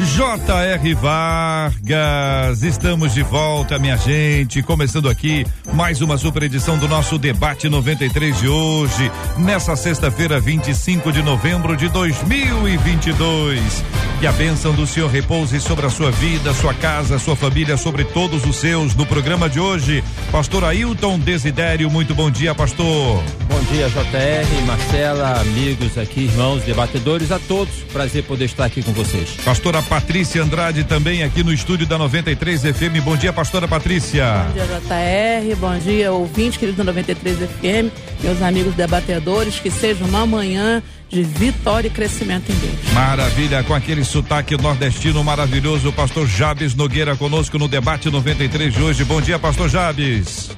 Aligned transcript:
J.R. 0.00 0.94
Vargas. 0.94 2.62
Estamos 2.62 3.14
de 3.14 3.22
volta, 3.22 3.78
minha 3.78 3.96
gente. 3.96 4.60
Começando 4.60 5.08
aqui 5.08 5.46
mais 5.72 6.00
uma 6.00 6.18
super 6.18 6.42
edição 6.42 6.76
do 6.76 6.88
nosso 6.88 7.16
debate 7.16 7.68
93 7.68 8.38
de 8.38 8.48
hoje, 8.48 9.10
nessa 9.38 9.76
sexta-feira, 9.76 10.40
25 10.40 11.12
de 11.12 11.22
novembro 11.22 11.76
de 11.76 11.88
2022. 11.88 13.84
Que 14.20 14.26
a 14.26 14.32
bênção 14.32 14.72
do 14.72 14.86
Senhor 14.86 15.10
repouse 15.10 15.60
sobre 15.60 15.86
a 15.86 15.90
sua 15.90 16.10
vida, 16.10 16.52
sua 16.54 16.74
casa, 16.74 17.18
sua 17.18 17.36
família, 17.36 17.76
sobre 17.76 18.04
todos 18.04 18.44
os 18.44 18.56
seus. 18.56 18.94
No 18.94 19.06
programa 19.06 19.48
de 19.48 19.60
hoje, 19.60 20.02
pastor 20.32 20.64
Ailton 20.64 21.18
Desidério, 21.18 21.90
muito 21.90 22.14
bom 22.14 22.30
dia, 22.30 22.54
pastor. 22.54 23.22
Bom 23.48 23.60
dia, 23.70 23.88
JR, 23.88 24.66
Marcela, 24.66 25.40
amigos 25.40 25.96
aqui, 25.98 26.22
irmãos, 26.22 26.62
debatedores, 26.62 27.30
a 27.30 27.38
todos. 27.38 27.74
Prazer 27.92 28.24
poder 28.24 28.46
estar 28.46 28.64
aqui 28.64 28.82
com 28.82 28.92
vocês. 28.92 29.36
Pastora 29.44 29.82
Patrícia 29.94 30.42
Andrade 30.42 30.82
também 30.82 31.22
aqui 31.22 31.44
no 31.44 31.52
estúdio 31.52 31.86
da 31.86 31.96
93 31.96 32.62
FM. 32.62 33.00
Bom 33.04 33.16
dia, 33.16 33.32
pastora 33.32 33.68
Patrícia. 33.68 34.44
Bom 34.48 34.52
dia, 34.52 34.64
JR. 34.64 35.56
Bom 35.56 35.78
dia, 35.78 36.10
ouvinte 36.10 36.58
querido 36.58 36.78
da 36.78 36.82
93 36.82 37.38
FM, 37.38 37.94
meus 38.20 38.42
amigos 38.42 38.74
debatedores, 38.74 39.60
que 39.60 39.70
seja 39.70 40.04
uma 40.04 40.26
manhã 40.26 40.82
de 41.08 41.22
vitória 41.22 41.86
e 41.86 41.90
crescimento 41.92 42.50
em 42.50 42.56
Deus. 42.56 42.92
Maravilha, 42.92 43.62
com 43.62 43.72
aquele 43.72 44.02
sotaque 44.04 44.60
nordestino 44.60 45.22
maravilhoso, 45.22 45.90
o 45.90 45.92
pastor 45.92 46.26
Jabes 46.26 46.74
Nogueira 46.74 47.14
conosco 47.14 47.56
no 47.56 47.68
debate 47.68 48.10
93 48.10 48.74
de 48.74 48.82
hoje. 48.82 49.04
Bom 49.04 49.20
dia, 49.20 49.38
pastor 49.38 49.68
Jabes. 49.68 50.50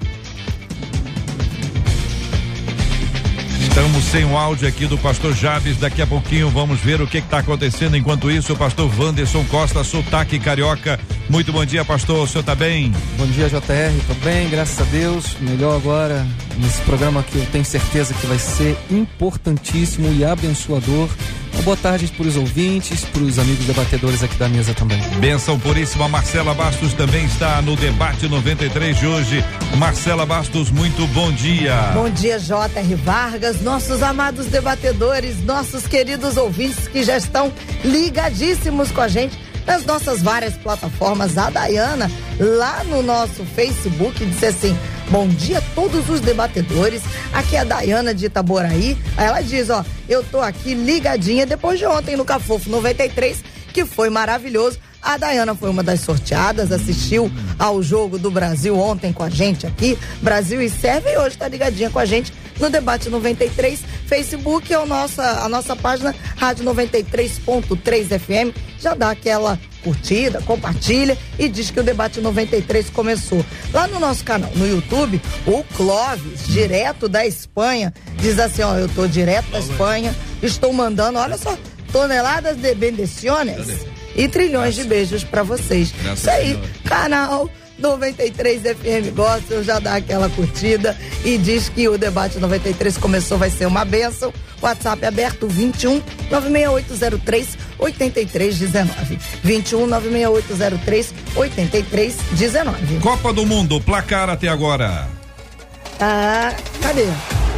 Estamos 3.76 4.04
sem 4.04 4.24
o 4.24 4.38
áudio 4.38 4.66
aqui 4.66 4.86
do 4.86 4.96
pastor 4.96 5.34
Jabes. 5.34 5.76
Daqui 5.76 6.00
a 6.00 6.06
pouquinho 6.06 6.48
vamos 6.48 6.80
ver 6.80 7.02
o 7.02 7.06
que 7.06 7.18
está 7.18 7.40
acontecendo. 7.40 7.94
Enquanto 7.94 8.30
isso, 8.30 8.54
o 8.54 8.56
pastor 8.56 8.90
Wanderson 8.98 9.44
Costa, 9.50 9.84
sotaque 9.84 10.38
carioca. 10.38 10.98
Muito 11.28 11.52
bom 11.52 11.62
dia, 11.62 11.84
pastor. 11.84 12.24
O 12.24 12.26
senhor 12.26 12.40
está 12.40 12.54
bem? 12.54 12.90
Bom 13.18 13.26
dia, 13.26 13.50
JR. 13.50 13.92
Tô 14.08 14.14
bem, 14.24 14.48
graças 14.48 14.80
a 14.80 14.84
Deus. 14.84 15.36
Melhor 15.42 15.76
agora 15.76 16.26
nesse 16.56 16.80
programa 16.82 17.22
que 17.22 17.36
eu 17.36 17.44
tenho 17.52 17.66
certeza 17.66 18.14
que 18.14 18.26
vai 18.26 18.38
ser 18.38 18.78
importantíssimo 18.90 20.10
e 20.10 20.24
abençoador. 20.24 21.10
Uma 21.56 21.62
boa 21.62 21.76
tarde 21.76 22.06
para 22.08 22.26
os 22.26 22.36
ouvintes, 22.36 23.04
para 23.06 23.22
os 23.22 23.38
amigos 23.38 23.64
debatedores 23.64 24.22
aqui 24.22 24.36
da 24.36 24.46
mesa 24.46 24.74
também. 24.74 25.00
Benção 25.18 25.58
puríssima. 25.58 26.06
Marcela 26.06 26.52
Bastos 26.52 26.92
também 26.92 27.24
está 27.24 27.62
no 27.62 27.74
debate 27.74 28.28
93 28.28 28.96
de 28.98 29.06
hoje. 29.06 29.44
Marcela 29.78 30.26
Bastos, 30.26 30.70
muito 30.70 31.06
bom 31.08 31.32
dia. 31.32 31.74
Bom 31.94 32.10
dia, 32.10 32.38
J.R. 32.38 32.94
Vargas, 32.96 33.62
nossos 33.62 34.02
amados 34.02 34.46
debatedores, 34.46 35.42
nossos 35.44 35.86
queridos 35.86 36.36
ouvintes 36.36 36.88
que 36.88 37.02
já 37.02 37.16
estão 37.16 37.50
ligadíssimos 37.82 38.90
com 38.90 39.00
a 39.00 39.08
gente 39.08 39.36
nas 39.66 39.84
nossas 39.84 40.20
várias 40.20 40.54
plataformas. 40.54 41.38
A 41.38 41.48
Dayana, 41.48 42.10
lá 42.38 42.84
no 42.84 43.02
nosso 43.02 43.44
Facebook, 43.44 44.24
disse 44.26 44.46
assim: 44.46 44.78
Bom 45.10 45.26
dia 45.26 45.58
a 45.58 45.62
todos 45.76 46.08
os 46.08 46.20
debatedores. 46.20 47.02
Aqui 47.32 47.54
é 47.54 47.60
a 47.60 47.64
Dayana 47.64 48.14
de 48.14 48.26
Itaboraí. 48.26 48.96
Aí 49.16 49.26
ela 49.26 49.42
diz: 49.42 49.68
Ó, 49.70 49.84
eu 50.08 50.24
tô 50.24 50.40
aqui 50.40 50.74
ligadinha 50.74 51.46
depois 51.46 51.78
de 51.78 51.86
ontem 51.86 52.16
no 52.16 52.24
Cafofo 52.24 52.68
93, 52.70 53.44
que 53.72 53.84
foi 53.84 54.08
maravilhoso. 54.10 54.78
A 55.02 55.16
Dayana 55.16 55.54
foi 55.54 55.70
uma 55.70 55.84
das 55.84 56.00
sorteadas, 56.00 56.72
assistiu 56.72 57.30
ao 57.58 57.80
jogo 57.80 58.18
do 58.18 58.28
Brasil 58.28 58.76
ontem 58.76 59.12
com 59.12 59.22
a 59.22 59.28
gente 59.28 59.64
aqui. 59.64 59.96
Brasil 60.20 60.60
e 60.60 60.68
Sérvia 60.68 61.12
e 61.12 61.18
hoje 61.18 61.36
está 61.36 61.46
ligadinha 61.46 61.90
com 61.90 62.00
a 62.00 62.04
gente 62.04 62.32
no 62.58 62.68
Debate 62.68 63.08
93. 63.08 63.80
Facebook 64.06 64.72
é 64.72 64.78
o 64.78 64.86
nossa, 64.86 65.22
a 65.44 65.48
nossa 65.48 65.76
página 65.76 66.12
Rádio 66.36 66.64
93.3 66.64 68.18
FM. 68.18 68.56
Já 68.80 68.94
dá 68.94 69.10
aquela 69.10 69.60
curtida, 69.86 70.42
compartilha 70.42 71.16
e 71.38 71.48
diz 71.48 71.70
que 71.70 71.78
o 71.78 71.82
Debate 71.84 72.20
93 72.20 72.90
começou. 72.90 73.44
Lá 73.72 73.86
no 73.86 74.00
nosso 74.00 74.24
canal, 74.24 74.50
no 74.56 74.66
YouTube, 74.66 75.22
o 75.46 75.62
Clóvis, 75.76 76.44
direto 76.48 77.08
da 77.08 77.24
Espanha, 77.24 77.94
diz 78.16 78.36
assim: 78.40 78.62
Ó, 78.62 78.74
eu 78.74 78.88
tô 78.88 79.06
direto 79.06 79.48
da 79.52 79.60
Espanha, 79.60 80.12
estou 80.42 80.72
mandando, 80.72 81.20
olha 81.20 81.38
só, 81.38 81.56
toneladas 81.92 82.56
de 82.56 82.74
bendiciones 82.74 83.86
e 84.16 84.26
trilhões 84.26 84.74
de 84.74 84.82
beijos 84.82 85.22
para 85.22 85.44
vocês. 85.44 85.94
Isso 86.12 86.28
aí, 86.28 86.58
canal 86.84 87.48
93 87.78 88.62
FM 88.62 89.14
Gospel, 89.14 89.62
já 89.62 89.78
dá 89.78 89.96
aquela 89.96 90.28
curtida 90.30 90.96
e 91.24 91.38
diz 91.38 91.68
que 91.68 91.88
o 91.88 91.98
debate 91.98 92.38
93 92.38 92.96
começou, 92.98 93.38
vai 93.38 93.50
ser 93.50 93.66
uma 93.66 93.84
benção. 93.84 94.32
WhatsApp 94.60 95.04
aberto 95.04 95.46
21 95.48 96.02
96803 96.30 97.58
8319. 97.78 99.18
21 99.42 99.86
96803 99.86 101.14
8319. 101.36 102.98
Copa 103.00 103.32
do 103.32 103.44
Mundo, 103.44 103.80
placar 103.80 104.30
até 104.30 104.48
agora. 104.48 105.15
Tá, 105.98 106.54
cadê? 106.82 107.06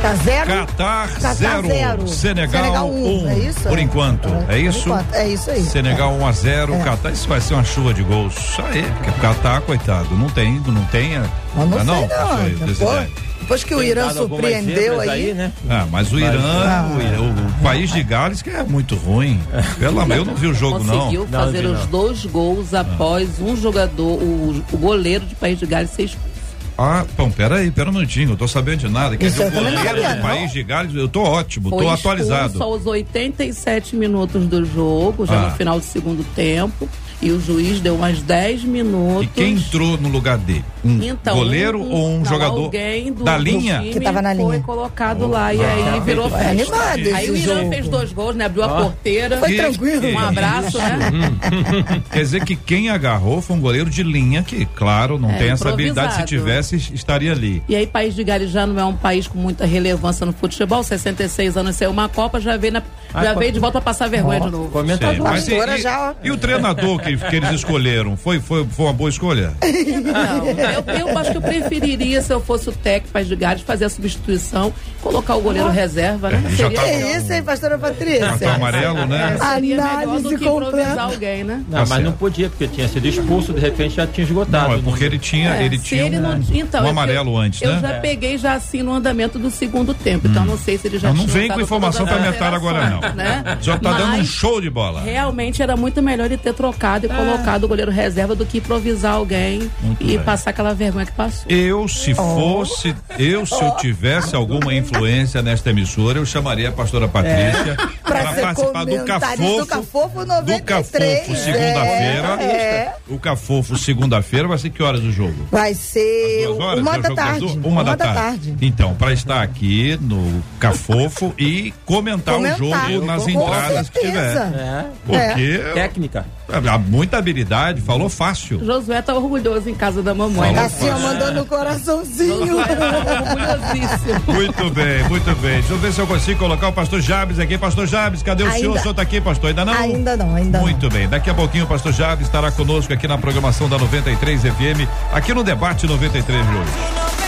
Tá 0.01 0.15
zero? 0.15 0.47
Catar, 0.47 1.09
Catar 1.09 1.35
zero. 1.35 1.67
zero. 1.67 2.07
Senegal, 2.09 2.63
Senegal 2.63 2.89
um, 2.89 3.25
um. 3.25 3.29
é 3.31 3.39
isso? 3.41 3.61
Por 3.63 3.79
enquanto, 3.81 4.29
é, 4.29 4.31
por 4.47 4.57
isso? 4.57 4.89
enquanto, 4.89 5.13
é 5.15 5.29
isso 5.29 5.51
aí. 5.51 5.63
Senegal 5.65 6.13
1 6.13 6.19
um 6.21 6.27
a 6.27 6.31
0 6.33 6.75
É. 6.75 6.79
Catar, 6.85 7.11
isso 7.11 7.29
vai 7.29 7.41
ser 7.41 7.55
uma 7.55 7.65
chuva 7.65 7.93
de 7.93 8.05
gols. 8.05 8.37
Isso 8.37 8.63
aí, 8.63 8.83
porque 8.95 9.11
o 9.11 9.15
Catar, 9.15 9.61
coitado, 9.63 10.15
não 10.15 10.29
tem, 10.31 10.61
não 10.67 10.85
tem. 10.85 11.15
Eu 11.15 11.23
não 11.57 11.65
Ah, 11.65 11.69
sei 11.75 11.85
não. 11.85 12.37
Aí, 12.37 12.55
Depois, 12.55 13.09
depois 13.41 13.65
que 13.65 13.75
o 13.75 13.79
Tem 13.81 13.89
Irã 13.89 14.07
dado 14.07 14.19
algumas 14.21 14.41
surpreendeu 14.53 14.93
zebras 14.99 15.09
aí, 15.09 15.35
né? 15.35 15.53
Ah, 15.69 15.87
mas 15.91 16.13
o 16.13 16.15
Mas- 16.21 16.23
Irã, 16.35 16.43
Ah. 16.45 16.91
o, 16.97 17.03
Irã- 17.03 17.21
o 17.59 17.63
país 17.65 17.91
de 17.91 18.03
Gales 18.05 18.41
que 18.41 18.51
é 18.51 18.63
muito 18.63 18.95
ruim. 18.95 19.41
Pelo 19.81 19.99
amor, 19.99 20.17
eu 20.17 20.25
não 20.25 20.35
vi 20.37 20.47
o 20.47 20.55
jogo 20.55 20.79
Conseguiu 20.79 21.27
não. 21.29 21.41
fazer 21.41 21.63
Não, 21.63 21.71
vi 21.71 21.77
os 21.77 21.81
não. 21.81 21.87
dois 21.91 22.25
gols 22.25 22.73
após 22.73 23.41
um 23.41 23.57
jogador, 23.57 24.23
o, 24.23 24.63
o 24.73 24.77
goleiro 24.77 25.27
de 25.27 25.35
País 25.35 25.59
de 25.59 25.67
Gales 25.67 25.91
ser 25.91 26.05
expulso. 26.05 26.38
Ah, 26.81 27.05
bom, 27.17 27.29
peraí, 27.29 27.73
pera 27.73 27.91
um 27.91 27.93
minutinho, 27.93 28.31
eu 28.31 28.37
tô 28.37 28.47
sabendo 28.47 28.79
de 28.79 28.89
nada. 28.89 29.17
Quer 29.17 29.27
Isso 29.27 29.39
dizer, 29.43 29.47
o 29.47 29.49
eu 29.49 29.53
também 29.53 29.75
não 29.75 29.85
goleiro 29.85 30.09
do 30.11 30.15
não. 30.15 30.23
país 30.23 30.53
de 30.53 30.63
Gales, 30.63 30.95
eu 30.95 31.09
tô 31.09 31.23
ótimo, 31.23 31.71
Foi 31.71 31.83
tô 31.85 31.91
atualizado. 31.91 32.63
aos 32.63 32.87
87 32.87 33.97
minutos 33.97 34.47
do 34.47 34.65
jogo, 34.65 35.27
já 35.27 35.47
Ah. 35.47 35.51
no 35.51 35.57
final 35.57 35.79
do 35.81 35.85
segundo 35.85 36.25
tempo. 36.37 36.89
E 37.21 37.33
o 37.33 37.41
juiz 37.41 37.81
deu 37.81 37.99
mais 37.99 38.23
10 38.23 38.63
minutos. 38.63 39.25
E 39.25 39.27
quem 39.27 39.55
entrou 39.55 39.97
no 39.99 40.09
lugar 40.09 40.39
dele? 40.39 40.65
Um 40.85 41.03
Então, 41.03 41.35
goleiro 41.37 41.81
ou 41.83 42.11
um 42.11 42.19
não, 42.19 42.25
jogador 42.25 42.65
alguém 42.67 43.13
do, 43.13 43.25
da 43.25 43.37
do 43.37 43.43
linha? 43.43 43.81
time 43.81 43.93
Que 43.93 44.01
tava 44.01 44.23
na 44.23 44.37
foi 44.37 44.45
linha. 44.45 44.61
colocado 44.63 45.27
lá 45.27 45.53
e 45.53 45.61
aí 45.61 46.01
virou 46.03 46.27
É 46.27 46.31
festa. 46.31 46.49
animado 46.51 47.17
Aí 47.17 47.31
o 47.31 47.37
Irã 47.37 47.69
fez 47.69 47.89
dois 47.89 48.13
gols, 48.13 48.37
né? 48.37 48.45
Abriu 48.45 48.63
a 48.63 48.69
porteira. 48.69 49.37
Foi 49.39 49.53
tranquilo. 49.57 50.07
Um 50.07 50.19
abraço, 50.19 50.79
né? 50.79 51.11
Quer 52.13 52.19
dizer 52.21 52.45
que 52.45 52.55
quem 52.55 52.89
agarrou 52.89 53.41
foi 53.43 53.57
um 53.57 53.61
goleiro 53.61 53.91
de 53.91 54.03
linha 54.05 54.43
que, 54.45 54.65
claro, 54.67 55.19
não 55.19 55.31
É, 55.31 55.39
tem 55.39 55.51
essa 55.51 55.69
habilidade. 55.69 56.15
Se 56.15 56.25
tivesse, 56.25 56.77
estaria 56.95 57.33
ali. 57.33 57.63
E 57.69 57.75
aí, 57.75 57.87
País 57.87 58.15
de 58.15 58.23
Gales 58.23 58.51
já 58.51 58.65
não 58.67 58.79
é 58.81 58.85
um 58.85 58.95
país 58.97 59.27
com 59.27 59.39
muita 59.39 59.67
relevância 59.67 60.25
no 60.25 60.33
futebol. 60.33 60.83
66 60.85 61.57
anos 61.57 61.75
sem 61.75 61.89
uma 61.89 62.09
Copa, 62.09 62.41
já 62.41 62.57
veio, 62.57 62.75
na, 62.75 62.83
Ah, 63.13 63.25
já 63.25 63.35
co- 63.35 63.41
veio 63.41 63.53
de 63.53 63.59
volta 63.59 63.79
a 63.79 63.81
passar 63.81 64.09
vergonha 64.09 64.41
de 64.41 64.51
novo. 64.51 64.69
Comentador. 64.71 65.15
Sei, 65.41 65.59
mas 65.59 65.75
e, 65.75 65.79
e- 65.79 65.83
já- 65.83 66.15
e 66.23 66.31
o 66.31 66.37
treinador 66.37 67.01
que, 67.17 67.27
que 67.29 67.37
eles 67.37 67.51
escolheram? 67.51 68.17
Foi, 68.17 68.41
foi, 68.41 68.67
foi 68.67 68.87
uma 68.87 68.93
boa 68.93 69.09
escolha? 69.11 69.53
Não, 69.63 70.47
eu, 70.47 71.09
eu 71.09 71.19
acho 71.19 71.31
que 71.33 71.37
eu 71.37 71.43
preferiria, 71.43 72.21
se 72.23 72.33
eu 72.33 72.41
fosse 72.41 72.69
o 72.69 72.73
técnico 72.73 73.13
País 73.13 73.27
de 73.29 73.37
Gales, 73.37 73.63
fazer 73.63 73.85
a 73.87 73.89
substituição, 73.89 74.73
colocar 75.01 75.37
o 75.37 75.41
goleiro 75.41 75.69
reserva, 75.71 76.31
né? 76.31 76.43
É, 76.47 76.51
já 76.51 76.57
Seria 76.69 76.77
tá- 76.79 76.85
Que 76.85 76.91
melhor. 76.97 77.17
isso, 77.17 77.33
hein, 77.33 77.43
pastora 77.43 77.79
Patrícia? 77.79 78.27
Cartão 78.27 78.55
amarelo, 78.55 79.07
né? 79.07 79.39
Seria 79.55 79.77
melhor 79.77 79.89
Análise 80.03 80.23
do 80.25 80.39
que 80.39 80.45
completa. 80.45 81.03
alguém, 81.03 81.45
né? 81.45 81.65
Não, 81.69 81.79
Tá 81.81 81.87
mas 81.89 82.05
não 82.05 82.13
podia, 82.13 82.49
porque 82.49 82.67
tinha 82.69 82.89
sido 82.89 83.07
expulso, 83.07 83.53
de 83.53 83.61
repente 83.61 83.95
já 83.97 84.07
tinha 84.07 84.25
esgotado. 84.27 84.69
Não, 84.69 84.75
é 84.79 84.83
porque 84.83 85.05
ele 85.05 85.19
tinha, 85.19 85.55
É, 85.57 85.65
ele 85.65 85.79
tinha 85.79 86.05
ele 86.07 86.19
um, 86.19 86.21
não- 86.21 86.41
então, 86.53 86.83
um 86.85 86.87
é 86.87 86.91
amarelo 86.91 87.33
porque 87.33 87.47
antes, 87.47 87.63
eu 87.63 87.73
né? 87.73 87.81
já 87.81 87.95
peguei 88.01 88.39
já 88.39 88.55
assim 88.55 88.83
no 88.83 88.93
andamento 88.93 89.39
do 89.39 89.51
segundo 89.51 89.95
tempo, 89.95 90.27
então 90.29 90.45
não 90.45 90.59
sei 90.59 90.77
se 90.79 90.87
ele 90.89 90.99
já 90.99 91.09
Não, 91.09 91.17
não 91.19 91.27
vem 91.27 91.49
com 91.49 91.61
informação 91.61 92.07
pra 92.07 92.19
metade 92.19 92.55
agora, 92.57 92.89
não. 92.91 93.01
Né? 93.15 93.59
Já 93.61 93.79
tá 93.79 93.93
dando 93.93 94.15
um 94.15 94.19
Mas 94.19 94.27
show 94.29 94.61
de 94.61 94.71
bola. 94.71 95.01
Realmente 95.03 95.63
era 95.63 95.77
muito 95.77 96.03
melhor 96.03 96.27
ele 96.27 96.37
ter 96.37 96.53
trocado 96.55 96.98
poupado 97.01 97.07
e 97.07 97.09
colocado 97.09 97.65
o 97.65 97.69
goleiro 97.69 97.91
reserva 97.91 98.35
do 98.35 98.45
que 98.47 98.59
improvisar 98.59 99.15
alguém 99.15 99.71
Muito 99.81 100.03
e 100.03 100.07
bem. 100.07 100.19
passar 100.21 100.51
aquela 100.51 100.75
vergonha 100.75 101.07
que 101.07 101.13
passou. 101.13 101.51
Eu, 101.51 101.87
se 101.89 102.15
fosse, 102.15 102.95
eu, 103.19 103.45
se 103.47 103.63
eu 103.63 103.71
tivesse 103.77 104.35
alguma 104.35 104.75
influência 104.75 105.43
nesta 105.43 105.71
emissora, 105.71 106.19
eu 106.19 106.27
chamaria 106.27 106.69
a 106.69 106.73
pastora 106.73 107.07
Patrícia 107.09 107.77
Pra 108.09 108.23
para 108.23 108.33
participar 108.41 108.85
do 108.87 109.05
Cafofo. 109.05 109.37
do 109.61 109.67
Cafofo 109.67 110.19
Do 110.21 110.27
93. 110.27 111.19
Cafofo, 111.21 111.37
segunda-feira. 111.37 112.43
É, 112.43 112.95
O 113.09 113.19
Cafofo, 113.19 113.77
segunda-feira, 113.79 114.49
vai 114.49 114.59
ser 114.59 114.71
que 114.71 114.83
horas 114.83 115.01
o 115.03 115.13
jogo? 115.13 115.35
Vai 115.51 115.75
ser 115.75 116.47
Duas 116.47 116.59
horas? 116.61 116.81
uma 116.81 116.95
É 116.95 116.99
o 116.99 117.03
da 117.03 117.09
jogo 117.09 117.15
das 117.17 117.27
tarde. 117.27 117.61
Uma, 117.65 117.85
da, 117.85 117.97
tarde. 117.97 118.57
Então, 118.63 118.95
para 118.95 119.13
estar 119.13 119.43
aqui 119.43 119.99
no 120.01 120.43
Cafofo 120.59 121.35
e 121.39 121.73
comentar, 121.85 122.35
Comentar. 122.37 122.61
o 122.61 122.93
jogo 122.93 123.07
nas 123.07 123.29
entradas 123.29 123.89
que 123.91 124.01
tiver. 124.01 124.37
É. 124.37 124.85
Porque 125.05 125.59
Técnica. 125.75 126.27
Há 126.49 126.79
muita 126.79 127.19
habilidade, 127.19 127.81
falou 127.81 128.09
fácil. 128.09 128.65
Josué 128.65 129.03
tá 129.03 129.15
orgulhoso 129.15 129.69
em 129.69 129.75
casa 129.75 130.03
da 130.03 130.15
mamãe. 130.15 130.55
Fala. 130.55 130.67
Assim, 130.67 130.89
ó, 130.91 130.99
mandando 130.99 131.43
o 131.43 131.47
coraçãozinho. 131.47 132.57
Tá 132.57 133.23
orgulhosíssimo. 133.23 134.35
Muito 134.35 134.71
bem, 134.71 135.05
muito 135.09 135.41
bem. 135.41 135.59
Deixa 135.59 135.73
eu 135.73 135.79
ver 135.79 135.93
se 135.93 136.01
eu 136.01 136.07
consigo 136.07 136.39
colocar 136.39 136.69
o 136.69 136.73
pastor 136.73 137.01
Jabes 137.01 137.39
aqui. 137.39 137.59
Pastor 137.59 137.87
Jabes, 137.87 138.23
cadê 138.23 138.43
o 138.43 138.47
Ainda- 138.47 138.59
senhor? 138.59 138.77
O 138.77 138.81
senhor 138.81 138.95
tá 138.95 139.03
aqui, 139.03 139.21
pastor? 139.21 139.51
Ainda 139.51 139.65
não? 139.65 139.73
Ainda 139.75 140.17
não, 140.17 140.35
ainda 140.35 140.59
Muito 140.61 140.89
bem. 140.89 141.09
Daqui 141.09 141.29
a 141.31 141.35
pouquinho 141.35 141.65
o 141.65 141.69
pastor 141.69 141.93
Jabes 141.93 142.27
estará 142.27 142.51
conosco 142.51 142.93
aqui 142.93 143.07
na 143.07 143.19
programação 143.19 143.69
da 143.69 143.79
93 143.79 144.43
FM, 144.43 144.89
aqui 145.13 145.35
no 145.35 145.43
Debate 145.45 145.87
93 145.87 146.47
de 146.47 146.53
hoje. 146.57 147.28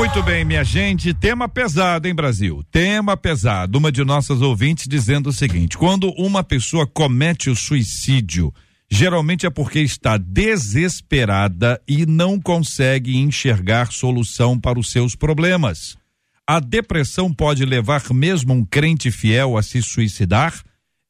Muito 0.00 0.22
bem, 0.22 0.46
minha 0.46 0.64
gente. 0.64 1.12
Tema 1.12 1.46
pesado, 1.46 2.08
hein, 2.08 2.14
Brasil? 2.14 2.64
Tema 2.70 3.18
pesado. 3.18 3.76
Uma 3.76 3.92
de 3.92 4.02
nossas 4.02 4.40
ouvintes 4.40 4.88
dizendo 4.88 5.28
o 5.28 5.32
seguinte: 5.32 5.76
quando 5.76 6.08
uma 6.16 6.42
pessoa 6.42 6.86
comete 6.86 7.50
o 7.50 7.54
suicídio, 7.54 8.50
geralmente 8.90 9.44
é 9.44 9.50
porque 9.50 9.78
está 9.80 10.16
desesperada 10.16 11.78
e 11.86 12.06
não 12.06 12.40
consegue 12.40 13.18
enxergar 13.18 13.92
solução 13.92 14.58
para 14.58 14.78
os 14.78 14.90
seus 14.90 15.14
problemas. 15.14 15.98
A 16.46 16.60
depressão 16.60 17.30
pode 17.30 17.66
levar 17.66 18.02
mesmo 18.10 18.54
um 18.54 18.64
crente 18.64 19.10
fiel 19.10 19.58
a 19.58 19.62
se 19.62 19.82
suicidar? 19.82 20.62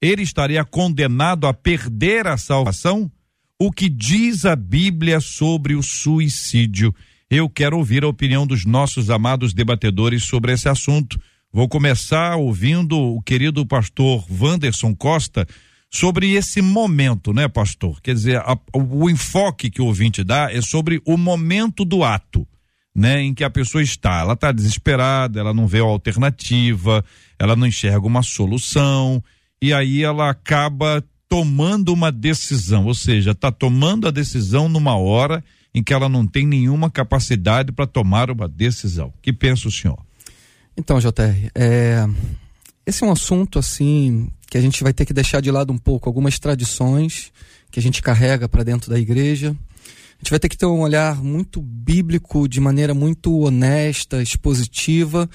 Ele 0.02 0.22
estaria 0.22 0.64
condenado 0.64 1.46
a 1.46 1.54
perder 1.54 2.26
a 2.26 2.36
salvação? 2.36 3.08
O 3.56 3.70
que 3.70 3.88
diz 3.88 4.44
a 4.44 4.56
Bíblia 4.56 5.20
sobre 5.20 5.76
o 5.76 5.82
suicídio? 5.82 6.92
Eu 7.30 7.48
quero 7.48 7.78
ouvir 7.78 8.02
a 8.02 8.08
opinião 8.08 8.44
dos 8.44 8.64
nossos 8.64 9.08
amados 9.08 9.54
debatedores 9.54 10.24
sobre 10.24 10.52
esse 10.52 10.68
assunto. 10.68 11.16
Vou 11.52 11.68
começar 11.68 12.34
ouvindo 12.36 12.98
o 12.98 13.22
querido 13.22 13.64
pastor 13.64 14.24
Wanderson 14.30 14.94
Costa 14.96 15.46
sobre 15.88 16.32
esse 16.32 16.60
momento, 16.60 17.32
né, 17.32 17.46
pastor? 17.46 18.00
Quer 18.00 18.14
dizer, 18.14 18.38
a- 18.38 18.58
o 18.72 19.08
enfoque 19.08 19.70
que 19.70 19.80
o 19.80 19.86
ouvinte 19.86 20.24
dá 20.24 20.50
é 20.52 20.60
sobre 20.60 21.00
o 21.04 21.16
momento 21.16 21.84
do 21.84 22.02
ato, 22.02 22.46
né, 22.94 23.22
em 23.22 23.32
que 23.32 23.44
a 23.44 23.50
pessoa 23.50 23.82
está. 23.82 24.20
Ela 24.20 24.32
está 24.32 24.50
desesperada, 24.50 25.38
ela 25.38 25.54
não 25.54 25.68
vê 25.68 25.78
a 25.78 25.84
alternativa, 25.84 27.04
ela 27.38 27.54
não 27.54 27.66
enxerga 27.66 28.06
uma 28.06 28.22
solução, 28.24 29.22
e 29.62 29.72
aí 29.72 30.02
ela 30.02 30.30
acaba 30.30 31.02
tomando 31.28 31.92
uma 31.92 32.10
decisão, 32.10 32.86
ou 32.86 32.94
seja, 32.94 33.30
está 33.30 33.52
tomando 33.52 34.08
a 34.08 34.10
decisão 34.10 34.68
numa 34.68 34.96
hora 34.96 35.44
em 35.74 35.82
que 35.82 35.92
ela 35.92 36.08
não 36.08 36.26
tem 36.26 36.46
nenhuma 36.46 36.90
capacidade 36.90 37.72
para 37.72 37.86
tomar 37.86 38.30
uma 38.30 38.48
decisão. 38.48 39.12
Que 39.22 39.32
pensa 39.32 39.68
o 39.68 39.72
senhor? 39.72 39.98
Então, 40.76 40.98
JR, 40.98 41.50
é, 41.54 42.06
esse 42.86 43.04
é 43.04 43.06
um 43.06 43.12
assunto 43.12 43.58
assim 43.58 44.28
que 44.48 44.58
a 44.58 44.60
gente 44.60 44.82
vai 44.82 44.92
ter 44.92 45.06
que 45.06 45.12
deixar 45.12 45.40
de 45.40 45.50
lado 45.50 45.72
um 45.72 45.78
pouco 45.78 46.08
algumas 46.08 46.38
tradições 46.38 47.32
que 47.70 47.78
a 47.78 47.82
gente 47.82 48.02
carrega 48.02 48.48
para 48.48 48.64
dentro 48.64 48.90
da 48.90 48.98
igreja. 48.98 49.50
A 49.50 50.22
gente 50.22 50.30
vai 50.30 50.40
ter 50.40 50.48
que 50.48 50.56
ter 50.56 50.66
um 50.66 50.80
olhar 50.80 51.22
muito 51.22 51.62
bíblico, 51.62 52.48
de 52.48 52.60
maneira 52.60 52.92
muito 52.92 53.40
honesta, 53.40 54.22
expositiva, 54.22 55.30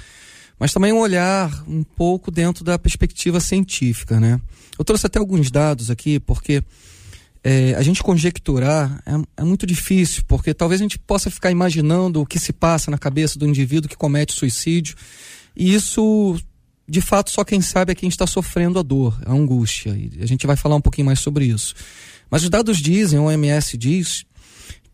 mas 0.59 0.73
também 0.73 0.91
um 0.91 0.99
olhar 0.99 1.63
um 1.67 1.83
pouco 1.83 2.29
dentro 2.29 2.63
da 2.63 2.77
perspectiva 2.77 3.39
científica, 3.39 4.19
né? 4.19 4.39
Eu 4.77 4.83
trouxe 4.83 5.07
até 5.07 5.17
alguns 5.17 5.49
dados 5.49 5.89
aqui, 5.89 6.19
porque 6.19 6.61
é, 7.47 7.75
a 7.75 7.83
gente 7.83 8.01
conjecturar 8.01 9.03
é, 9.06 9.42
é 9.42 9.44
muito 9.44 9.68
difícil, 9.68 10.24
porque 10.27 10.51
talvez 10.51 10.81
a 10.81 10.83
gente 10.83 10.97
possa 10.97 11.30
ficar 11.30 11.51
imaginando 11.51 12.19
o 12.19 12.25
que 12.25 12.39
se 12.39 12.51
passa 12.51 12.89
na 12.89 12.97
cabeça 12.97 13.38
do 13.38 13.45
indivíduo 13.45 13.88
que 13.88 13.95
comete 13.95 14.33
suicídio, 14.33 14.95
e 15.56 15.71
isso, 15.71 16.36
de 16.89 17.01
fato, 17.01 17.30
só 17.30 17.44
quem 17.44 17.62
sabe 17.62 17.92
é 17.92 17.95
quem 17.95 18.09
está 18.09 18.25
sofrendo 18.25 18.80
a 18.80 18.81
dor, 18.81 19.15
a 19.27 19.31
angústia, 19.31 19.92
e 19.92 20.24
a 20.24 20.25
gente 20.25 20.47
vai 20.47 20.56
falar 20.56 20.75
um 20.75 20.81
pouquinho 20.81 21.06
mais 21.06 21.19
sobre 21.19 21.45
isso. 21.45 21.75
Mas 22.31 22.42
os 22.42 22.50
dados 22.50 22.80
dizem, 22.80 23.19
o 23.19 23.25
OMS 23.25 23.77
diz, 23.77 24.25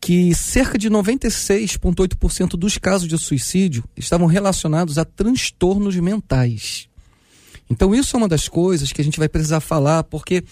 que 0.02 0.36
cerca 0.36 0.78
de 0.78 0.90
96,8% 0.90 2.58
dos 2.58 2.78
casos 2.78 3.08
de 3.08 3.18
suicídio 3.18 3.86
estavam 3.96 4.28
relacionados 4.28 4.98
a 4.98 5.06
transtornos 5.06 5.96
mentais. 5.96 6.90
Então, 7.70 7.96
isso 7.96 8.14
é 8.14 8.18
uma 8.18 8.28
das 8.28 8.50
coisas 8.50 8.92
que 8.92 9.00
a 9.00 9.04
gente 9.06 9.18
vai 9.18 9.30
precisar 9.30 9.62
falar, 9.62 10.04
porque 10.04 10.44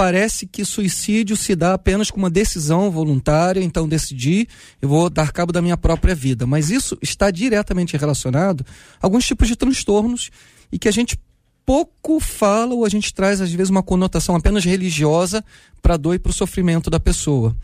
parece 0.00 0.46
que 0.46 0.64
suicídio 0.64 1.36
se 1.36 1.54
dá 1.54 1.74
apenas 1.74 2.10
com 2.10 2.16
uma 2.16 2.30
decisão 2.30 2.90
voluntária, 2.90 3.62
então 3.62 3.86
decidi, 3.86 4.48
eu 4.80 4.88
vou 4.88 5.10
dar 5.10 5.30
cabo 5.30 5.52
da 5.52 5.60
minha 5.60 5.76
própria 5.76 6.14
vida. 6.14 6.46
Mas 6.46 6.70
isso 6.70 6.96
está 7.02 7.30
diretamente 7.30 7.98
relacionado 7.98 8.64
a 8.98 9.04
alguns 9.04 9.26
tipos 9.26 9.46
de 9.46 9.54
transtornos 9.54 10.30
e 10.72 10.78
que 10.78 10.88
a 10.88 10.90
gente 10.90 11.20
pouco 11.66 12.18
fala 12.18 12.72
ou 12.72 12.86
a 12.86 12.88
gente 12.88 13.12
traz, 13.12 13.42
às 13.42 13.52
vezes, 13.52 13.68
uma 13.68 13.82
conotação 13.82 14.34
apenas 14.34 14.64
religiosa 14.64 15.44
para 15.82 15.98
dor 15.98 16.14
e 16.14 16.18
para 16.18 16.30
o 16.30 16.32
sofrimento 16.32 16.88
da 16.88 16.98
pessoa. 16.98 17.54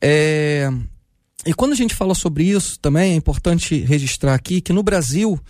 É, 0.00 0.70
E 1.44 1.52
quando 1.52 1.72
a 1.72 1.76
gente 1.76 1.92
fala 1.92 2.14
sobre 2.14 2.44
isso, 2.44 2.78
também 2.78 3.14
é 3.14 3.16
importante 3.16 3.80
registrar 3.80 4.32
aqui 4.32 4.60
que 4.60 4.72
no 4.72 4.84
Brasil 4.84 5.40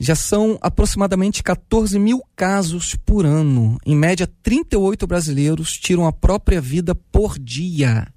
já 0.00 0.14
são 0.14 0.58
aproximadamente 0.62 1.42
14 1.42 1.98
mil 1.98 2.22
casos 2.34 2.96
por 3.04 3.26
ano. 3.26 3.76
Em 3.84 3.94
média, 3.94 4.26
38 4.42 5.06
brasileiros 5.06 5.76
tiram 5.76 6.06
a 6.06 6.12
própria 6.12 6.58
vida 6.58 6.94
por 6.94 7.38
dia. 7.38 8.08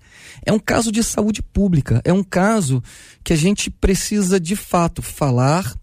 É 0.45 0.53
um 0.53 0.59
caso 0.59 0.94
de 0.94 1.03
saúde 1.03 1.44
pública, 1.44 2.01
é 2.06 2.13
um 2.13 2.24
caso 2.24 2.81
que 3.21 3.33
a 3.33 3.35
gente 3.35 3.69
precisa 3.69 4.39
de 4.39 4.56
fato 4.56 5.01
falar, 5.01 5.75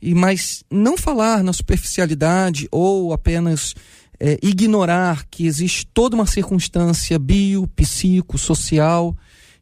e 0.00 0.14
mas 0.14 0.62
não 0.70 0.96
falar 0.96 1.42
na 1.42 1.52
superficialidade 1.52 2.68
ou 2.70 3.12
apenas 3.12 3.74
é, 4.20 4.38
ignorar 4.42 5.26
que 5.28 5.46
existe 5.46 5.86
toda 5.92 6.14
uma 6.14 6.26
circunstância 6.26 7.18
bio, 7.18 7.66
psico, 7.68 8.38
social 8.38 9.16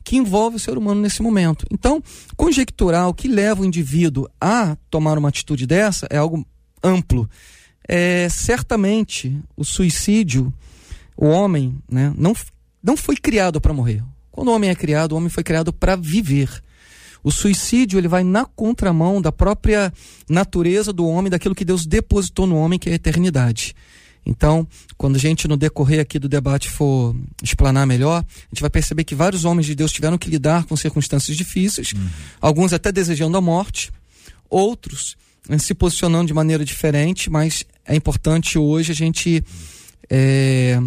que 0.09 0.17
envolve 0.17 0.57
o 0.57 0.59
ser 0.59 0.79
humano 0.79 1.03
nesse 1.03 1.21
momento. 1.21 1.67
Então, 1.71 2.03
conjecturar 2.35 3.11
o 3.11 3.13
que 3.13 3.29
leva 3.29 3.61
o 3.61 3.65
indivíduo 3.67 4.27
a 4.41 4.75
tomar 4.89 5.19
uma 5.19 5.29
atitude 5.29 5.67
dessa 5.67 6.07
é 6.09 6.17
algo 6.17 6.47
amplo. 6.83 7.29
É, 7.87 8.27
certamente, 8.31 9.39
o 9.55 9.67
suicídio, 9.67 10.51
o 11.15 11.27
homem, 11.27 11.77
né, 11.91 12.11
não, 12.17 12.33
não 12.83 12.97
foi 12.97 13.19
criado 13.19 13.61
para 13.61 13.75
morrer. 13.75 14.03
Quando 14.31 14.49
o 14.49 14.55
homem 14.55 14.71
é 14.71 14.75
criado, 14.75 15.13
o 15.13 15.17
homem 15.17 15.29
foi 15.29 15.45
criado 15.45 15.75
para 15.75 15.95
viver. 15.95 16.63
O 17.23 17.31
suicídio 17.31 17.99
ele 17.99 18.09
vai 18.09 18.25
na 18.25 18.47
contramão 18.47 19.21
da 19.21 19.31
própria 19.31 19.93
natureza 20.27 20.91
do 20.91 21.07
homem, 21.07 21.29
daquilo 21.29 21.55
que 21.55 21.67
Deus 21.67 21.85
depositou 21.85 22.47
no 22.47 22.57
homem, 22.57 22.79
que 22.79 22.89
é 22.89 22.93
a 22.93 22.97
eternidade. 22.97 23.75
Então, 24.29 24.69
quando 24.99 25.17
a 25.17 25.19
gente 25.19 25.49
no 25.49 25.57
decorrer 25.57 26.01
aqui 26.01 26.19
do 26.19 26.29
debate 26.29 26.69
for 26.69 27.17
explanar 27.43 27.87
melhor, 27.87 28.23
a 28.23 28.55
gente 28.55 28.61
vai 28.61 28.69
perceber 28.69 29.03
que 29.05 29.15
vários 29.15 29.47
homens 29.47 29.65
de 29.67 29.75
Deus 29.75 29.91
tiveram 29.91 30.19
que 30.19 30.29
lidar 30.29 30.65
com 30.65 30.77
circunstâncias 30.77 31.35
difíceis, 31.35 31.95
alguns 32.39 32.75
até 32.75 32.93
desejando 32.93 33.39
a 33.39 33.41
morte, 33.41 33.91
outros 34.51 35.17
eh, 35.49 35.57
se 35.59 35.73
posicionando 35.73 36.27
de 36.27 36.35
maneira 36.35 36.63
diferente, 36.63 37.31
mas 37.31 37.65
é 37.87 37.97
importante 37.97 38.59
hoje 38.59 38.93
a 38.93 38.95
gente 38.95 39.43
é, 40.11 40.79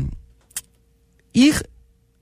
ir 1.33 1.67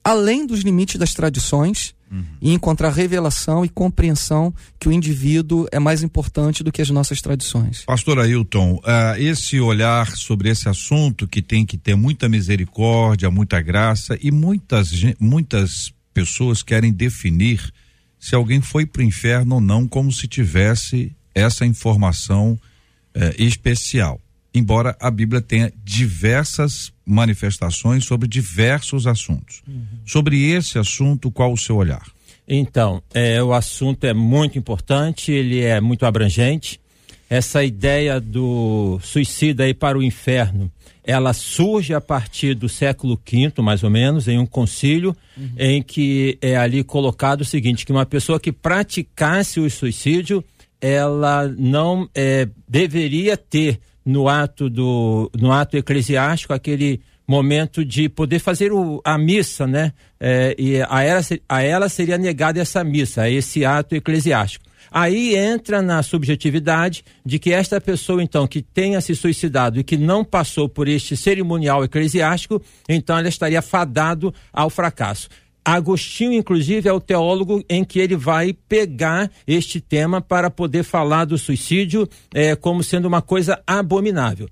além 0.02 0.48
dos 0.48 0.62
limites 0.62 0.96
das 0.96 1.14
tradições 1.14 1.94
e 2.42 2.52
encontrar 2.54 2.90
revelação 2.90 3.64
e 3.64 3.70
compreensão 3.70 4.54
que 4.80 4.90
o 4.90 4.92
indivíduo 4.92 5.68
é 5.72 5.80
mais 5.80 6.02
importante 6.04 6.64
do 6.64 6.72
que 6.72 6.82
as 6.82 6.90
nossas 6.90 7.22
tradições. 7.22 7.84
Pastor 7.86 8.20
Ailton, 8.20 8.80
ah, 8.84 9.16
esse 9.18 9.60
olhar 9.60 10.16
sobre 10.16 10.50
esse 10.50 10.68
assunto 10.68 11.28
que 11.28 11.42
tem 11.42 11.66
que 11.66 11.78
ter 11.78 11.96
muita 11.96 12.28
misericórdia, 12.28 13.30
muita 13.30 13.62
graça 13.62 14.18
e 14.22 14.32
muitas, 14.32 14.92
muitas 15.20 15.94
pessoas 16.14 16.64
querem 16.64 16.92
definir 16.92 17.72
se 18.20 18.36
alguém 18.36 18.62
foi 18.62 18.86
para 18.86 19.02
o 19.02 19.06
inferno 19.06 19.56
ou 19.56 19.62
não, 19.62 19.88
como 19.88 20.12
se 20.12 20.28
tivesse 20.28 21.16
essa 21.34 21.66
informação 21.66 22.60
eh, 23.14 23.36
especial. 23.38 24.20
Embora 24.54 24.96
a 25.00 25.12
Bíblia 25.12 25.42
tenha 25.42 25.72
diversas 25.84 26.92
manifestações 27.06 28.06
sobre 28.06 28.28
diversos 28.28 29.06
assuntos. 29.06 29.62
Sobre 30.06 30.52
esse 30.52 30.80
assunto, 30.80 31.30
qual 31.30 31.54
o 31.54 31.58
seu 31.58 31.76
olhar? 31.76 32.06
Então, 32.48 33.02
é, 33.14 33.42
o 33.44 33.54
assunto 33.54 34.06
é 34.06 34.14
muito 34.14 34.58
importante, 34.58 35.32
ele 35.32 35.62
é 35.62 35.80
muito 35.80 36.06
abrangente 36.06 36.80
essa 37.30 37.64
ideia 37.64 38.20
do 38.20 39.00
suicida 39.04 39.70
ir 39.70 39.76
para 39.76 39.98
o 39.98 40.04
inferno, 40.04 40.72
ela 41.04 41.32
surge 41.32 41.94
a 41.94 42.02
partir 42.02 42.56
do 42.56 42.68
século 42.68 43.20
V, 43.24 43.62
mais 43.62 43.84
ou 43.84 43.90
menos, 43.90 44.28
em 44.28 44.40
um 44.40 44.46
concílio, 44.46 45.16
uhum. 45.38 45.50
em 45.58 45.82
que 45.82 46.38
é 46.42 46.58
ali 46.58 46.84
colocado 46.84 47.42
o 47.42 47.46
seguinte, 47.46 47.86
que 47.86 47.92
uma 47.92 48.06
pessoa 48.06 48.40
que 48.40 48.52
praticasse 48.52 49.60
o 49.60 49.70
suicídio, 49.70 50.44
ela 50.82 51.48
não 51.58 52.10
é, 52.16 52.48
deveria 52.68 53.38
ter 53.38 53.80
no 54.10 54.28
ato 54.28 54.70
do 54.70 55.32
no 55.40 55.52
ato 55.52 55.78
eclesiástico 55.78 56.52
aquele 56.52 57.00
momento 57.28 57.86
de 57.86 58.10
poder 58.10 58.40
fazer 58.40 58.74
o, 58.74 59.00
a 59.06 59.16
missa, 59.20 59.68
né? 59.68 59.94
É, 60.20 60.56
e 60.58 60.82
a 60.82 61.04
ela, 61.04 61.22
a 61.48 61.62
ela 61.62 61.88
seria 61.88 62.18
negada 62.18 62.60
essa 62.60 62.84
missa, 62.84 63.30
esse 63.30 63.64
ato 63.64 63.96
eclesiástico. 63.96 64.66
Aí 64.92 65.36
entra 65.36 65.80
na 65.80 66.02
subjetividade 66.02 67.04
de 67.24 67.38
que 67.38 67.54
esta 67.54 67.80
pessoa, 67.80 68.24
então, 68.24 68.48
que 68.48 68.64
tenha 68.64 69.00
se 69.00 69.16
suicidado 69.16 69.80
e 69.80 69.84
que 69.84 69.96
não 69.96 70.26
passou 70.26 70.68
por 70.68 70.88
este 70.88 71.16
cerimonial 71.16 71.84
eclesiástico, 71.84 72.60
então 72.90 73.16
ela 73.16 73.30
estaria 73.30 73.62
fadado 73.62 74.34
ao 74.52 74.72
fracasso. 74.72 75.30
Agostinho, 75.74 76.34
inclusive, 76.34 76.88
é 76.88 76.94
o 76.94 77.00
teólogo 77.00 77.64
em 77.70 77.84
que 77.84 78.00
ele 78.00 78.16
vai 78.16 78.54
pegar 78.54 79.30
este 79.46 79.80
tema 79.80 80.22
para 80.22 80.50
poder 80.50 80.84
falar 80.84 81.26
do 81.26 81.38
suicídio 81.38 82.08
é, 82.34 82.56
como 82.56 82.84
sendo 82.84 83.08
uma 83.08 83.22
coisa 83.22 83.62
abominável 83.66 84.48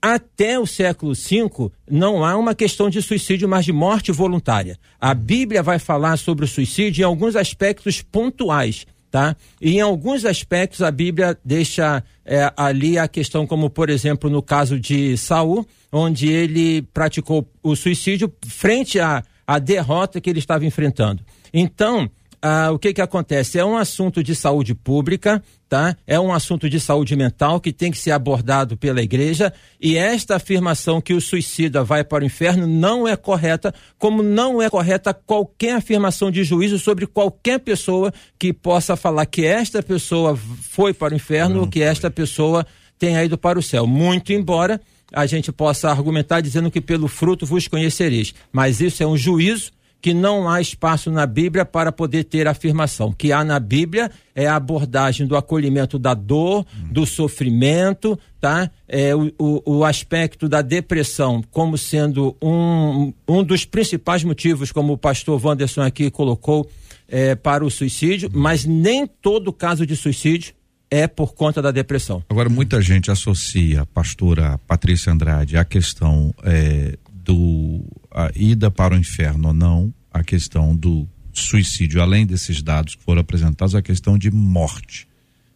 até 0.00 0.58
o 0.58 0.66
século 0.66 1.12
V 1.14 1.70
não 1.90 2.24
há 2.24 2.36
uma 2.36 2.54
questão 2.54 2.88
de 2.88 3.02
suicídio, 3.02 3.48
mas 3.48 3.64
de 3.64 3.72
morte 3.72 4.10
voluntária. 4.10 4.78
A 4.98 5.12
Bíblia 5.12 5.62
vai 5.62 5.78
falar 5.78 6.16
sobre 6.16 6.44
o 6.44 6.48
suicídio 6.48 7.02
em 7.02 7.04
alguns 7.04 7.36
aspectos 7.36 8.00
pontuais, 8.00 8.86
tá? 9.10 9.36
E 9.60 9.76
em 9.76 9.80
alguns 9.80 10.24
aspectos 10.24 10.82
a 10.82 10.90
Bíblia 10.90 11.36
deixa 11.44 12.02
é, 12.24 12.50
ali 12.56 12.98
a 12.98 13.06
questão, 13.06 13.46
como 13.46 13.68
por 13.68 13.90
exemplo 13.90 14.30
no 14.30 14.40
caso 14.40 14.80
de 14.80 15.16
Saul, 15.18 15.66
onde 15.92 16.28
ele 16.28 16.82
praticou 16.94 17.46
o 17.62 17.76
suicídio 17.76 18.32
frente 18.46 18.98
à, 18.98 19.22
à 19.50 19.58
derrota 19.58 20.20
que 20.20 20.30
ele 20.30 20.38
estava 20.38 20.64
enfrentando. 20.64 21.24
Então, 21.52 22.08
ah, 22.40 22.70
o 22.70 22.78
que 22.78 22.94
que 22.94 23.00
acontece? 23.00 23.58
É 23.58 23.64
um 23.64 23.76
assunto 23.76 24.22
de 24.22 24.32
saúde 24.32 24.76
pública, 24.76 25.42
tá? 25.68 25.96
É 26.06 26.20
um 26.20 26.32
assunto 26.32 26.70
de 26.70 26.78
saúde 26.78 27.16
mental 27.16 27.60
que 27.60 27.72
tem 27.72 27.90
que 27.90 27.98
ser 27.98 28.12
abordado 28.12 28.76
pela 28.76 29.02
igreja 29.02 29.52
e 29.80 29.96
esta 29.96 30.36
afirmação 30.36 31.00
que 31.00 31.12
o 31.12 31.20
suicida 31.20 31.82
vai 31.82 32.04
para 32.04 32.22
o 32.22 32.26
inferno 32.26 32.64
não 32.64 33.08
é 33.08 33.16
correta, 33.16 33.74
como 33.98 34.22
não 34.22 34.62
é 34.62 34.70
correta 34.70 35.12
qualquer 35.12 35.74
afirmação 35.74 36.30
de 36.30 36.44
juízo 36.44 36.78
sobre 36.78 37.04
qualquer 37.04 37.58
pessoa 37.58 38.14
que 38.38 38.52
possa 38.52 38.94
falar 38.94 39.26
que 39.26 39.44
esta 39.44 39.82
pessoa 39.82 40.36
foi 40.36 40.94
para 40.94 41.12
o 41.12 41.16
inferno 41.16 41.62
ou 41.62 41.66
que 41.66 41.82
esta 41.82 42.08
pessoa 42.08 42.64
tenha 43.00 43.24
ido 43.24 43.36
para 43.36 43.58
o 43.58 43.62
céu. 43.62 43.84
Muito 43.84 44.32
embora 44.32 44.80
a 45.12 45.26
gente 45.26 45.50
possa 45.52 45.90
argumentar 45.90 46.40
dizendo 46.40 46.70
que 46.70 46.80
pelo 46.80 47.08
fruto 47.08 47.46
vos 47.46 47.68
conhecereis, 47.68 48.34
mas 48.52 48.80
isso 48.80 49.02
é 49.02 49.06
um 49.06 49.16
juízo 49.16 49.72
que 50.00 50.14
não 50.14 50.48
há 50.48 50.60
espaço 50.60 51.10
na 51.10 51.26
Bíblia 51.26 51.64
para 51.64 51.92
poder 51.92 52.24
ter 52.24 52.48
afirmação. 52.48 53.08
O 53.08 53.14
que 53.14 53.32
há 53.32 53.44
na 53.44 53.60
Bíblia 53.60 54.10
é 54.34 54.46
a 54.46 54.56
abordagem 54.56 55.26
do 55.26 55.36
acolhimento 55.36 55.98
da 55.98 56.14
dor, 56.14 56.64
do 56.90 57.04
sofrimento, 57.04 58.18
tá? 58.40 58.70
É 58.88 59.14
o, 59.14 59.30
o, 59.38 59.78
o, 59.78 59.84
aspecto 59.84 60.48
da 60.48 60.62
depressão 60.62 61.42
como 61.50 61.76
sendo 61.76 62.34
um, 62.40 63.12
um 63.28 63.44
dos 63.44 63.64
principais 63.64 64.24
motivos, 64.24 64.72
como 64.72 64.94
o 64.94 64.98
pastor 64.98 65.44
Wanderson 65.44 65.82
aqui 65.82 66.10
colocou, 66.10 66.68
é, 67.06 67.34
para 67.34 67.64
o 67.64 67.70
suicídio, 67.70 68.30
mas 68.32 68.64
nem 68.64 69.06
todo 69.06 69.52
caso 69.52 69.84
de 69.84 69.96
suicídio 69.96 70.54
é 70.90 71.06
por 71.06 71.34
conta 71.34 71.62
da 71.62 71.70
depressão. 71.70 72.24
Agora, 72.28 72.48
muita 72.48 72.82
gente 72.82 73.10
associa, 73.10 73.86
pastora 73.86 74.58
Patrícia 74.66 75.12
Andrade, 75.12 75.56
a 75.56 75.64
questão 75.64 76.34
é, 76.42 76.98
do 77.12 77.84
a 78.10 78.30
ida 78.34 78.70
para 78.70 78.94
o 78.94 78.98
inferno 78.98 79.48
ou 79.48 79.54
não, 79.54 79.94
a 80.12 80.24
questão 80.24 80.74
do 80.74 81.06
suicídio, 81.32 82.02
além 82.02 82.26
desses 82.26 82.60
dados 82.60 82.96
que 82.96 83.04
foram 83.04 83.20
apresentados, 83.20 83.74
a 83.74 83.82
questão 83.82 84.18
de 84.18 84.30
morte, 84.32 85.06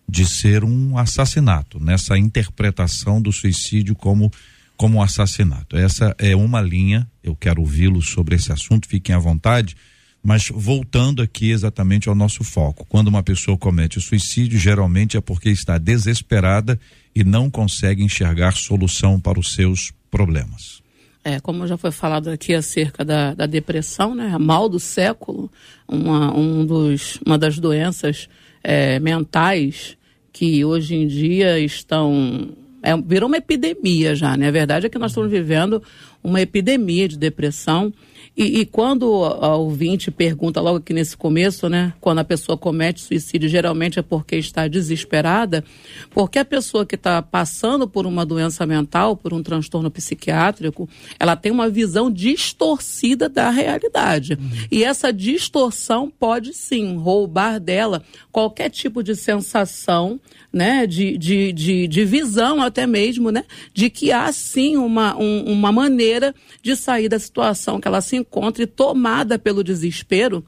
de 0.09 0.25
ser 0.25 0.63
um 0.63 0.97
assassinato, 0.97 1.83
nessa 1.83 2.17
interpretação 2.17 3.21
do 3.21 3.33
suicídio 3.33 3.95
como 3.97 4.31
como 4.77 4.99
um 4.99 5.03
assassinato. 5.03 5.77
Essa 5.77 6.17
é 6.19 6.35
uma 6.35 6.61
linha, 6.61 7.09
eu 7.23 7.37
quero 7.37 7.61
ouvi-lo 7.61 8.03
sobre 8.03 8.35
esse 8.35 8.51
assunto, 8.53 8.89
fiquem 8.89 9.15
à 9.15 9.19
vontade, 9.19 9.77
mas 10.25 10.49
voltando 10.49 11.21
aqui 11.21 11.51
exatamente 11.51 12.09
ao 12.09 12.15
nosso 12.15 12.43
foco. 12.43 12.87
Quando 12.89 13.09
uma 13.09 13.23
pessoa 13.23 13.59
comete 13.59 14.01
suicídio, 14.01 14.59
geralmente 14.59 15.19
é 15.19 15.21
porque 15.21 15.51
está 15.51 15.77
desesperada 15.77 16.81
e 17.15 17.23
não 17.23 17.51
consegue 17.51 18.03
enxergar 18.03 18.53
solução 18.53 19.21
para 19.21 19.39
os 19.39 19.55
seus 19.55 19.93
problemas. 20.11 20.83
É, 21.23 21.41
como 21.41 21.67
já 21.67 21.77
foi 21.77 21.91
falado 21.91 22.29
aqui 22.29 22.55
acerca 22.55 23.05
da, 23.05 23.35
da 23.35 23.45
depressão, 23.45 24.15
né? 24.15 24.37
Mal 24.39 24.67
do 24.67 24.81
século, 24.81 25.53
uma, 25.87 26.35
um 26.35 26.65
dos, 26.65 27.21
uma 27.25 27.37
das 27.37 27.59
doenças 27.59 28.29
é, 28.63 28.99
mentais 28.99 29.97
que 30.33 30.65
hoje 30.65 30.95
em 30.95 31.07
dia 31.07 31.59
estão. 31.59 32.49
É, 32.83 32.97
virou 32.97 33.29
uma 33.29 33.39
epidemia 33.39 34.15
já, 34.15 34.37
né? 34.37 34.49
A 34.49 34.51
verdade 34.51 34.87
é 34.87 34.89
que 34.89 34.99
nós 34.99 35.13
estamos 35.13 35.31
vivendo 35.31 35.83
uma 36.23 36.41
epidemia 36.41 37.09
de 37.09 37.19
depressão 37.19 37.93
e, 38.37 38.61
e, 38.61 38.67
quando 38.67 39.25
a 39.25 39.55
ouvinte 39.55 40.11
pergunta 40.11 40.61
logo 40.61 40.79
aqui 40.79 40.93
nesse 40.93 41.17
começo, 41.17 41.69
né? 41.69 41.93
Quando 42.01 42.19
a 42.19 42.25
pessoa 42.25 42.59
comete 42.59 43.01
suicídio, 43.01 43.49
geralmente 43.49 44.01
é 44.01 44.03
porque 44.03 44.35
está 44.35 44.67
desesperada, 44.67 45.63
porque 46.11 46.41
a 46.41 46.45
pessoa 46.45 46.85
que 46.85 46.97
está 46.97 47.23
passando 47.23 47.87
por 47.87 48.07
uma 48.07 48.27
doença 48.27 48.67
mental, 48.67 49.17
por 49.17 49.33
um 49.33 49.41
transtorno 49.41 49.89
psiquiátrico, 49.89 50.89
ela 51.21 51.37
tem 51.37 51.53
uma 51.53 51.69
visão 51.69 52.11
distorcida 52.11 53.29
da 53.29 53.51
realidade. 53.51 54.33
Uhum. 54.33 54.51
E 54.69 54.83
essa 54.83 55.13
distorção 55.13 56.11
pode 56.11 56.55
sim 56.55 56.97
roubar 56.97 57.61
dela 57.61 58.03
qualquer 58.33 58.69
tipo 58.69 59.01
de 59.01 59.15
sensação, 59.15 60.19
né? 60.55 60.87
De, 60.87 61.19
de, 61.19 61.53
de, 61.53 61.89
de 61.89 62.05
visão 62.05 62.63
até 62.63 62.87
mesmo, 62.87 63.31
né? 63.31 63.45
De 63.75 63.91
que 63.91 64.13
há 64.13 64.31
sim 64.33 64.77
uma, 64.77 65.17
um, 65.17 65.45
uma 65.45 65.73
maneira 65.73 66.35
de 66.63 66.77
sair 66.77 67.09
da 67.09 67.19
situação 67.19 67.81
que 67.81 67.89
ela 67.89 68.01
se 68.01 68.17
encontre 68.17 68.67
tomada 68.67 69.39
pelo 69.39 69.65
desespero, 69.65 70.45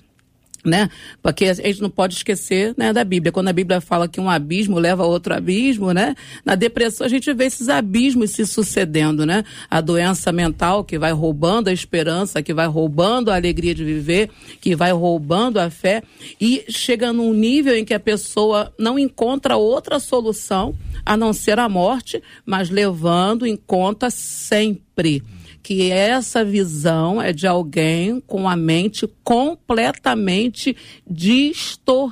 né? 0.64 0.90
Porque 1.22 1.46
a 1.46 1.54
gente 1.54 1.80
não 1.80 1.90
pode 1.90 2.14
esquecer, 2.14 2.74
né, 2.76 2.92
da 2.92 3.04
Bíblia. 3.04 3.32
Quando 3.32 3.48
a 3.48 3.52
Bíblia 3.52 3.80
fala 3.80 4.08
que 4.08 4.20
um 4.20 4.28
abismo 4.28 4.78
leva 4.78 5.04
a 5.04 5.06
outro 5.06 5.34
abismo, 5.34 5.92
né? 5.92 6.14
Na 6.44 6.54
depressão 6.54 7.06
a 7.06 7.10
gente 7.10 7.32
vê 7.32 7.44
esses 7.46 7.68
abismos 7.68 8.30
se 8.30 8.46
sucedendo, 8.46 9.24
né? 9.24 9.44
A 9.70 9.80
doença 9.80 10.32
mental 10.32 10.84
que 10.84 10.98
vai 10.98 11.12
roubando 11.12 11.68
a 11.68 11.72
esperança, 11.72 12.42
que 12.42 12.52
vai 12.52 12.66
roubando 12.66 13.30
a 13.30 13.36
alegria 13.36 13.74
de 13.74 13.84
viver, 13.84 14.30
que 14.60 14.74
vai 14.74 14.92
roubando 14.92 15.58
a 15.58 15.70
fé 15.70 16.02
e 16.40 16.64
chega 16.68 17.12
num 17.12 17.32
nível 17.32 17.76
em 17.76 17.84
que 17.84 17.94
a 17.94 18.00
pessoa 18.00 18.72
não 18.78 18.98
encontra 18.98 19.56
outra 19.56 19.98
solução 19.98 20.74
a 21.04 21.16
não 21.16 21.32
ser 21.32 21.58
a 21.58 21.68
morte, 21.68 22.22
mas 22.44 22.70
levando 22.70 23.46
em 23.46 23.56
conta 23.56 24.10
sempre 24.10 25.22
que 25.66 25.90
essa 25.90 26.44
visão 26.44 27.20
é 27.20 27.32
de 27.32 27.44
alguém 27.44 28.20
com 28.20 28.48
a 28.48 28.54
mente 28.54 29.04
completamente 29.24 30.76
distorcida 31.04 32.06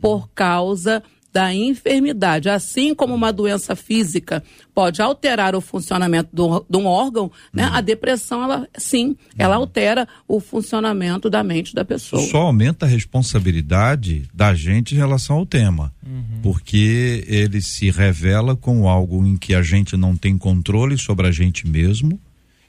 por 0.00 0.28
causa 0.30 1.04
da 1.32 1.54
enfermidade. 1.54 2.48
Assim 2.48 2.94
como 2.94 3.14
uma 3.14 3.32
doença 3.32 3.76
física 3.76 4.42
pode 4.74 5.00
alterar 5.00 5.54
o 5.54 5.60
funcionamento 5.60 6.30
do, 6.32 6.64
de 6.68 6.76
um 6.76 6.86
órgão, 6.86 7.30
né? 7.52 7.66
Uhum. 7.66 7.74
A 7.74 7.80
depressão, 7.80 8.42
ela 8.42 8.68
sim, 8.76 9.16
ela 9.38 9.56
uhum. 9.56 9.62
altera 9.62 10.08
o 10.26 10.40
funcionamento 10.40 11.28
da 11.30 11.42
mente 11.42 11.74
da 11.74 11.84
pessoa. 11.84 12.22
Só 12.22 12.38
aumenta 12.38 12.86
a 12.86 12.88
responsabilidade 12.88 14.24
da 14.32 14.54
gente 14.54 14.94
em 14.94 14.98
relação 14.98 15.36
ao 15.36 15.46
tema, 15.46 15.92
uhum. 16.04 16.40
porque 16.42 17.24
ele 17.26 17.60
se 17.60 17.90
revela 17.90 18.56
como 18.56 18.88
algo 18.88 19.24
em 19.26 19.36
que 19.36 19.54
a 19.54 19.62
gente 19.62 19.96
não 19.96 20.16
tem 20.16 20.36
controle 20.36 20.98
sobre 20.98 21.26
a 21.26 21.30
gente 21.30 21.66
mesmo 21.66 22.18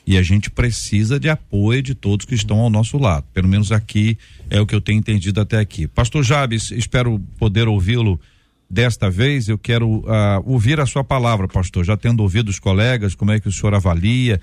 e 0.05 0.17
a 0.17 0.23
gente 0.23 0.49
precisa 0.49 1.19
de 1.19 1.29
apoio 1.29 1.81
de 1.81 1.93
todos 1.93 2.25
que 2.25 2.35
estão 2.35 2.59
ao 2.59 2.69
nosso 2.69 2.97
lado. 2.97 3.25
Pelo 3.33 3.47
menos 3.47 3.71
aqui 3.71 4.17
é 4.49 4.59
o 4.59 4.65
que 4.65 4.75
eu 4.75 4.81
tenho 4.81 4.99
entendido 4.99 5.39
até 5.39 5.59
aqui. 5.59 5.87
Pastor 5.87 6.23
Jabes, 6.23 6.71
espero 6.71 7.19
poder 7.37 7.67
ouvi-lo 7.67 8.19
desta 8.71 9.09
vez. 9.09 9.49
Eu 9.49 9.57
quero 9.57 9.87
uh, 9.87 10.03
ouvir 10.45 10.79
a 10.79 10.85
sua 10.85 11.03
palavra, 11.03 11.47
pastor. 11.47 11.83
Já 11.83 11.97
tendo 11.97 12.23
ouvido 12.23 12.49
os 12.49 12.59
colegas, 12.59 13.13
como 13.13 13.31
é 13.31 13.39
que 13.39 13.47
o 13.47 13.51
senhor 13.51 13.73
avalia? 13.73 14.39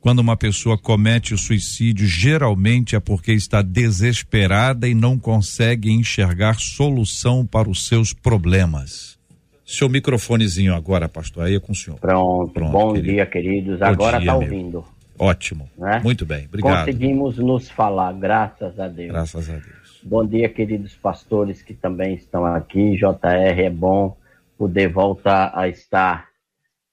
Quando 0.00 0.20
uma 0.20 0.36
pessoa 0.36 0.78
comete 0.78 1.34
o 1.34 1.38
suicídio, 1.38 2.06
geralmente 2.06 2.94
é 2.94 3.00
porque 3.00 3.32
está 3.32 3.62
desesperada 3.62 4.88
e 4.88 4.94
não 4.94 5.18
consegue 5.18 5.90
enxergar 5.90 6.54
solução 6.54 7.44
para 7.44 7.68
os 7.68 7.86
seus 7.86 8.12
problemas. 8.12 9.18
Seu 9.64 9.88
microfonezinho 9.88 10.74
agora, 10.74 11.08
pastor, 11.08 11.44
aí 11.46 11.56
é 11.56 11.60
com 11.60 11.72
o 11.72 11.74
senhor. 11.74 11.98
Pronto, 11.98 12.52
Pronto 12.52 12.72
bom 12.72 12.92
querido. 12.94 13.12
dia, 13.12 13.26
queridos. 13.26 13.78
Bom 13.78 13.84
agora 13.84 14.18
está 14.18 14.34
ouvindo. 14.34 14.84
Ótimo. 15.18 15.68
Né? 15.76 16.00
Muito 16.02 16.24
bem, 16.24 16.46
obrigado. 16.46 16.86
Conseguimos 16.86 17.36
nos 17.36 17.68
falar, 17.68 18.12
graças 18.12 18.78
a 18.78 18.86
Deus. 18.86 19.10
Graças 19.10 19.50
a 19.50 19.54
Deus. 19.54 19.77
Bom 20.02 20.24
dia, 20.24 20.48
queridos 20.48 20.94
pastores 20.94 21.60
que 21.62 21.74
também 21.74 22.14
estão 22.14 22.44
aqui. 22.44 22.96
JR 22.96 23.60
é 23.60 23.70
bom 23.70 24.16
poder 24.56 24.88
voltar 24.88 25.50
a 25.54 25.68
estar 25.68 26.28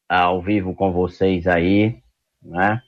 ao 0.09 0.41
vivo 0.41 0.73
com 0.73 0.91
vocês 0.91 1.45
aí, 1.45 2.01
né? 2.41 2.81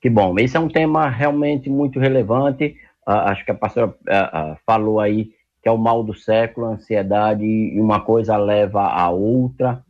Que 0.00 0.10
bom, 0.10 0.38
esse 0.38 0.56
é 0.56 0.60
um 0.60 0.68
tema 0.68 1.08
realmente 1.08 1.70
muito 1.70 1.98
relevante. 1.98 2.76
Uh, 3.06 3.10
acho 3.10 3.44
que 3.44 3.50
a 3.50 3.54
pastora 3.54 3.88
uh, 3.88 4.52
uh, 4.52 4.56
falou 4.66 5.00
aí 5.00 5.32
que 5.62 5.68
é 5.68 5.72
o 5.72 5.78
mal 5.78 6.02
do 6.02 6.12
século, 6.12 6.66
a 6.66 6.70
ansiedade, 6.70 7.44
e 7.44 7.80
uma 7.80 8.00
coisa 8.00 8.36
leva 8.36 8.82
a 8.82 9.08
outra, 9.10 9.84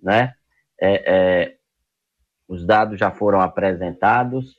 né? 0.00 0.34
É, 0.80 1.02
é, 1.06 1.56
os 2.46 2.64
dados 2.64 2.98
já 2.98 3.10
foram 3.10 3.40
apresentados, 3.40 4.54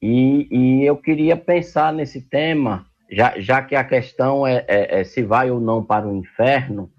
e, 0.00 0.46
e, 0.50 0.84
eu 0.84 0.96
queria 0.96 1.36
pensar 1.36 1.92
nesse 1.92 2.20
tema, 2.20 2.86
já, 3.10 3.38
já 3.38 3.62
que 3.62 3.74
a 3.74 3.84
questão 3.84 4.46
é, 4.46 4.64
é, 4.68 5.00
é 5.00 5.04
se 5.04 5.22
vai 5.22 5.50
ou 5.50 5.60
não 5.60 5.82
para 5.82 6.06
o 6.06 6.14
inferno, 6.14 6.90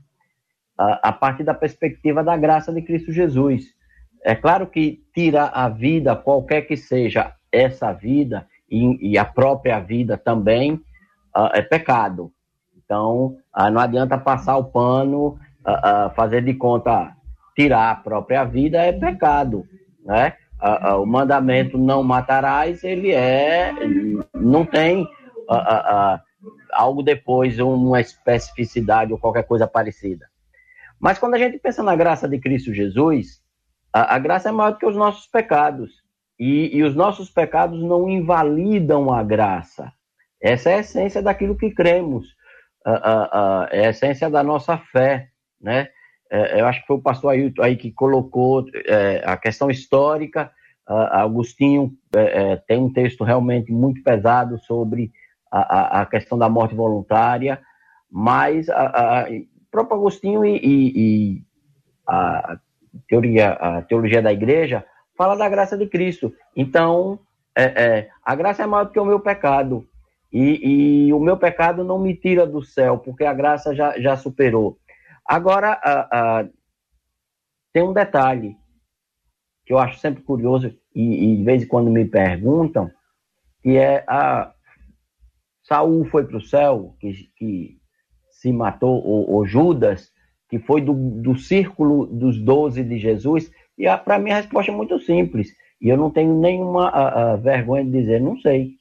a, 0.77 1.09
a 1.09 1.11
partir 1.11 1.43
da 1.43 1.53
perspectiva 1.53 2.23
da 2.23 2.37
graça 2.37 2.73
de 2.73 2.81
Cristo 2.81 3.11
Jesus. 3.11 3.65
É 4.23 4.35
claro 4.35 4.67
que 4.67 5.03
tirar 5.13 5.51
a 5.53 5.69
vida, 5.69 6.15
qualquer 6.15 6.63
que 6.63 6.75
seja 6.75 7.33
essa 7.51 7.91
vida, 7.93 8.47
e, 8.69 9.11
e 9.11 9.17
a 9.17 9.25
própria 9.25 9.79
vida 9.79 10.17
também, 10.17 10.73
uh, 11.35 11.49
é 11.53 11.61
pecado. 11.61 12.31
Então, 12.77 13.37
uh, 13.55 13.69
não 13.71 13.81
adianta 13.81 14.17
passar 14.17 14.57
o 14.57 14.65
pano, 14.65 15.39
uh, 15.65 16.13
fazer 16.15 16.43
de 16.43 16.53
conta, 16.53 17.15
tirar 17.55 17.91
a 17.91 17.95
própria 17.95 18.43
vida 18.43 18.77
é 18.77 18.91
pecado, 18.91 19.65
né? 20.05 20.33
o 21.01 21.05
mandamento 21.05 21.77
não 21.77 22.03
matarás, 22.03 22.83
ele 22.83 23.13
é, 23.13 23.71
não 24.33 24.65
tem 24.65 25.07
algo 26.71 27.01
depois, 27.01 27.59
uma 27.59 27.99
especificidade 27.99 29.11
ou 29.11 29.19
qualquer 29.19 29.43
coisa 29.43 29.67
parecida. 29.67 30.27
Mas 30.99 31.17
quando 31.17 31.35
a 31.35 31.37
gente 31.37 31.57
pensa 31.57 31.81
na 31.81 31.95
graça 31.95 32.27
de 32.27 32.39
Cristo 32.39 32.73
Jesus, 32.73 33.41
a, 33.93 34.15
a 34.15 34.19
graça 34.19 34.49
é 34.49 34.51
maior 34.51 34.71
do 34.71 34.77
que 34.77 34.85
os 34.85 34.95
nossos 34.95 35.27
pecados. 35.27 35.91
E, 36.37 36.77
e, 36.77 36.83
os 36.83 36.95
nossos 36.95 37.29
pecados 37.29 37.81
não 37.83 38.07
invalidam 38.09 39.11
a 39.11 39.21
graça. 39.21 39.91
Essa 40.41 40.69
é 40.69 40.75
a 40.75 40.79
essência 40.79 41.21
daquilo 41.21 41.57
que 41.57 41.69
cremos, 41.69 42.27
a, 42.85 42.93
a, 43.63 43.69
é 43.71 43.87
a 43.87 43.89
essência 43.89 44.29
da 44.29 44.41
nossa 44.41 44.77
fé, 44.77 45.27
né? 45.59 45.89
É, 46.31 46.61
eu 46.61 46.67
acho 46.67 46.81
que 46.81 46.87
foi 46.87 46.95
o 46.97 47.01
pastor 47.01 47.31
Ailton 47.31 47.61
aí 47.61 47.75
que 47.75 47.91
colocou 47.91 48.65
é, 48.85 49.21
a 49.25 49.35
questão 49.35 49.69
histórica. 49.69 50.51
Agostinho 50.87 51.91
é, 52.15 52.55
tem 52.55 52.79
um 52.79 52.91
texto 52.91 53.23
realmente 53.23 53.71
muito 53.71 54.01
pesado 54.01 54.57
sobre 54.59 55.11
a, 55.51 56.01
a, 56.01 56.05
questão 56.05 56.37
da 56.37 56.49
morte 56.49 56.75
voluntária, 56.75 57.61
mas 58.09 58.69
a, 58.69 59.21
a, 59.21 59.27
próprio 59.71 59.97
Agostinho 59.97 60.45
e, 60.45 60.57
e, 60.57 60.93
e 60.95 61.43
a 62.07 62.59
teoria, 63.07 63.51
a 63.53 63.81
teologia 63.81 64.21
da 64.21 64.31
igreja 64.31 64.85
fala 65.17 65.35
da 65.35 65.49
graça 65.49 65.77
de 65.77 65.87
Cristo. 65.87 66.33
Então, 66.55 67.19
é, 67.55 67.63
é, 67.63 68.09
a 68.23 68.35
graça 68.35 68.63
é 68.63 68.65
maior 68.65 68.85
do 68.85 68.91
que 68.91 68.99
o 68.99 69.05
meu 69.05 69.19
pecado. 69.19 69.87
E, 70.31 71.07
e, 71.07 71.13
o 71.13 71.19
meu 71.19 71.37
pecado 71.37 71.83
não 71.83 71.99
me 71.99 72.15
tira 72.15 72.45
do 72.45 72.61
céu, 72.61 72.99
porque 72.99 73.25
a 73.25 73.33
graça 73.33 73.73
já, 73.73 73.99
já 73.99 74.15
superou. 74.15 74.77
Agora, 75.25 75.79
a, 75.83 76.39
a, 76.39 76.47
tem 77.73 77.83
um 77.83 77.93
detalhe 77.93 78.55
que 79.65 79.73
eu 79.73 79.79
acho 79.79 79.99
sempre 79.99 80.23
curioso, 80.23 80.75
e, 80.95 81.33
e, 81.33 81.37
de 81.37 81.43
vez 81.43 81.63
em 81.63 81.67
quando 81.67 81.91
me 81.91 82.05
perguntam, 82.05 82.89
que 83.61 83.77
é 83.77 84.03
a 84.07 84.51
Saul 85.69 86.03
foi 86.05 86.25
para 86.25 86.37
o 86.37 86.41
céu, 86.41 86.95
que, 86.99 87.13
que 87.37 87.77
se 88.31 88.51
matou, 88.51 89.05
ou, 89.05 89.45
Judas, 89.45 90.11
que 90.49 90.57
foi 90.57 90.81
do, 90.81 90.93
do 90.93 91.37
círculo 91.37 92.07
dos 92.07 92.39
doze 92.39 92.83
de 92.83 92.97
Jesus, 92.97 93.51
e 93.77 93.85
para 93.99 94.17
mim 94.17 94.31
a 94.31 94.37
resposta 94.37 94.71
é 94.71 94.75
muito 94.75 94.99
simples. 94.99 95.55
E 95.79 95.87
eu 95.87 95.95
não 95.95 96.09
tenho 96.09 96.33
nenhuma 96.33 96.89
a, 96.89 97.33
a 97.33 97.35
vergonha 97.35 97.85
de 97.85 97.91
dizer, 97.91 98.19
não 98.19 98.37
sei. 98.39 98.71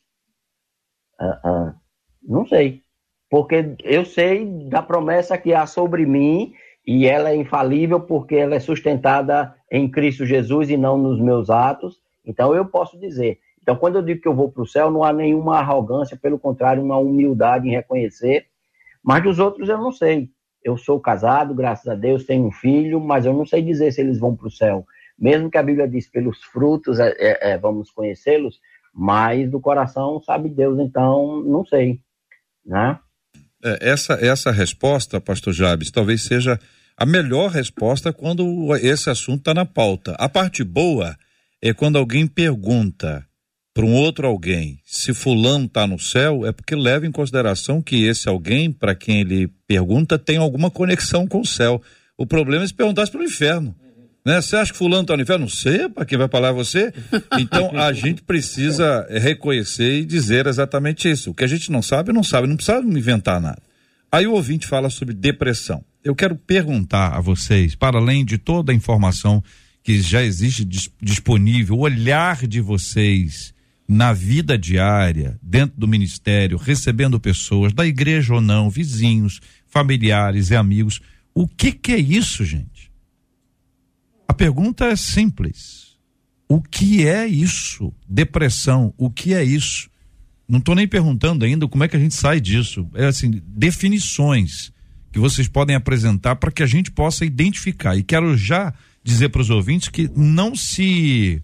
Não 2.22 2.46
sei. 2.46 2.82
Porque 3.30 3.76
eu 3.84 4.06
sei 4.06 4.46
da 4.70 4.82
promessa 4.82 5.36
que 5.36 5.52
há 5.52 5.66
sobre 5.66 6.06
mim, 6.06 6.54
e 6.86 7.06
ela 7.06 7.28
é 7.28 7.36
infalível 7.36 8.00
porque 8.00 8.34
ela 8.34 8.54
é 8.54 8.60
sustentada 8.60 9.54
em 9.70 9.90
Cristo 9.90 10.24
Jesus 10.24 10.70
e 10.70 10.76
não 10.78 10.96
nos 10.96 11.20
meus 11.20 11.50
atos. 11.50 12.00
Então 12.24 12.54
eu 12.54 12.64
posso 12.64 12.98
dizer. 12.98 13.38
Então, 13.68 13.76
quando 13.76 13.96
eu 13.96 14.02
digo 14.02 14.22
que 14.22 14.28
eu 14.28 14.34
vou 14.34 14.50
para 14.50 14.62
o 14.62 14.66
céu, 14.66 14.90
não 14.90 15.04
há 15.04 15.12
nenhuma 15.12 15.58
arrogância, 15.58 16.16
pelo 16.16 16.38
contrário, 16.38 16.82
uma 16.82 16.96
humildade 16.96 17.68
em 17.68 17.72
reconhecer 17.72 18.46
mas 19.02 19.22
dos 19.22 19.38
outros 19.38 19.68
eu 19.68 19.78
não 19.78 19.92
sei. 19.92 20.28
Eu 20.62 20.76
sou 20.76 21.00
casado, 21.00 21.54
graças 21.54 21.88
a 21.88 21.94
Deus, 21.94 22.24
tenho 22.24 22.46
um 22.46 22.52
filho, 22.52 23.00
mas 23.00 23.24
eu 23.24 23.32
não 23.32 23.46
sei 23.46 23.62
dizer 23.62 23.92
se 23.92 24.00
eles 24.00 24.18
vão 24.18 24.36
para 24.36 24.48
o 24.48 24.50
céu. 24.50 24.86
Mesmo 25.18 25.50
que 25.50 25.58
a 25.58 25.62
Bíblia 25.62 25.88
diz 25.88 26.08
pelos 26.10 26.42
frutos 26.44 26.98
é, 27.00 27.14
é, 27.18 27.52
é, 27.52 27.58
vamos 27.58 27.90
conhecê-los, 27.90 28.60
mas 28.92 29.50
do 29.50 29.60
coração 29.60 30.20
sabe 30.22 30.48
Deus, 30.48 30.78
então 30.78 31.42
não 31.42 31.64
sei. 31.64 32.00
Né? 32.66 32.98
É, 33.64 33.90
essa, 33.90 34.14
essa 34.14 34.50
resposta, 34.50 35.20
pastor 35.20 35.52
Jabes, 35.52 35.90
talvez 35.90 36.22
seja 36.22 36.58
a 36.96 37.06
melhor 37.06 37.50
resposta 37.50 38.12
quando 38.12 38.76
esse 38.76 39.08
assunto 39.08 39.38
está 39.38 39.54
na 39.54 39.64
pauta. 39.64 40.14
A 40.18 40.28
parte 40.28 40.62
boa 40.62 41.16
é 41.62 41.72
quando 41.72 41.96
alguém 41.96 42.26
pergunta 42.26 43.27
para 43.78 43.86
um 43.86 43.94
outro 43.94 44.26
alguém, 44.26 44.80
se 44.84 45.14
fulano 45.14 45.66
está 45.66 45.86
no 45.86 46.00
céu, 46.00 46.44
é 46.44 46.50
porque 46.50 46.74
leva 46.74 47.06
em 47.06 47.12
consideração 47.12 47.80
que 47.80 48.02
esse 48.06 48.28
alguém, 48.28 48.72
para 48.72 48.92
quem 48.92 49.20
ele 49.20 49.46
pergunta, 49.68 50.18
tem 50.18 50.36
alguma 50.36 50.68
conexão 50.68 51.28
com 51.28 51.42
o 51.42 51.46
céu. 51.46 51.80
O 52.16 52.26
problema 52.26 52.64
é 52.64 52.66
se 52.66 52.74
perguntasse 52.74 53.08
para 53.08 53.20
o 53.20 53.24
inferno. 53.24 53.76
Né? 54.26 54.42
Você 54.42 54.56
acha 54.56 54.72
que 54.72 54.78
fulano 54.78 55.02
está 55.02 55.16
no 55.16 55.22
inferno? 55.22 55.44
Não 55.44 55.48
sei, 55.48 55.88
para 55.88 56.04
quem 56.04 56.18
vai 56.18 56.26
falar 56.26 56.48
é 56.48 56.52
você. 56.52 56.92
Então 57.38 57.70
a 57.78 57.92
gente 57.94 58.20
precisa 58.20 59.06
reconhecer 59.08 60.00
e 60.00 60.04
dizer 60.04 60.48
exatamente 60.48 61.08
isso. 61.08 61.30
O 61.30 61.34
que 61.34 61.44
a 61.44 61.48
gente 61.48 61.70
não 61.70 61.80
sabe, 61.80 62.12
não 62.12 62.24
sabe, 62.24 62.48
não 62.48 62.56
precisa 62.56 62.80
inventar 62.80 63.40
nada. 63.40 63.62
Aí 64.10 64.26
o 64.26 64.32
ouvinte 64.32 64.66
fala 64.66 64.90
sobre 64.90 65.14
depressão. 65.14 65.84
Eu 66.02 66.16
quero 66.16 66.34
perguntar 66.34 67.16
a 67.16 67.20
vocês, 67.20 67.76
para 67.76 67.98
além 67.98 68.24
de 68.24 68.38
toda 68.38 68.72
a 68.72 68.74
informação 68.74 69.40
que 69.84 70.00
já 70.00 70.20
existe 70.20 70.68
disponível, 71.00 71.76
o 71.76 71.82
olhar 71.82 72.44
de 72.44 72.60
vocês 72.60 73.56
na 73.88 74.12
vida 74.12 74.58
diária, 74.58 75.40
dentro 75.42 75.80
do 75.80 75.88
ministério, 75.88 76.58
recebendo 76.58 77.18
pessoas, 77.18 77.72
da 77.72 77.86
igreja 77.86 78.34
ou 78.34 78.40
não, 78.40 78.68
vizinhos, 78.68 79.40
familiares 79.66 80.50
e 80.50 80.56
amigos. 80.56 81.00
O 81.34 81.48
que, 81.48 81.72
que 81.72 81.92
é 81.92 81.98
isso, 81.98 82.44
gente? 82.44 82.92
A 84.28 84.34
pergunta 84.34 84.84
é 84.84 84.94
simples. 84.94 85.96
O 86.46 86.60
que 86.60 87.06
é 87.06 87.26
isso? 87.26 87.92
Depressão, 88.06 88.92
o 88.98 89.10
que 89.10 89.32
é 89.32 89.42
isso? 89.42 89.88
Não 90.46 90.58
estou 90.58 90.74
nem 90.74 90.86
perguntando 90.86 91.44
ainda 91.44 91.66
como 91.66 91.84
é 91.84 91.88
que 91.88 91.96
a 91.96 92.00
gente 92.00 92.14
sai 92.14 92.40
disso. 92.40 92.86
É 92.94 93.06
assim, 93.06 93.42
definições 93.46 94.70
que 95.10 95.18
vocês 95.18 95.48
podem 95.48 95.74
apresentar 95.74 96.36
para 96.36 96.50
que 96.50 96.62
a 96.62 96.66
gente 96.66 96.90
possa 96.90 97.24
identificar. 97.24 97.96
E 97.96 98.02
quero 98.02 98.36
já 98.36 98.72
dizer 99.02 99.30
para 99.30 99.40
os 99.40 99.50
ouvintes 99.50 99.88
que 99.88 100.10
não 100.14 100.54
se 100.54 101.42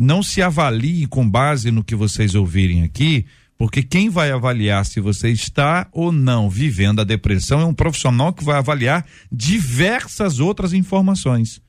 não 0.00 0.22
se 0.22 0.40
avalie 0.40 1.06
com 1.06 1.28
base 1.28 1.70
no 1.70 1.84
que 1.84 1.94
vocês 1.94 2.34
ouvirem 2.34 2.82
aqui, 2.82 3.26
porque 3.58 3.82
quem 3.82 4.08
vai 4.08 4.30
avaliar 4.30 4.86
se 4.86 4.98
você 4.98 5.28
está 5.28 5.86
ou 5.92 6.10
não 6.10 6.48
vivendo 6.48 7.00
a 7.00 7.04
depressão 7.04 7.60
é 7.60 7.66
um 7.66 7.74
profissional 7.74 8.32
que 8.32 8.42
vai 8.42 8.56
avaliar 8.56 9.04
diversas 9.30 10.40
outras 10.40 10.72
informações. 10.72 11.60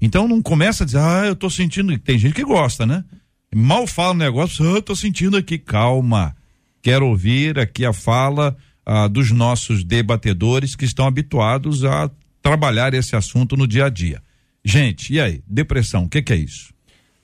Então 0.00 0.26
não 0.26 0.42
começa 0.42 0.82
a 0.82 0.84
dizer, 0.84 0.98
ah, 0.98 1.26
eu 1.26 1.34
estou 1.34 1.48
sentindo. 1.48 1.96
Tem 2.00 2.18
gente 2.18 2.34
que 2.34 2.42
gosta, 2.42 2.84
né? 2.84 3.04
Mal 3.54 3.86
fala 3.86 4.10
o 4.10 4.14
negócio, 4.18 4.66
ah, 4.66 4.72
eu 4.72 4.78
estou 4.78 4.96
sentindo 4.96 5.36
aqui. 5.36 5.56
Calma. 5.56 6.34
Quero 6.82 7.06
ouvir 7.06 7.56
aqui 7.56 7.86
a 7.86 7.92
fala 7.92 8.56
ah, 8.84 9.06
dos 9.06 9.30
nossos 9.30 9.84
debatedores 9.84 10.74
que 10.74 10.84
estão 10.84 11.06
habituados 11.06 11.84
a 11.84 12.10
trabalhar 12.42 12.94
esse 12.94 13.14
assunto 13.14 13.56
no 13.56 13.64
dia 13.66 13.84
a 13.84 13.88
dia. 13.88 14.20
Gente, 14.64 15.12
e 15.12 15.20
aí? 15.20 15.40
Depressão, 15.46 16.04
o 16.04 16.08
que, 16.08 16.20
que 16.20 16.32
é 16.32 16.36
isso? 16.36 16.74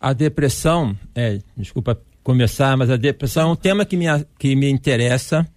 A 0.02 0.12
depressão, 0.12 0.98
é, 1.14 1.38
desculpa 1.56 1.96
começar, 2.24 2.76
mas 2.76 2.90
a 2.90 2.96
depressão 2.96 3.50
é 3.50 3.52
um 3.52 3.54
tema 3.54 3.84
que 3.84 3.96
me, 3.96 4.06
que 4.36 4.56
me 4.56 4.68
interessa. 4.68 5.48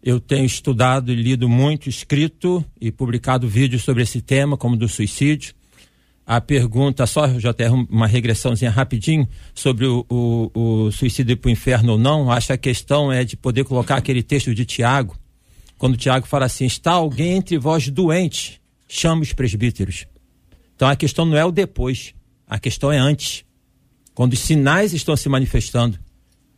Eu 0.00 0.20
tenho 0.20 0.44
estudado 0.44 1.10
e 1.10 1.16
lido 1.16 1.48
muito, 1.48 1.88
escrito 1.88 2.64
e 2.80 2.92
publicado 2.92 3.48
vídeos 3.48 3.82
sobre 3.82 4.04
esse 4.04 4.20
tema, 4.20 4.56
como 4.56 4.76
do 4.76 4.88
suicídio. 4.88 5.54
A 6.24 6.40
pergunta, 6.40 7.04
só 7.04 7.36
já 7.40 7.50
até 7.50 7.68
uma 7.68 8.06
regressãozinha 8.06 8.70
rapidinho, 8.70 9.28
sobre 9.52 9.86
o, 9.86 10.06
o, 10.08 10.50
o 10.54 10.92
suicídio 10.92 11.36
para 11.36 11.48
o 11.48 11.50
inferno 11.50 11.94
ou 11.94 11.98
não, 11.98 12.30
acho 12.30 12.46
que 12.46 12.52
a 12.52 12.58
questão 12.58 13.10
é 13.10 13.24
de 13.24 13.36
poder 13.36 13.64
colocar 13.64 13.96
aquele 13.96 14.22
texto 14.22 14.54
de 14.54 14.64
Tiago, 14.64 15.16
quando 15.76 15.96
Tiago 15.96 16.28
fala 16.28 16.46
assim: 16.46 16.64
está 16.64 16.92
alguém 16.92 17.32
entre 17.32 17.58
vós 17.58 17.88
doente, 17.88 18.60
chama 18.86 19.22
os 19.22 19.32
presbíteros. 19.32 20.06
Então 20.76 20.86
a 20.86 20.94
questão 20.94 21.24
não 21.24 21.36
é 21.36 21.44
o 21.44 21.50
depois, 21.50 22.14
a 22.46 22.56
questão 22.56 22.92
é 22.92 22.96
antes 22.96 23.44
quando 24.20 24.34
os 24.34 24.40
sinais 24.40 24.92
estão 24.92 25.16
se 25.16 25.30
manifestando, 25.30 25.98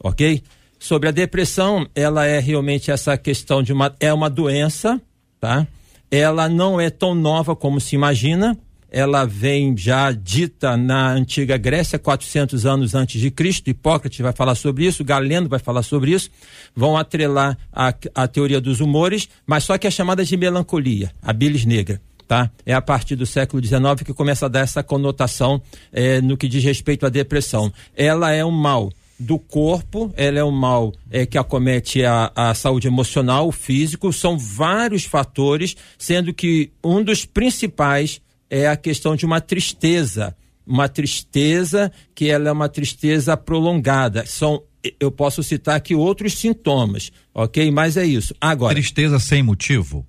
ok? 0.02 0.42
Sobre 0.80 1.08
a 1.08 1.12
depressão, 1.12 1.86
ela 1.94 2.26
é 2.26 2.40
realmente 2.40 2.90
essa 2.90 3.16
questão 3.16 3.62
de 3.62 3.72
uma 3.72 3.94
é 4.00 4.12
uma 4.12 4.28
doença, 4.28 5.00
tá? 5.38 5.64
ela 6.10 6.48
não 6.48 6.80
é 6.80 6.90
tão 6.90 7.14
nova 7.14 7.54
como 7.54 7.80
se 7.80 7.94
imagina, 7.94 8.58
ela 8.90 9.24
vem 9.24 9.76
já 9.76 10.10
dita 10.10 10.76
na 10.76 11.12
antiga 11.12 11.56
Grécia, 11.56 12.00
400 12.00 12.66
anos 12.66 12.96
antes 12.96 13.20
de 13.20 13.30
Cristo. 13.30 13.70
Hipócrates 13.70 14.18
vai 14.18 14.32
falar 14.32 14.56
sobre 14.56 14.84
isso, 14.84 15.04
Galeno 15.04 15.48
vai 15.48 15.60
falar 15.60 15.84
sobre 15.84 16.10
isso. 16.10 16.30
Vão 16.74 16.96
atrelar 16.96 17.56
a, 17.72 17.94
a 18.12 18.26
teoria 18.26 18.60
dos 18.60 18.80
humores, 18.80 19.28
mas 19.46 19.62
só 19.62 19.78
que 19.78 19.86
é 19.86 19.90
chamada 19.90 20.24
de 20.24 20.36
melancolia, 20.36 21.12
a 21.22 21.32
bilis 21.32 21.64
negra. 21.64 22.02
Tá? 22.32 22.50
É 22.64 22.72
a 22.72 22.80
partir 22.80 23.14
do 23.14 23.26
século 23.26 23.62
XIX 23.62 24.02
que 24.06 24.14
começa 24.14 24.46
a 24.46 24.48
dar 24.48 24.60
essa 24.60 24.82
conotação 24.82 25.60
é, 25.92 26.18
no 26.22 26.34
que 26.34 26.48
diz 26.48 26.64
respeito 26.64 27.04
à 27.04 27.10
depressão. 27.10 27.70
Ela 27.94 28.32
é 28.32 28.42
um 28.42 28.50
mal 28.50 28.90
do 29.18 29.38
corpo, 29.38 30.10
ela 30.16 30.38
é 30.38 30.42
um 30.42 30.50
mal 30.50 30.94
é, 31.10 31.26
que 31.26 31.36
acomete 31.36 32.02
a, 32.06 32.32
a 32.34 32.54
saúde 32.54 32.86
emocional, 32.86 33.48
o 33.48 33.52
físico, 33.52 34.10
são 34.14 34.38
vários 34.38 35.04
fatores, 35.04 35.76
sendo 35.98 36.32
que 36.32 36.72
um 36.82 37.04
dos 37.04 37.26
principais 37.26 38.18
é 38.48 38.66
a 38.66 38.78
questão 38.78 39.14
de 39.14 39.26
uma 39.26 39.38
tristeza, 39.38 40.34
uma 40.66 40.88
tristeza 40.88 41.92
que 42.14 42.30
ela 42.30 42.48
é 42.48 42.52
uma 42.52 42.70
tristeza 42.70 43.36
prolongada. 43.36 44.24
São 44.24 44.62
eu 44.98 45.10
posso 45.12 45.42
citar 45.42 45.76
aqui 45.76 45.94
outros 45.94 46.32
sintomas, 46.38 47.12
ok? 47.34 47.70
Mas 47.70 47.98
é 47.98 48.06
isso. 48.06 48.34
Agora. 48.40 48.74
Tristeza 48.74 49.18
sem 49.18 49.42
motivo? 49.42 50.06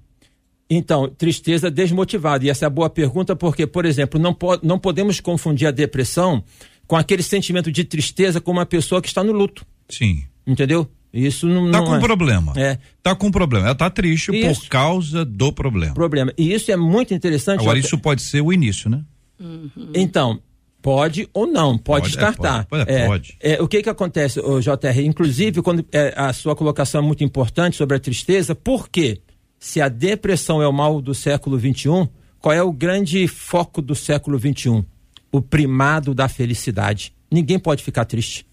Então, 0.69 1.09
tristeza 1.09 1.69
desmotivada. 1.69 2.45
E 2.45 2.49
essa 2.49 2.65
é 2.65 2.67
a 2.67 2.69
boa 2.69 2.89
pergunta, 2.89 3.35
porque, 3.35 3.67
por 3.67 3.85
exemplo, 3.85 4.19
não, 4.19 4.33
po 4.33 4.59
não 4.63 4.79
podemos 4.79 5.19
confundir 5.19 5.67
a 5.67 5.71
depressão 5.71 6.43
com 6.87 6.95
aquele 6.95 7.23
sentimento 7.23 7.71
de 7.71 7.83
tristeza 7.83 8.41
com 8.41 8.51
uma 8.51 8.65
pessoa 8.65 9.01
que 9.01 9.07
está 9.07 9.23
no 9.23 9.31
luto. 9.31 9.65
Sim. 9.89 10.23
Entendeu? 10.45 10.89
Isso 11.13 11.45
não, 11.45 11.69
tá 11.69 11.77
não 11.77 11.85
com 11.85 11.95
é. 11.95 11.99
problema. 11.99 12.53
É. 12.55 12.77
Tá 13.03 13.15
com 13.15 13.29
problema. 13.29 13.67
Ela 13.67 13.75
tá 13.75 13.89
triste 13.89 14.31
Isso. 14.35 14.61
por 14.61 14.69
causa 14.69 15.23
do 15.23 15.53
problema. 15.53 15.93
Problema. 15.93 16.33
E 16.37 16.51
isso 16.51 16.71
é 16.71 16.75
muito 16.75 17.13
interessante. 17.13 17.61
Agora, 17.61 17.77
isso 17.77 17.97
pode 17.99 18.23
ser 18.23 18.41
o 18.41 18.51
início, 18.51 18.89
né? 18.89 19.03
Então, 19.93 20.39
pode 20.81 21.29
ou 21.33 21.45
não, 21.45 21.77
pode, 21.77 22.03
Pode, 22.03 22.05
é, 22.05 22.09
descartar. 22.09 22.65
pode, 22.65 22.91
é, 22.91 23.05
pode. 23.05 23.37
é, 23.39 23.61
o 23.61 23.67
que 23.67 23.83
que 23.83 23.89
acontece, 23.89 24.39
JR? 24.39 24.99
Inclusive, 25.03 25.61
quando 25.61 25.85
é, 25.91 26.13
a 26.15 26.33
sua 26.33 26.55
colocação 26.55 27.01
é 27.01 27.03
muito 27.03 27.23
importante 27.23 27.77
sobre 27.77 27.95
a 27.95 27.99
tristeza, 27.99 28.55
por 28.55 28.89
quê? 28.89 29.21
Se 29.63 29.79
a 29.79 29.87
depressão 29.87 30.61
é 30.61 30.67
o 30.67 30.73
mal 30.73 31.01
do 31.01 31.15
século 31.15 31.57
XXI, 31.57 32.09
qual 32.37 32.53
é 32.53 32.61
o 32.61 32.73
grande 32.73 33.25
foco 33.29 33.81
do 33.81 33.95
século 33.95 34.37
XXI? 34.37 34.83
O 35.31 35.41
primado 35.41 36.13
da 36.13 36.27
felicidade. 36.27 37.13
Ninguém 37.31 37.57
pode 37.57 37.81
ficar 37.81 38.03
triste. 38.03 38.45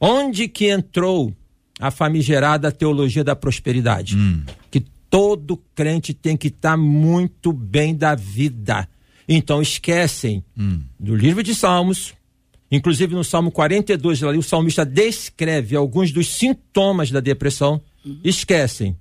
Onde 0.00 0.46
que 0.46 0.68
entrou 0.68 1.34
a 1.80 1.90
famigerada 1.90 2.70
teologia 2.70 3.24
da 3.24 3.34
prosperidade? 3.34 4.16
Que 4.70 4.84
todo 5.10 5.60
crente 5.74 6.14
tem 6.14 6.36
que 6.36 6.46
estar 6.46 6.76
muito 6.76 7.52
bem 7.52 7.92
da 7.92 8.14
vida. 8.14 8.88
Então 9.28 9.60
esquecem 9.60 10.44
do 10.96 11.16
livro 11.16 11.42
de 11.42 11.56
Salmos, 11.56 12.14
inclusive 12.70 13.16
no 13.16 13.24
Salmo 13.24 13.50
42, 13.50 14.22
ali 14.22 14.38
o 14.38 14.44
salmista 14.44 14.86
descreve 14.86 15.74
alguns 15.74 16.12
dos 16.12 16.28
sintomas 16.28 17.10
da 17.10 17.18
depressão. 17.18 17.82
Esquecem 18.22 18.96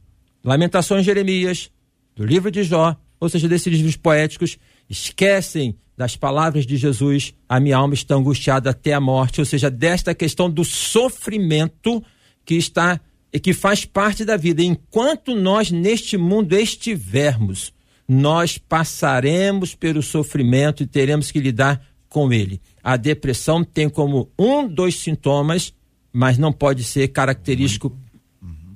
Lamentações 0.45 1.01
de 1.01 1.07
Jeremias, 1.07 1.71
do 2.15 2.23
livro 2.23 2.51
de 2.51 2.63
Jó, 2.63 2.95
ou 3.19 3.27
seja, 3.27 3.49
desses 3.49 3.73
livros 3.73 3.95
poéticos, 3.95 4.59
esquecem 4.87 5.75
das 5.97 6.15
palavras 6.15 6.67
de 6.67 6.77
Jesus, 6.77 7.33
a 7.49 7.59
minha 7.59 7.77
alma 7.77 7.95
está 7.95 8.13
angustiada 8.13 8.69
até 8.69 8.93
a 8.93 9.01
morte, 9.01 9.39
ou 9.39 9.45
seja, 9.45 9.71
desta 9.71 10.13
questão 10.13 10.47
do 10.47 10.63
sofrimento 10.63 12.03
que 12.45 12.53
está 12.53 13.01
e 13.33 13.39
que 13.39 13.53
faz 13.53 13.85
parte 13.85 14.23
da 14.23 14.37
vida. 14.37 14.61
Enquanto 14.61 15.33
nós 15.33 15.71
neste 15.71 16.15
mundo 16.15 16.53
estivermos, 16.53 17.73
nós 18.07 18.59
passaremos 18.59 19.73
pelo 19.73 20.03
sofrimento 20.03 20.83
e 20.83 20.87
teremos 20.87 21.31
que 21.31 21.39
lidar 21.39 21.81
com 22.07 22.31
ele. 22.31 22.61
A 22.83 22.97
depressão 22.97 23.63
tem 23.63 23.89
como 23.89 24.29
um 24.37 24.67
dos 24.67 24.99
sintomas, 24.99 25.73
mas 26.13 26.37
não 26.37 26.53
pode 26.53 26.83
ser 26.83 27.07
característico 27.07 27.97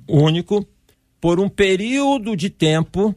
único 0.08 0.66
por 1.20 1.38
um 1.38 1.48
período 1.48 2.36
de 2.36 2.48
tempo 2.50 3.14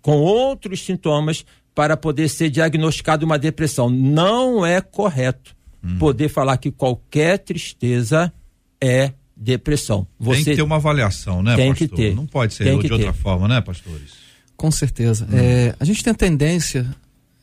com 0.00 0.16
outros 0.18 0.84
sintomas 0.84 1.44
para 1.74 1.96
poder 1.96 2.28
ser 2.28 2.50
diagnosticado 2.50 3.24
uma 3.24 3.38
depressão. 3.38 3.88
Não 3.88 4.64
é 4.64 4.80
correto 4.80 5.54
poder 5.98 6.28
falar 6.28 6.58
que 6.58 6.70
qualquer 6.70 7.38
tristeza 7.38 8.32
é 8.80 9.12
depressão. 9.36 10.06
Tem 10.22 10.44
que 10.44 10.56
ter 10.56 10.62
uma 10.62 10.76
avaliação, 10.76 11.42
né, 11.42 11.56
Tem 11.56 11.74
que 11.74 11.88
pastor? 11.88 11.96
ter. 11.96 12.14
Não 12.14 12.26
pode 12.26 12.54
ser 12.54 12.64
Tem 12.64 12.78
de 12.78 12.86
que 12.86 12.92
outra 12.92 13.12
ter. 13.12 13.18
forma, 13.18 13.48
né, 13.48 13.60
pastores? 13.60 14.12
Com 14.56 14.70
certeza. 14.70 15.26
É, 15.32 15.74
a 15.80 15.84
gente 15.84 16.04
tem 16.04 16.12
a 16.12 16.14
tendência, 16.14 16.86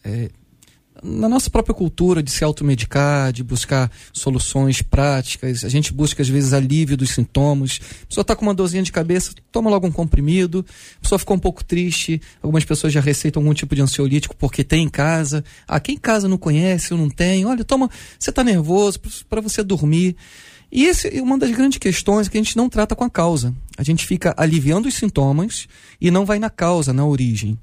é, 0.03 0.29
na 1.03 1.29
nossa 1.29 1.49
própria 1.49 1.73
cultura, 1.73 2.21
de 2.21 2.31
se 2.31 2.43
automedicar, 2.43 3.31
de 3.31 3.43
buscar 3.43 3.91
soluções 4.11 4.81
práticas. 4.81 5.63
A 5.63 5.69
gente 5.69 5.93
busca, 5.93 6.21
às 6.21 6.29
vezes, 6.29 6.53
alívio 6.53 6.97
dos 6.97 7.11
sintomas. 7.11 7.79
A 8.03 8.05
pessoa 8.07 8.21
está 8.21 8.35
com 8.35 8.43
uma 8.43 8.53
dorzinha 8.53 8.83
de 8.83 8.91
cabeça, 8.91 9.33
toma 9.51 9.69
logo 9.69 9.87
um 9.87 9.91
comprimido. 9.91 10.65
A 10.97 11.01
pessoa 11.01 11.19
ficou 11.19 11.35
um 11.35 11.39
pouco 11.39 11.63
triste. 11.63 12.21
Algumas 12.41 12.65
pessoas 12.65 12.93
já 12.93 13.01
receitam 13.01 13.41
algum 13.41 13.53
tipo 13.53 13.75
de 13.75 13.81
ansiolítico 13.81 14.35
porque 14.35 14.63
tem 14.63 14.83
em 14.83 14.89
casa. 14.89 15.43
Ah, 15.67 15.79
quem 15.79 15.95
em 15.95 15.99
casa 15.99 16.27
não 16.27 16.37
conhece 16.37 16.93
ou 16.93 16.99
não 16.99 17.09
tem? 17.09 17.45
Olha, 17.45 17.63
toma. 17.63 17.89
Você 18.17 18.29
está 18.29 18.43
nervoso 18.43 18.99
para 19.29 19.41
você 19.41 19.63
dormir. 19.63 20.15
E 20.71 20.85
esse 20.85 21.17
é 21.17 21.21
uma 21.21 21.37
das 21.37 21.49
grandes 21.51 21.79
questões 21.79 22.27
que 22.27 22.37
a 22.37 22.41
gente 22.41 22.55
não 22.55 22.69
trata 22.69 22.95
com 22.95 23.03
a 23.03 23.09
causa. 23.09 23.55
A 23.75 23.83
gente 23.83 24.05
fica 24.05 24.35
aliviando 24.37 24.87
os 24.87 24.93
sintomas 24.93 25.67
e 25.99 26.11
não 26.11 26.25
vai 26.25 26.37
na 26.37 26.49
causa, 26.49 26.93
na 26.93 27.05
origem. 27.05 27.57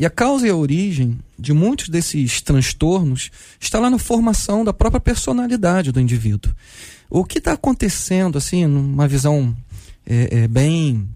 E 0.00 0.06
a 0.06 0.08
causa 0.08 0.46
e 0.46 0.50
a 0.50 0.56
origem 0.56 1.18
de 1.38 1.52
muitos 1.52 1.90
desses 1.90 2.40
transtornos 2.40 3.30
está 3.60 3.78
lá 3.78 3.90
na 3.90 3.98
formação 3.98 4.64
da 4.64 4.72
própria 4.72 4.98
personalidade 4.98 5.92
do 5.92 6.00
indivíduo. 6.00 6.54
O 7.10 7.22
que 7.22 7.36
está 7.36 7.52
acontecendo, 7.52 8.38
assim, 8.38 8.64
numa 8.64 9.06
visão 9.06 9.54
é, 10.06 10.44
é, 10.44 10.48
bem, 10.48 11.06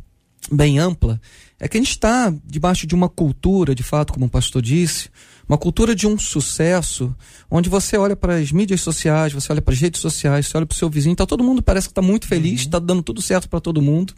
bem 0.52 0.78
ampla, 0.78 1.18
é 1.58 1.66
que 1.66 1.78
a 1.78 1.80
gente 1.80 1.92
está 1.92 2.30
debaixo 2.44 2.86
de 2.86 2.94
uma 2.94 3.08
cultura, 3.08 3.74
de 3.74 3.82
fato, 3.82 4.12
como 4.12 4.26
o 4.26 4.28
pastor 4.28 4.60
disse, 4.60 5.08
uma 5.48 5.56
cultura 5.56 5.94
de 5.94 6.06
um 6.06 6.18
sucesso, 6.18 7.16
onde 7.50 7.70
você 7.70 7.96
olha 7.96 8.14
para 8.14 8.36
as 8.36 8.52
mídias 8.52 8.82
sociais, 8.82 9.32
você 9.32 9.50
olha 9.50 9.62
para 9.62 9.72
as 9.72 9.80
redes 9.80 10.02
sociais, 10.02 10.46
você 10.46 10.58
olha 10.58 10.66
para 10.66 10.74
o 10.74 10.78
seu 10.78 10.90
vizinho, 10.90 11.16
tá 11.16 11.24
todo 11.24 11.42
mundo 11.42 11.62
parece 11.62 11.88
que 11.88 11.92
está 11.92 12.02
muito 12.02 12.26
feliz, 12.26 12.60
está 12.60 12.78
dando 12.78 13.02
tudo 13.02 13.22
certo 13.22 13.48
para 13.48 13.60
todo 13.60 13.80
mundo. 13.80 14.12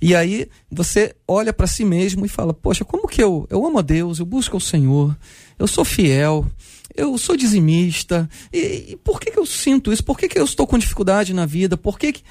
E 0.00 0.14
aí 0.14 0.48
você 0.70 1.14
olha 1.28 1.52
para 1.52 1.66
si 1.66 1.84
mesmo 1.84 2.24
e 2.24 2.28
fala: 2.28 2.54
Poxa, 2.54 2.84
como 2.84 3.06
que 3.06 3.22
eu, 3.22 3.46
eu 3.50 3.66
amo 3.66 3.78
a 3.78 3.82
Deus, 3.82 4.18
eu 4.18 4.26
busco 4.26 4.56
o 4.56 4.60
Senhor, 4.60 5.16
eu 5.58 5.66
sou 5.66 5.84
fiel, 5.84 6.46
eu 6.96 7.16
sou 7.18 7.36
dizimista, 7.36 8.28
e, 8.52 8.92
e 8.92 8.96
por 8.96 9.20
que, 9.20 9.30
que 9.30 9.38
eu 9.38 9.46
sinto 9.46 9.92
isso? 9.92 10.02
Por 10.02 10.18
que, 10.18 10.28
que 10.28 10.38
eu 10.38 10.44
estou 10.44 10.66
com 10.66 10.78
dificuldade 10.78 11.34
na 11.34 11.46
vida? 11.46 11.76
Por 11.76 11.98
que, 11.98 12.12
que... 12.12 12.22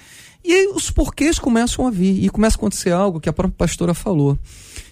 E 0.43 0.53
aí 0.53 0.67
os 0.67 0.89
porquês 0.89 1.38
começam 1.38 1.86
a 1.86 1.91
vir, 1.91 2.23
e 2.23 2.29
começa 2.29 2.55
a 2.55 2.60
acontecer 2.60 2.91
algo 2.91 3.19
que 3.19 3.29
a 3.29 3.34
própria 3.34 3.58
pastora 3.58 3.93
falou, 3.93 4.38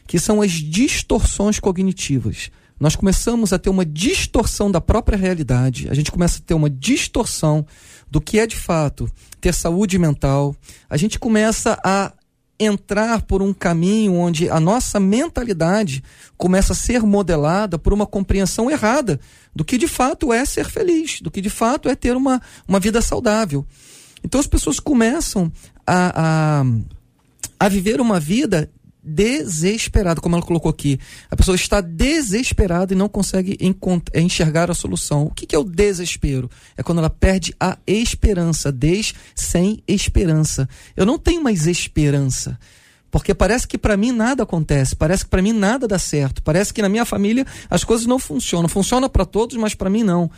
que 0.05 0.19
são 0.19 0.41
as 0.41 0.51
distorções 0.51 1.59
cognitivas. 1.59 2.51
Nós 2.79 2.95
começamos 2.95 3.53
a 3.53 3.57
ter 3.57 3.69
uma 3.69 3.85
distorção 3.85 4.69
da 4.69 4.79
própria 4.79 5.17
realidade, 5.17 5.89
a 5.89 5.95
gente 5.95 6.11
começa 6.11 6.39
a 6.39 6.41
ter 6.41 6.53
uma 6.53 6.69
distorção 6.69 7.65
do 8.09 8.21
que 8.21 8.39
é 8.39 8.45
de 8.45 8.55
fato 8.55 9.09
ter 9.41 9.53
saúde 9.53 9.97
mental, 9.97 10.55
a 10.89 10.95
gente 10.95 11.17
começa 11.17 11.79
a 11.83 12.13
entrar 12.59 13.21
por 13.21 13.41
um 13.41 13.53
caminho 13.53 14.15
onde 14.15 14.49
a 14.49 14.59
nossa 14.59 14.99
mentalidade 14.99 16.03
começa 16.35 16.73
a 16.73 16.75
ser 16.75 17.01
modelada 17.03 17.77
por 17.77 17.93
uma 17.93 18.05
compreensão 18.05 18.69
errada 18.69 19.19
do 19.55 19.63
que 19.63 19.77
de 19.77 19.87
fato 19.87 20.33
é 20.33 20.43
ser 20.45 20.69
feliz, 20.69 21.21
do 21.21 21.29
que 21.29 21.41
de 21.41 21.49
fato 21.49 21.87
é 21.87 21.95
ter 21.95 22.15
uma, 22.15 22.41
uma 22.67 22.79
vida 22.79 23.01
saudável. 23.01 23.65
Então 24.23 24.39
as 24.39 24.47
pessoas 24.47 24.79
começam 24.79 25.51
a, 25.85 26.61
a, 26.61 26.65
a 27.59 27.69
viver 27.69 28.01
uma 28.01 28.19
vida 28.19 28.69
desesperada, 29.07 30.19
como 30.19 30.35
ela 30.35 30.45
colocou 30.45 30.69
aqui. 30.69 30.99
A 31.31 31.35
pessoa 31.35 31.55
está 31.55 31.79
desesperada 31.79 32.93
e 32.93 32.97
não 32.97 33.07
consegue 33.07 33.57
encont- 33.61 34.09
enxergar 34.13 34.69
a 34.69 34.73
solução. 34.73 35.23
O 35.25 35.31
que, 35.31 35.45
que 35.45 35.55
é 35.55 35.59
o 35.59 35.63
desespero? 35.63 36.49
É 36.75 36.83
quando 36.83 36.97
ela 36.99 37.09
perde 37.09 37.55
a 37.59 37.77
esperança, 37.87 38.71
des 38.71 39.13
sem 39.33 39.81
esperança. 39.87 40.67
Eu 40.95 41.05
não 41.05 41.17
tenho 41.17 41.41
mais 41.41 41.65
esperança. 41.65 42.59
Porque 43.09 43.33
parece 43.33 43.65
que 43.65 43.77
para 43.77 43.95
mim 43.95 44.11
nada 44.11 44.43
acontece, 44.43 44.93
parece 44.93 45.23
que 45.23 45.29
para 45.29 45.41
mim 45.41 45.53
nada 45.53 45.87
dá 45.87 45.97
certo, 45.97 46.43
parece 46.43 46.73
que 46.73 46.81
na 46.81 46.89
minha 46.89 47.05
família 47.05 47.47
as 47.69 47.85
coisas 47.85 48.05
não 48.05 48.19
funcionam. 48.19 48.67
Funciona 48.67 49.07
para 49.07 49.25
todos, 49.25 49.55
mas 49.55 49.73
para 49.73 49.89
mim 49.89 50.03
não. 50.03 50.29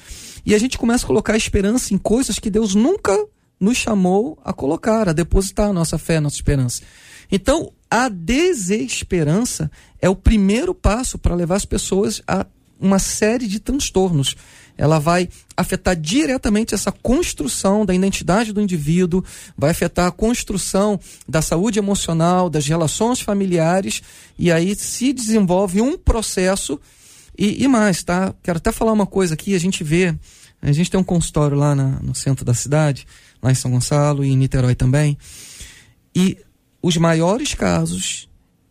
E 0.46 0.54
a 0.54 0.58
gente 0.60 0.78
começa 0.78 1.04
a 1.04 1.08
colocar 1.08 1.36
esperança 1.36 1.96
em 1.96 1.98
coisas 1.98 2.38
que 2.38 2.50
Deus 2.50 2.76
nunca 2.76 3.18
nos 3.60 3.76
chamou 3.76 4.38
a 4.46 4.54
colocar, 4.54 5.10
a 5.10 5.14
depositar 5.14 5.70
a 5.70 5.74
nossa 5.74 5.98
fé, 5.98 6.18
a 6.18 6.22
nossa 6.22 6.36
esperança. 6.36 6.84
Então, 7.32 7.74
a 7.90 8.08
desesperança 8.10 9.72
é 10.02 10.10
o 10.10 10.16
primeiro 10.16 10.76
passo 10.76 11.18
para 11.18 11.36
levar 11.36 11.56
as 11.56 11.66
pessoas 11.66 12.22
a 12.28 12.46
uma 12.80 13.00
série 13.00 13.48
de 13.48 13.60
transtornos. 13.60 14.36
ela 14.78 14.98
vai 14.98 15.28
afetar 15.58 15.94
diretamente 15.94 16.74
essa 16.74 16.90
construção 16.90 17.86
da 17.86 17.94
identidade 17.94 18.54
do 18.54 18.62
indivíduo, 18.62 19.22
vai 19.58 19.72
afetar 19.72 20.08
a 20.08 20.12
construção 20.12 20.98
da 21.28 21.42
saúde 21.42 21.78
emocional, 21.78 22.50
das 22.50 22.66
relações 22.66 23.20
familiares, 23.20 24.02
e 24.38 24.50
aí 24.50 24.74
se 24.74 25.12
desenvolve 25.12 25.82
um 25.82 25.98
processo. 25.98 26.80
E, 27.38 27.62
e 27.62 27.68
mais, 27.68 28.04
tá? 28.04 28.34
Quero 28.42 28.58
até 28.58 28.72
falar 28.72 28.94
uma 28.94 29.06
coisa 29.06 29.34
aqui, 29.34 29.54
a 29.54 29.60
gente 29.60 29.84
vê, 29.84 30.16
a 30.62 30.72
gente 30.72 30.90
tem 30.90 30.98
um 30.98 31.04
consultório 31.04 31.58
lá 31.58 31.76
na, 31.76 32.00
no 32.02 32.16
centro 32.16 32.46
da 32.46 32.54
cidade, 32.54 33.06
lá 33.44 33.52
em 33.52 33.56
São 33.56 33.72
Gonçalo 33.72 34.24
e 34.24 34.30
em 34.30 34.38
Niterói 34.38 34.76
também, 34.76 35.18
e 36.16 36.38
os 36.82 36.98
maiores 36.98 37.54
casos 37.54 38.30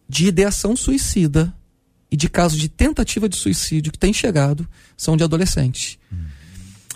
de 0.09 0.27
ideação 0.27 0.75
suicida 0.75 1.55
e 2.11 2.17
de 2.17 2.29
casos 2.29 2.59
de 2.59 2.69
tentativa 2.69 3.29
de 3.29 3.37
suicídio 3.37 3.93
que 3.93 3.99
tem 3.99 4.13
chegado 4.13 4.67
são 4.97 5.17
de 5.17 5.25
adolescentes. 5.25 5.99
Uhum. 6.11 6.19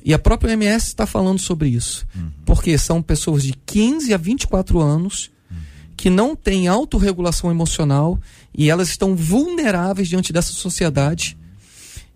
E 0.05 0.13
a 0.15 0.19
própria 0.19 0.51
OMS 0.51 0.89
está 0.89 1.07
falando 1.07 1.39
sobre 1.39 1.69
isso. 1.69 2.07
Uhum. 2.15 2.31
Porque 2.45 2.77
são 2.79 3.03
pessoas 3.03 3.43
de 3.43 3.53
15 3.67 4.13
a 4.15 4.17
24 4.17 4.81
anos 4.81 5.31
uhum. 5.51 5.57
que 5.97 6.11
não 6.11 6.35
têm 6.35 6.67
autorregulação 6.67 7.51
emocional 7.51 8.19
e 8.57 8.71
elas 8.71 8.89
estão 8.89 9.15
vulneráveis 9.15 10.09
diante 10.09 10.33
dessa 10.33 10.53
sociedade 10.53 11.37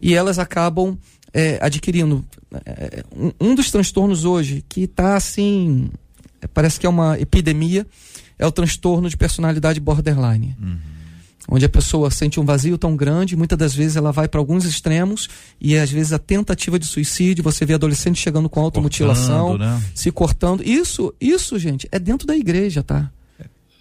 e 0.01 0.15
elas 0.15 0.39
acabam 0.39 0.99
é, 1.33 1.59
adquirindo. 1.61 2.25
É, 2.65 3.05
um, 3.15 3.51
um, 3.51 3.55
dos 3.55 3.71
transtornos 3.71 4.25
hoje 4.25 4.65
que 4.69 4.83
está 4.83 5.17
assim, 5.17 5.91
parece 6.55 6.81
que 6.81 6.87
é 6.87 6.89
uma 6.89 7.19
epidemia, 7.21 7.87
é 8.39 8.47
o 8.47 8.53
transtorno 8.53 9.09
de 9.09 9.17
personalidade 9.17 9.81
borderline. 9.81 10.57
Uhum 10.61 10.97
onde 11.49 11.65
a 11.65 11.69
pessoa 11.69 12.11
sente 12.11 12.41
um 12.41 12.45
vazio 12.45 12.77
tão 12.77 12.97
grande, 12.97 13.37
muitas 13.37 13.59
das 13.59 13.75
vezes 13.75 13.97
ela 13.97 14.11
vai 14.11 14.29
para 14.29 14.41
alguns 14.41 14.65
extremos 14.65 15.29
e 15.61 15.77
às 15.77 15.91
vezes 15.91 16.13
a 16.13 16.19
tentativa 16.19 16.79
de 16.79 16.87
suicídio, 16.87 17.45
você 17.45 17.65
vê 17.65 17.75
adolescentes 17.75 18.23
chegando 18.23 18.49
com 18.49 18.61
automutilação, 18.61 19.57
né? 19.57 19.81
se 19.95 20.11
cortando. 20.11 20.63
Isso, 20.63 21.15
isso, 21.21 21.59
gente, 21.59 21.89
é 21.93 21.99
dentro 21.99 22.27
da 22.27 22.37
igreja, 22.37 22.83
tá? 22.83 23.11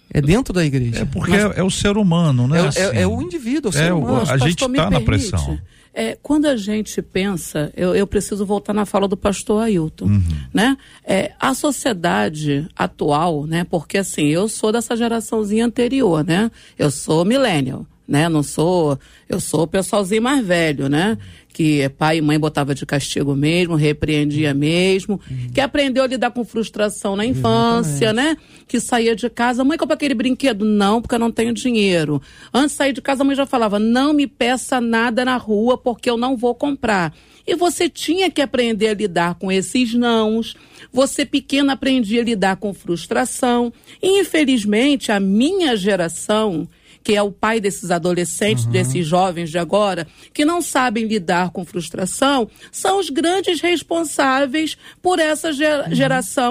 É 0.08 0.20
dentro 0.20 0.54
da 0.54 0.64
igreja. 0.64 1.00
É 1.00 1.04
porque 1.04 1.32
Mas, 1.32 1.56
é, 1.56 1.60
é, 1.60 1.62
o 1.64 1.70
ser 1.70 1.96
humano, 1.96 2.46
né? 2.46 2.60
É, 2.60 2.66
assim, 2.68 2.80
é, 2.80 3.02
é 3.02 3.06
o 3.06 3.20
indivíduo, 3.20 3.70
é 3.70 3.70
o 3.70 3.72
ser 3.72 3.92
humano. 3.92 4.30
A 4.30 4.38
gente 4.38 4.64
está 4.64 4.88
na 4.88 5.00
pressão. 5.00 5.58
É, 5.98 6.14
quando 6.22 6.44
a 6.44 6.56
gente 6.56 7.00
pensa, 7.00 7.72
eu, 7.74 7.94
eu, 7.94 8.06
preciso 8.06 8.44
voltar 8.44 8.74
na 8.74 8.84
fala 8.84 9.08
do 9.08 9.16
pastor 9.16 9.62
Ailton, 9.62 10.04
uhum. 10.04 10.22
né? 10.52 10.76
É, 11.02 11.32
a 11.40 11.54
sociedade 11.54 12.68
atual, 12.76 13.46
né? 13.46 13.64
Porque 13.64 13.96
assim, 13.96 14.26
eu 14.26 14.46
sou 14.46 14.70
dessa 14.70 14.94
geraçãozinha 14.94 15.64
anterior, 15.64 16.22
né? 16.22 16.50
Eu 16.78 16.90
sou 16.90 17.24
millennial, 17.24 17.86
né? 18.06 18.28
Não 18.28 18.42
sou, 18.42 18.98
eu 19.28 19.40
sou 19.40 19.62
o 19.62 19.66
pessoalzinho 19.66 20.22
mais 20.22 20.44
velho, 20.44 20.88
né? 20.88 21.18
que 21.56 21.88
pai 21.96 22.18
e 22.18 22.20
mãe 22.20 22.38
botava 22.38 22.74
de 22.74 22.84
castigo 22.84 23.34
mesmo, 23.34 23.76
repreendia 23.76 24.52
mesmo, 24.52 25.18
uhum. 25.30 25.48
que 25.54 25.58
aprendeu 25.58 26.04
a 26.04 26.06
lidar 26.06 26.30
com 26.30 26.44
frustração 26.44 27.16
na 27.16 27.24
infância, 27.24 28.10
Exatamente. 28.10 28.36
né? 28.36 28.36
Que 28.68 28.78
saía 28.78 29.16
de 29.16 29.30
casa, 29.30 29.64
mãe, 29.64 29.78
compra 29.78 29.94
aquele 29.94 30.12
brinquedo? 30.12 30.66
Não, 30.66 31.00
porque 31.00 31.14
eu 31.14 31.18
não 31.18 31.32
tenho 31.32 31.54
dinheiro. 31.54 32.20
Antes 32.52 32.72
de 32.72 32.76
sair 32.76 32.92
de 32.92 33.00
casa, 33.00 33.22
a 33.22 33.24
mãe 33.24 33.34
já 33.34 33.46
falava, 33.46 33.78
não 33.78 34.12
me 34.12 34.26
peça 34.26 34.82
nada 34.82 35.24
na 35.24 35.38
rua, 35.38 35.78
porque 35.78 36.10
eu 36.10 36.18
não 36.18 36.36
vou 36.36 36.54
comprar. 36.54 37.14
E 37.46 37.54
você 37.54 37.88
tinha 37.88 38.30
que 38.30 38.42
aprender 38.42 38.88
a 38.88 38.94
lidar 38.94 39.36
com 39.36 39.50
esses 39.50 39.94
nãos. 39.94 40.54
Você 40.92 41.24
pequeno 41.24 41.70
aprendia 41.70 42.20
a 42.20 42.24
lidar 42.24 42.56
com 42.56 42.74
frustração. 42.74 43.72
E, 44.02 44.20
infelizmente, 44.20 45.10
a 45.10 45.18
minha 45.18 45.74
geração 45.74 46.68
que 47.06 47.14
é 47.14 47.22
o 47.22 47.30
pai 47.30 47.60
desses 47.60 47.92
adolescentes, 47.92 48.64
uhum. 48.64 48.72
desses 48.72 49.06
jovens 49.06 49.48
de 49.48 49.58
agora, 49.58 50.08
que 50.34 50.44
não 50.44 50.60
sabem 50.60 51.06
lidar 51.06 51.50
com 51.50 51.64
frustração, 51.64 52.50
são 52.72 52.98
os 52.98 53.10
grandes 53.10 53.60
responsáveis 53.60 54.76
por 55.00 55.20
essa 55.20 55.52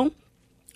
uhum. 0.05 0.11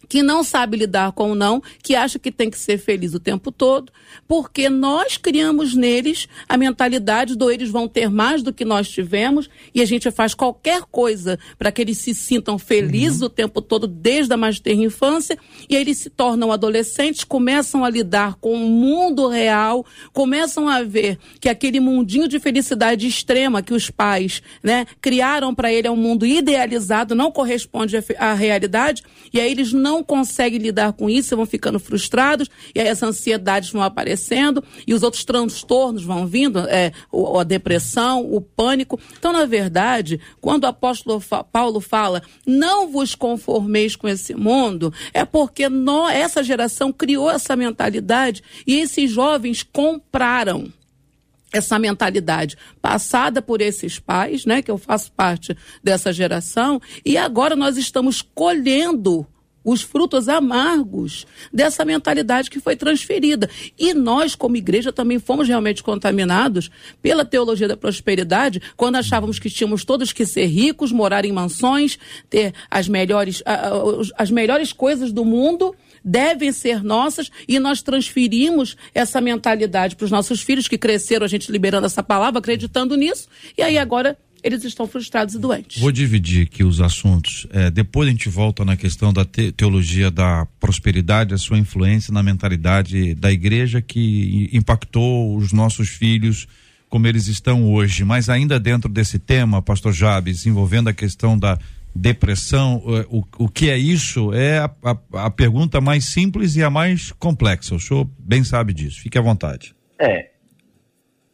Que 0.09 0.23
não 0.23 0.43
sabe 0.43 0.75
lidar 0.75 1.11
com 1.11 1.31
o 1.31 1.35
não, 1.35 1.61
que 1.83 1.95
acha 1.95 2.17
que 2.17 2.31
tem 2.31 2.49
que 2.49 2.57
ser 2.57 2.79
feliz 2.79 3.13
o 3.13 3.19
tempo 3.19 3.51
todo, 3.51 3.93
porque 4.27 4.67
nós 4.67 5.15
criamos 5.15 5.75
neles 5.75 6.27
a 6.47 6.57
mentalidade 6.57 7.35
do 7.35 7.49
eles 7.51 7.69
vão 7.69 7.87
ter 7.87 8.09
mais 8.09 8.41
do 8.41 8.51
que 8.51 8.65
nós 8.65 8.89
tivemos 8.89 9.49
e 9.73 9.81
a 9.81 9.85
gente 9.85 10.09
faz 10.09 10.33
qualquer 10.33 10.81
coisa 10.83 11.37
para 11.57 11.71
que 11.71 11.81
eles 11.81 11.99
se 11.99 12.15
sintam 12.15 12.57
felizes 12.57 13.21
uhum. 13.21 13.27
o 13.27 13.29
tempo 13.29 13.61
todo 13.61 13.87
desde 13.87 14.33
a 14.33 14.37
mais 14.37 14.59
terra 14.59 14.81
infância 14.81 15.37
e 15.69 15.75
aí 15.75 15.81
eles 15.81 15.99
se 15.99 16.09
tornam 16.09 16.51
adolescentes, 16.51 17.23
começam 17.23 17.85
a 17.85 17.89
lidar 17.89 18.35
com 18.35 18.53
o 18.53 18.69
mundo 18.69 19.27
real, 19.27 19.85
começam 20.11 20.67
a 20.67 20.81
ver 20.81 21.19
que 21.39 21.49
aquele 21.49 21.79
mundinho 21.79 22.27
de 22.27 22.39
felicidade 22.39 23.07
extrema 23.07 23.61
que 23.61 23.73
os 23.73 23.89
pais, 23.89 24.41
né, 24.63 24.85
criaram 24.99 25.53
para 25.53 25.71
ele 25.71 25.87
é 25.87 25.91
um 25.91 25.95
mundo 25.95 26.25
idealizado, 26.25 27.13
não 27.13 27.31
corresponde 27.31 27.97
à 28.17 28.33
realidade 28.33 29.03
e 29.31 29.39
aí 29.39 29.51
eles 29.51 29.73
não 29.73 29.98
não 29.99 30.03
conseguem 30.03 30.59
lidar 30.59 30.93
com 30.93 31.09
isso, 31.09 31.35
vão 31.35 31.45
ficando 31.45 31.79
frustrados, 31.79 32.49
e 32.73 32.79
aí 32.79 32.87
as 32.87 33.03
ansiedades 33.03 33.69
vão 33.69 33.83
aparecendo, 33.83 34.63
e 34.87 34.93
os 34.93 35.03
outros 35.03 35.25
transtornos 35.25 36.03
vão 36.03 36.25
vindo, 36.25 36.59
é, 36.67 36.91
a 37.37 37.43
depressão, 37.43 38.21
o 38.21 38.39
pânico. 38.39 38.99
Então, 39.17 39.33
na 39.33 39.45
verdade, 39.45 40.19
quando 40.39 40.63
o 40.63 40.67
apóstolo 40.67 41.21
Paulo 41.51 41.81
fala, 41.81 42.23
não 42.45 42.89
vos 42.89 43.13
conformeis 43.13 43.95
com 43.95 44.07
esse 44.07 44.33
mundo, 44.33 44.93
é 45.13 45.25
porque 45.25 45.67
nós, 45.67 46.15
essa 46.15 46.43
geração 46.43 46.91
criou 46.91 47.29
essa 47.29 47.55
mentalidade 47.55 48.41
e 48.65 48.79
esses 48.79 49.11
jovens 49.11 49.63
compraram 49.63 50.71
essa 51.51 51.79
mentalidade 51.79 52.55
passada 52.79 53.41
por 53.41 53.59
esses 53.59 53.97
pais, 53.97 54.45
né, 54.45 54.61
que 54.61 54.69
eu 54.69 54.77
faço 54.77 55.11
parte 55.11 55.57
dessa 55.83 56.13
geração, 56.13 56.79
e 57.03 57.17
agora 57.17 57.55
nós 57.55 57.75
estamos 57.75 58.21
colhendo 58.21 59.25
os 59.69 59.81
frutos 59.81 60.27
amargos 60.27 61.27
dessa 61.53 61.85
mentalidade 61.85 62.49
que 62.49 62.59
foi 62.59 62.75
transferida. 62.75 63.49
E 63.77 63.93
nós, 63.93 64.35
como 64.35 64.55
igreja, 64.55 64.91
também 64.91 65.19
fomos 65.19 65.47
realmente 65.47 65.83
contaminados 65.83 66.71
pela 67.01 67.23
teologia 67.23 67.67
da 67.67 67.77
prosperidade, 67.77 68.61
quando 68.75 68.95
achávamos 68.95 69.37
que 69.37 69.49
tínhamos 69.49 69.85
todos 69.85 70.11
que 70.11 70.25
ser 70.25 70.47
ricos, 70.47 70.91
morar 70.91 71.23
em 71.23 71.31
mansões, 71.31 71.99
ter 72.29 72.53
as 72.69 72.87
melhores, 72.87 73.43
as 74.17 74.31
melhores 74.31 74.73
coisas 74.73 75.11
do 75.11 75.23
mundo 75.23 75.75
devem 76.03 76.51
ser 76.51 76.83
nossas 76.83 77.29
e 77.47 77.59
nós 77.59 77.81
transferimos 77.81 78.75
essa 78.95 79.21
mentalidade 79.21 79.95
para 79.95 80.05
os 80.05 80.11
nossos 80.11 80.41
filhos 80.41 80.67
que 80.67 80.77
cresceram, 80.77 81.25
a 81.25 81.29
gente 81.29 81.51
liberando 81.51 81.85
essa 81.85 82.01
palavra, 82.01 82.39
acreditando 82.39 82.95
nisso, 82.95 83.27
e 83.57 83.61
aí 83.61 83.77
agora 83.77 84.17
eles 84.43 84.63
estão 84.63 84.87
frustrados 84.87 85.35
e 85.35 85.39
doentes. 85.39 85.81
Vou 85.81 85.91
dividir 85.91 86.47
aqui 86.47 86.63
os 86.63 86.81
assuntos. 86.81 87.47
É, 87.51 87.69
depois 87.69 88.07
a 88.07 88.11
gente 88.11 88.29
volta 88.29 88.63
na 88.63 88.75
questão 88.75 89.11
da 89.11 89.25
te 89.25 89.51
teologia 89.51 90.09
da 90.09 90.45
prosperidade, 90.59 91.33
a 91.33 91.37
sua 91.37 91.57
influência 91.57 92.13
na 92.13 92.23
mentalidade 92.23 93.13
da 93.15 93.31
igreja 93.31 93.81
que 93.81 94.49
impactou 94.53 95.35
os 95.35 95.51
nossos 95.51 95.89
filhos 95.89 96.47
como 96.89 97.07
eles 97.07 97.27
estão 97.27 97.71
hoje. 97.71 98.03
Mas 98.03 98.29
ainda 98.29 98.59
dentro 98.59 98.89
desse 98.89 99.19
tema, 99.19 99.61
Pastor 99.61 99.93
Jabes, 99.93 100.45
envolvendo 100.45 100.89
a 100.89 100.93
questão 100.93 101.37
da 101.37 101.57
depressão, 101.93 102.83
é, 102.87 103.05
o, 103.09 103.23
o 103.37 103.49
que 103.49 103.69
é 103.69 103.77
isso? 103.77 104.33
É 104.33 104.59
a, 104.59 104.71
a, 104.83 105.25
a 105.25 105.29
pergunta 105.29 105.79
mais 105.81 106.05
simples 106.05 106.55
e 106.55 106.63
a 106.63 106.69
mais 106.69 107.11
complexa. 107.13 107.75
O 107.75 107.79
senhor 107.79 108.09
bem 108.17 108.43
sabe 108.43 108.73
disso. 108.73 109.01
Fique 109.01 109.17
à 109.17 109.21
vontade. 109.21 109.75
É, 109.99 110.28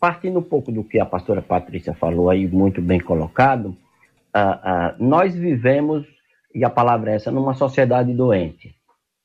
partindo 0.05 0.37
um 0.37 0.43
pouco 0.43 0.71
do 0.71 0.83
que 0.83 0.99
a 0.99 1.05
pastora 1.05 1.41
Patrícia 1.41 1.95
falou 1.95 2.29
aí, 2.29 2.45
muito 2.45 2.79
bem 2.79 2.99
colocado, 2.99 3.69
uh, 3.69 4.99
uh, 4.99 5.03
nós 5.03 5.33
vivemos, 5.33 6.05
e 6.53 6.63
a 6.63 6.69
palavra 6.69 7.09
é 7.09 7.15
essa, 7.15 7.31
numa 7.31 7.55
sociedade 7.55 8.13
doente. 8.13 8.75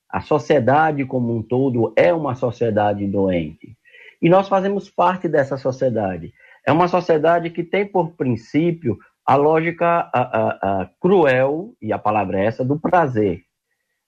A 0.09 0.23
sociedade 0.23 1.05
como 1.05 1.37
um 1.37 1.43
todo 1.43 1.93
é 1.95 2.15
uma 2.15 2.35
sociedade 2.35 3.07
doente. 3.07 3.77
E 4.23 4.31
nós 4.31 4.49
fazemos 4.49 4.89
parte 4.89 5.29
dessa 5.29 5.59
sociedade. 5.59 6.33
É 6.67 6.73
uma 6.73 6.89
sociedade 6.89 7.51
que 7.51 7.63
tem 7.63 7.85
por 7.85 8.13
princípio 8.13 8.99
a 9.27 9.37
lógica 9.37 10.11
uh, 10.17 10.89
cruel, 10.99 11.75
e 11.83 11.93
a 11.93 11.99
palavra 11.99 12.41
é 12.41 12.47
essa, 12.47 12.65
do 12.65 12.81
prazer. 12.81 13.43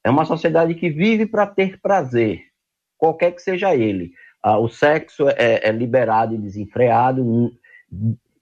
É 0.03 0.09
uma 0.09 0.25
sociedade 0.25 0.75
que 0.75 0.89
vive 0.89 1.27
para 1.27 1.47
ter 1.47 1.79
prazer, 1.83 2.45
qualquer 2.97 3.33
que 3.33 3.43
seja 3.43 3.77
ele 3.77 4.13
ah, 4.43 4.59
o 4.59 4.69
sexo 4.69 5.29
é, 5.29 5.69
é, 5.69 5.71
liberado 5.71 6.35
e 6.35 6.39
desenfreado, 6.39 7.53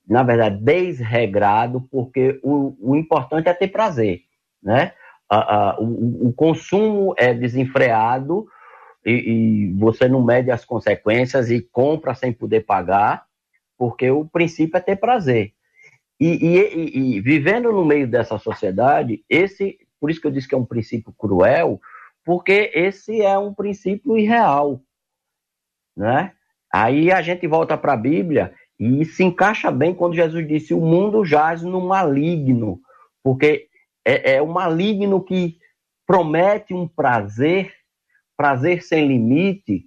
na 0.09 0.23
verdade, 0.23 0.57
desregrado, 0.63 1.83
porque 1.91 2.41
o, 2.43 2.75
o 2.81 2.97
importante 2.97 3.49
é 3.49 3.55
ter 3.55 3.69
prazer, 3.69 4.23
né? 4.63 4.95
Ah, 5.29 5.71
ah, 5.71 5.77
o, 5.79 6.29
o, 6.29 6.33
consumo 6.33 7.15
é 7.17 7.33
desenfreado 7.33 8.49
e, 9.07 9.13
e, 9.13 9.73
você 9.75 10.09
não 10.09 10.25
mede 10.25 10.51
as 10.51 10.65
consequências 10.65 11.51
e 11.51 11.61
compra 11.61 12.15
sem 12.15 12.33
poder 12.33 12.63
pagar, 12.63 13.27
porque 13.79 14.11
o 14.11 14.25
princípio 14.25 14.77
é 14.77 14.81
ter 14.81 14.97
prazer. 14.97 15.53
E, 16.19 16.27
e, 16.29 17.17
e 17.17 17.21
vivendo 17.21 17.71
no 17.71 17.85
meio 17.85 18.09
dessa 18.09 18.39
sociedade, 18.39 19.25
esse, 19.29 19.79
por 20.01 20.11
isso 20.11 20.21
que 20.21 20.27
eu 20.27 20.33
disse 20.33 20.49
que 20.49 20.55
é 20.55 20.59
um 20.59 20.67
princípio 20.67 21.13
cruel, 21.17 21.81
porque 22.25 22.73
esse 22.75 23.23
é 23.23 23.39
um 23.39 23.55
princípio 23.55 24.19
irreal 24.19 24.83
né? 26.01 26.33
Aí 26.73 27.13
a 27.13 27.21
gente 27.21 27.47
volta 27.47 27.77
para 27.77 27.93
a 27.93 27.97
Bíblia 27.97 28.55
E 28.79 29.05
se 29.05 29.23
encaixa 29.23 29.71
bem 29.71 29.95
quando 29.95 30.15
Jesus 30.15 30.49
disse: 30.49 30.73
o 30.73 30.81
mundo 30.81 31.23
jaz 31.27 31.63
no 31.63 31.87
maligno, 31.87 32.81
porque 33.23 33.69
é, 34.03 34.37
é 34.37 34.43
o 34.43 34.47
maligno 34.47 35.23
que 35.23 35.59
promete 36.07 36.73
um 36.73 36.89
prazer, 36.89 37.71
prazer 38.35 38.83
sem 38.83 39.07
limite, 39.07 39.85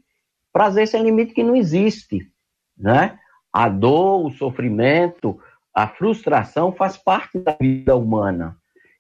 prazer 0.54 0.88
sem 0.88 1.02
limite 1.02 1.34
que 1.34 1.42
não 1.42 1.56
existe, 1.56 2.30
né? 2.78 3.18
A 3.52 3.68
dor, 3.68 4.28
o 4.28 4.32
sofrimento, 4.32 5.40
a 5.74 5.88
frustração 5.88 6.72
faz 6.72 6.96
parte 6.96 7.40
da 7.40 7.58
vida 7.60 7.96
humana. 7.96 8.56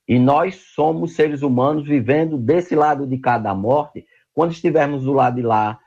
E 0.08 0.18
nós 0.18 0.56
somos 0.74 1.16
seres 1.16 1.44
humanos 1.44 1.88
vivendo 1.88 2.38
desse 2.38 2.76
lado 2.76 3.06
de 3.06 3.20
cada 3.20 3.54
morte. 3.54 4.04
Quando 4.34 4.52
estivermos 4.52 5.04
do 5.04 5.14
lado 5.14 5.36
de 5.36 5.44
lá, 5.44 5.80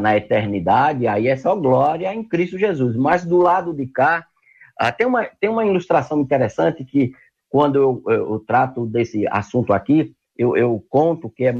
na 0.00 0.16
eternidade, 0.16 1.06
aí 1.06 1.28
é 1.28 1.36
só 1.36 1.56
glória 1.56 2.12
em 2.12 2.22
Cristo 2.22 2.58
Jesus. 2.58 2.96
Mas 2.96 3.24
do 3.24 3.38
lado 3.38 3.72
de 3.72 3.86
cá, 3.86 4.26
tem 4.96 5.06
uma, 5.06 5.24
tem 5.40 5.50
uma 5.50 5.64
ilustração 5.64 6.20
interessante 6.20 6.84
que, 6.84 7.12
quando 7.48 7.76
eu, 7.76 8.02
eu, 8.06 8.32
eu 8.32 8.44
trato 8.46 8.86
desse 8.86 9.26
assunto 9.28 9.72
aqui, 9.72 10.14
eu, 10.36 10.56
eu 10.56 10.84
conto 10.88 11.28
que 11.28 11.44
é, 11.44 11.54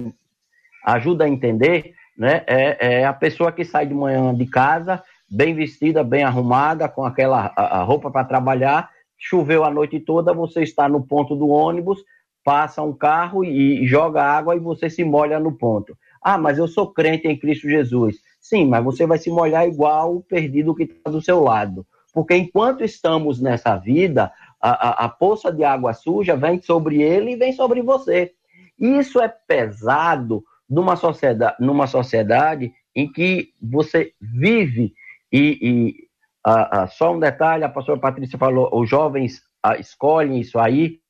ajuda 0.84 1.24
a 1.24 1.28
entender, 1.28 1.94
né? 2.16 2.42
É, 2.46 3.00
é, 3.00 3.04
a 3.04 3.12
pessoa 3.12 3.52
que 3.52 3.64
sai 3.64 3.86
de 3.86 3.94
manhã 3.94 4.34
de 4.34 4.46
casa, 4.46 5.02
bem 5.30 5.54
vestida, 5.54 6.02
bem 6.02 6.24
arrumada, 6.24 6.88
com 6.88 7.04
aquela 7.04 7.52
a, 7.56 7.80
a 7.80 7.82
roupa 7.82 8.10
para 8.10 8.24
trabalhar, 8.24 8.90
choveu 9.18 9.64
a 9.64 9.70
noite 9.70 10.00
toda, 10.00 10.32
você 10.32 10.62
está 10.62 10.88
no 10.88 11.06
ponto 11.06 11.36
do 11.36 11.48
ônibus, 11.48 12.02
passa 12.44 12.82
um 12.82 12.92
carro 12.92 13.44
e, 13.44 13.82
e 13.82 13.86
joga 13.86 14.22
água 14.22 14.56
e 14.56 14.60
você 14.60 14.90
se 14.90 15.04
molha 15.04 15.38
no 15.38 15.52
ponto. 15.52 15.96
Ah, 16.22 16.38
mas 16.38 16.58
eu 16.58 16.68
sou 16.68 16.92
crente 16.92 17.26
em 17.26 17.38
Cristo 17.38 17.68
Jesus. 17.68 18.16
Sim, 18.40 18.66
mas 18.66 18.84
você 18.84 19.06
vai 19.06 19.18
se 19.18 19.30
molhar 19.30 19.66
igual 19.66 20.16
o 20.16 20.22
perdido 20.22 20.74
que 20.74 20.84
está 20.84 21.10
do 21.10 21.22
seu 21.22 21.40
lado. 21.40 21.86
Porque 22.12 22.36
enquanto 22.36 22.84
estamos 22.84 23.40
nessa 23.40 23.76
vida, 23.76 24.32
a, 24.60 24.88
a, 24.88 25.04
a 25.04 25.08
poça 25.08 25.52
de 25.52 25.64
água 25.64 25.92
suja 25.94 26.36
vem 26.36 26.60
sobre 26.60 27.02
ele 27.02 27.32
e 27.32 27.36
vem 27.36 27.52
sobre 27.52 27.82
você. 27.82 28.32
Isso 28.78 29.20
é 29.20 29.28
pesado 29.28 30.44
numa 30.68 30.96
sociedade, 30.96 31.56
numa 31.60 31.86
sociedade 31.86 32.72
em 32.94 33.10
que 33.10 33.50
você 33.60 34.12
vive 34.20 34.92
e, 35.32 35.58
e 35.62 36.08
uh, 36.46 36.84
uh, 36.84 36.88
só 36.90 37.14
um 37.14 37.18
detalhe, 37.18 37.64
a 37.64 37.68
pastora 37.68 37.98
Patrícia 37.98 38.38
falou, 38.38 38.68
os 38.72 38.88
jovens 38.88 39.38
uh, 39.66 39.78
escolhem 39.78 40.40
isso 40.40 40.58
aí. 40.58 41.00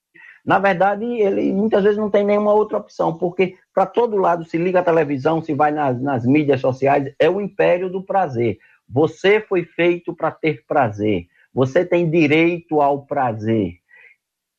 Na 0.44 0.58
verdade, 0.58 1.04
ele 1.04 1.52
muitas 1.52 1.84
vezes 1.84 1.98
não 1.98 2.10
tem 2.10 2.24
nenhuma 2.24 2.52
outra 2.52 2.78
opção, 2.78 3.16
porque 3.16 3.56
para 3.72 3.86
todo 3.86 4.16
lado, 4.16 4.44
se 4.44 4.58
liga 4.58 4.80
a 4.80 4.84
televisão, 4.84 5.40
se 5.40 5.54
vai 5.54 5.70
nas, 5.70 6.00
nas 6.00 6.26
mídias 6.26 6.60
sociais, 6.60 7.14
é 7.18 7.30
o 7.30 7.40
império 7.40 7.88
do 7.88 8.02
prazer. 8.02 8.58
Você 8.88 9.40
foi 9.40 9.64
feito 9.64 10.14
para 10.14 10.30
ter 10.30 10.64
prazer. 10.66 11.26
Você 11.54 11.84
tem 11.84 12.10
direito 12.10 12.80
ao 12.80 13.06
prazer. 13.06 13.74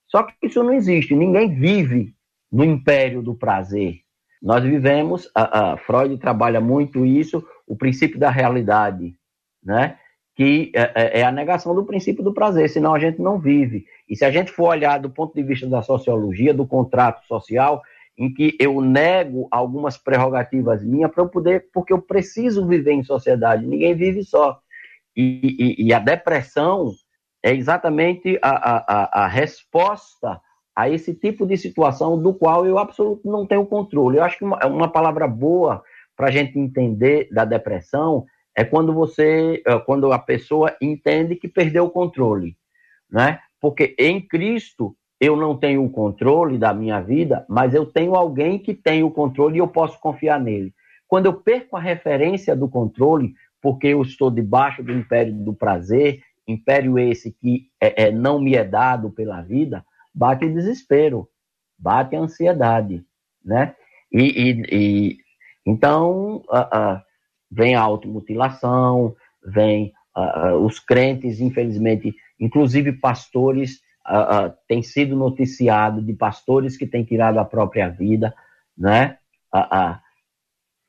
Só 0.07 0.23
que 0.23 0.33
isso 0.43 0.63
não 0.63 0.73
existe. 0.73 1.15
Ninguém 1.15 1.53
vive 1.53 2.15
no 2.51 2.63
império 2.63 3.21
do 3.21 3.35
prazer. 3.35 3.99
Nós 4.41 4.63
vivemos, 4.63 5.29
a, 5.33 5.73
a 5.73 5.77
Freud 5.77 6.17
trabalha 6.17 6.61
muito 6.61 7.05
isso, 7.05 7.45
o 7.65 7.75
princípio 7.75 8.19
da 8.19 8.29
realidade, 8.29 9.15
né? 9.63 9.97
Que 10.35 10.71
é, 10.75 10.91
é, 10.95 11.19
é, 11.19 11.23
a 11.23 11.31
negação 11.31 11.75
do 11.75 11.85
princípio 11.85 12.23
do 12.23 12.33
prazer, 12.33 12.69
senão 12.69 12.93
a 12.93 12.99
gente 12.99 13.21
não 13.21 13.39
vive. 13.39 13.85
E 14.09 14.15
se 14.15 14.25
a 14.25 14.31
gente 14.31 14.51
for 14.51 14.69
olhar 14.69 14.99
do 14.99 15.09
ponto 15.09 15.33
de 15.35 15.43
vista 15.43 15.67
da 15.67 15.81
sociologia, 15.81 16.53
do 16.53 16.65
contrato 16.65 17.25
social, 17.27 17.81
em 18.17 18.33
que 18.33 18.55
eu 18.59 18.81
nego 18.81 19.47
algumas 19.51 19.97
prerrogativas 19.97 20.83
minhas 20.83 21.11
para 21.11 21.23
eu 21.23 21.29
poder, 21.29 21.67
porque 21.73 21.93
eu 21.93 22.01
preciso 22.01 22.67
viver 22.67 22.93
em 22.93 23.03
sociedade, 23.03 23.65
ninguém 23.65 23.93
vive 23.95 24.23
só. 24.23 24.59
E, 25.15 25.77
e, 25.79 25.87
e 25.87 25.93
a 25.93 25.99
depressão 25.99 26.91
é 27.43 27.53
exatamente 27.53 28.39
a, 28.41 29.21
a, 29.21 29.23
a 29.25 29.27
resposta 29.27 30.41
a 30.75 30.89
esse 30.89 31.13
tipo 31.13 31.45
de 31.45 31.55
situação 31.55 32.19
do 32.19 32.33
qual 32.33 32.65
eu 32.65 32.79
absolutamente 32.79 33.27
não 33.27 33.45
tenho 33.45 33.65
controle. 33.65 34.17
Eu 34.17 34.23
acho 34.23 34.39
que 34.39 34.43
uma, 34.43 34.65
uma 34.65 34.91
palavra 34.91 35.27
boa 35.27 35.83
para 36.15 36.27
a 36.27 36.31
gente 36.31 36.57
entender 36.57 37.27
da 37.31 37.45
depressão 37.45 38.25
é 38.55 38.63
quando 38.63 38.93
você, 38.93 39.61
é, 39.65 39.79
quando 39.79 40.11
a 40.11 40.19
pessoa 40.19 40.75
entende 40.81 41.35
que 41.35 41.47
perdeu 41.47 41.85
o 41.85 41.89
controle, 41.89 42.55
né? 43.09 43.39
Porque 43.59 43.95
em 43.97 44.21
Cristo 44.21 44.95
eu 45.19 45.35
não 45.35 45.55
tenho 45.55 45.83
o 45.83 45.89
controle 45.89 46.57
da 46.57 46.73
minha 46.73 46.99
vida, 46.99 47.45
mas 47.47 47.73
eu 47.73 47.85
tenho 47.85 48.15
alguém 48.15 48.59
que 48.59 48.73
tem 48.73 49.03
o 49.03 49.11
controle 49.11 49.55
e 49.55 49.59
eu 49.59 49.67
posso 49.67 49.99
confiar 49.99 50.39
nele. 50.39 50.73
Quando 51.07 51.27
eu 51.27 51.33
perco 51.33 51.77
a 51.77 51.79
referência 51.79 52.55
do 52.55 52.67
controle, 52.67 53.33
porque 53.61 53.87
eu 53.87 54.01
estou 54.01 54.29
debaixo 54.29 54.83
do 54.83 54.91
império 54.91 55.33
do 55.33 55.53
prazer, 55.53 56.21
império 56.47 56.99
esse 56.99 57.31
que 57.31 57.69
é, 57.79 58.07
é 58.07 58.11
não 58.11 58.39
me 58.39 58.55
é 58.55 58.63
dado 58.63 59.09
pela 59.09 59.41
vida, 59.41 59.85
bate 60.13 60.49
desespero, 60.49 61.29
bate 61.77 62.15
ansiedade, 62.15 63.03
né? 63.43 63.75
E, 64.11 64.21
e, 64.21 64.65
e 64.71 65.17
então 65.65 66.43
uh, 66.49 66.97
uh, 66.97 67.01
vem 67.53 67.75
a 67.75 67.81
automutilação, 67.81 69.15
vem 69.45 69.93
uh, 70.17 70.55
os 70.57 70.79
crentes, 70.79 71.39
infelizmente, 71.39 72.15
inclusive 72.39 72.93
pastores, 72.93 73.81
tem 74.67 74.83
sido 74.83 75.15
noticiado 75.15 76.01
de 76.01 76.11
pastores 76.11 76.75
que 76.75 76.85
têm 76.85 77.05
tirado 77.05 77.37
a 77.37 77.45
própria 77.45 77.87
vida, 77.87 78.35
né? 78.77 79.17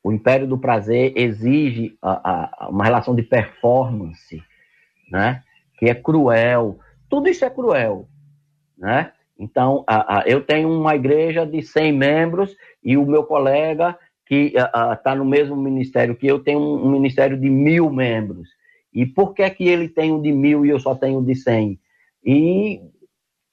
o 0.03 0.13
império 0.13 0.47
do 0.47 0.59
prazer 0.59 1.13
exige 1.17 1.97
uma 2.69 2.85
relação 2.85 3.15
de 3.15 3.23
performance, 3.23 4.43
né? 5.11 5.43
Que 5.79 5.89
é 5.89 5.95
cruel. 5.95 6.79
Tudo 7.09 7.29
isso 7.29 7.45
é 7.45 7.51
cruel, 7.51 8.07
né? 8.77 9.13
Então, 9.39 9.85
eu 10.27 10.45
tenho 10.45 10.71
uma 10.71 10.95
igreja 10.95 11.47
de 11.47 11.63
100 11.63 11.93
membros 11.93 12.57
e 12.83 12.97
o 12.97 13.07
meu 13.07 13.25
colega 13.25 13.99
que 14.27 14.55
está 14.93 15.15
no 15.15 15.25
mesmo 15.25 15.57
ministério 15.57 16.17
que 16.17 16.27
eu 16.27 16.39
tem 16.39 16.57
um, 16.57 16.87
um, 16.87 16.91
ministério 16.91 17.39
de 17.39 17.51
mil 17.51 17.91
membros. 17.91 18.49
E 18.93 19.05
por 19.05 19.35
que 19.35 19.49
que 19.51 19.69
ele 19.69 19.89
tem 19.89 20.13
um 20.13 20.23
de 20.23 20.33
mil 20.33 20.65
e 20.65 20.71
eu 20.71 20.79
só 20.79 20.95
tenho 20.95 21.19
um 21.19 21.25
de 21.25 21.35
100? 21.35 21.79
E 22.25 22.81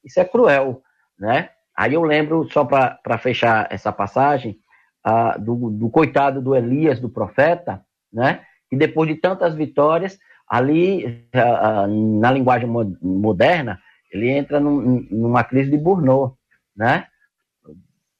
isso 0.04 0.20
é 0.20 0.26
cruel, 0.26 0.82
né? 1.20 1.50
Aí 1.76 1.94
eu 1.94 2.04
lembro, 2.04 2.48
só 2.52 2.64
para 2.64 3.18
fechar 3.18 3.68
essa 3.72 3.92
passagem, 3.92 4.58
uh, 5.06 5.40
do, 5.42 5.70
do 5.72 5.90
coitado 5.90 6.42
do 6.42 6.56
Elias, 6.56 7.00
do 7.00 7.10
profeta, 7.10 7.84
né? 8.12 8.42
Que 8.70 8.76
depois 8.76 9.10
de 9.10 9.16
tantas 9.16 9.56
vitórias, 9.56 10.20
ali, 10.48 11.28
uh, 11.34 11.86
uh, 11.86 12.20
na 12.20 12.32
linguagem 12.32 12.70
moderna, 13.02 13.80
ele 14.12 14.30
entra 14.30 14.60
num, 14.60 15.08
numa 15.10 15.44
crise 15.44 15.72
de 15.72 15.78
Burnout, 15.78 16.36
né? 16.76 17.08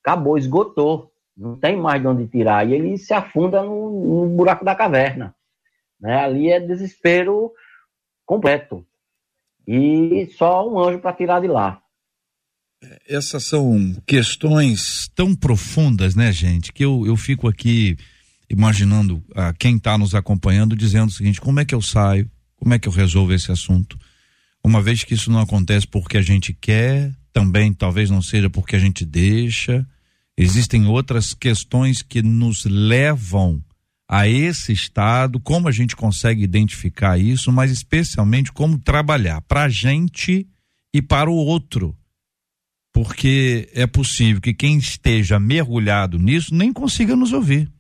Acabou, 0.02 0.38
esgotou, 0.38 1.11
não 1.36 1.58
tem 1.58 1.76
mais 1.76 2.02
de 2.02 2.08
onde 2.08 2.28
tirar, 2.28 2.68
e 2.68 2.74
ele 2.74 2.98
se 2.98 3.14
afunda 3.14 3.62
no, 3.64 4.26
no 4.28 4.36
buraco 4.36 4.66
da 4.66 4.76
caverna, 4.76 5.36
né? 6.00 6.24
Ali 6.24 6.52
é 6.52 6.60
desespero 6.60 7.52
completo, 8.26 8.86
e 9.68 10.28
só 10.38 10.70
um 10.70 10.80
anjo 10.80 11.00
para 11.00 11.14
tirar 11.14 11.40
de 11.40 11.48
lá. 11.48 11.82
Essas 13.08 13.44
são 13.44 13.96
questões 14.08 15.08
tão 15.14 15.36
profundas, 15.36 16.16
né, 16.16 16.32
gente, 16.32 16.74
que 16.74 16.84
eu, 16.84 17.06
eu 17.06 17.16
fico 17.16 17.48
aqui 17.48 17.96
imaginando 18.50 19.24
a 19.34 19.54
quem 19.54 19.78
está 19.78 19.98
nos 19.98 20.14
acompanhando 20.14 20.76
dizendo 20.76 21.10
o 21.10 21.14
seguinte: 21.14 21.40
como 21.40 21.60
é 21.60 21.66
que 21.66 21.76
eu 21.76 21.82
saio? 21.82 22.30
Como 22.56 22.74
é 22.74 22.80
que 22.80 22.88
eu 22.88 22.92
resolvo 22.92 23.34
esse 23.34 23.52
assunto? 23.52 23.98
Uma 24.64 24.82
vez 24.82 25.04
que 25.04 25.14
isso 25.14 25.32
não 25.32 25.40
acontece 25.40 25.88
porque 25.88 26.18
a 26.18 26.22
gente 26.22 26.54
quer, 26.54 27.12
também 27.34 27.74
talvez 27.74 28.10
não 28.10 28.22
seja 28.22 28.50
porque 28.50 28.76
a 28.76 28.80
gente 28.80 29.06
deixa. 29.06 29.86
Existem 30.42 30.88
outras 30.88 31.36
questões 31.36 32.02
que 32.02 32.24
nos 32.24 32.66
levam 32.66 33.64
a 34.10 34.28
esse 34.28 34.74
estado, 34.74 35.40
como 35.40 35.68
a 35.68 35.72
gente 35.72 35.96
consegue 35.96 36.42
identificar 36.42 37.16
isso, 37.16 37.52
mas 37.52 37.70
especialmente 37.70 38.52
como 38.52 38.80
trabalhar 38.80 39.40
para 39.42 39.66
a 39.66 39.70
gente 39.70 40.48
e 40.92 41.00
para 41.00 41.30
o 41.30 41.36
outro. 41.36 41.96
Porque 42.92 43.70
é 43.72 43.86
possível 43.86 44.42
que 44.42 44.52
quem 44.52 44.80
esteja 44.80 45.40
mergulhado 45.40 46.18
nisso 46.18 46.56
nem 46.56 46.74
consiga 46.74 47.16
nos 47.16 47.32
ouvir. 47.32 47.72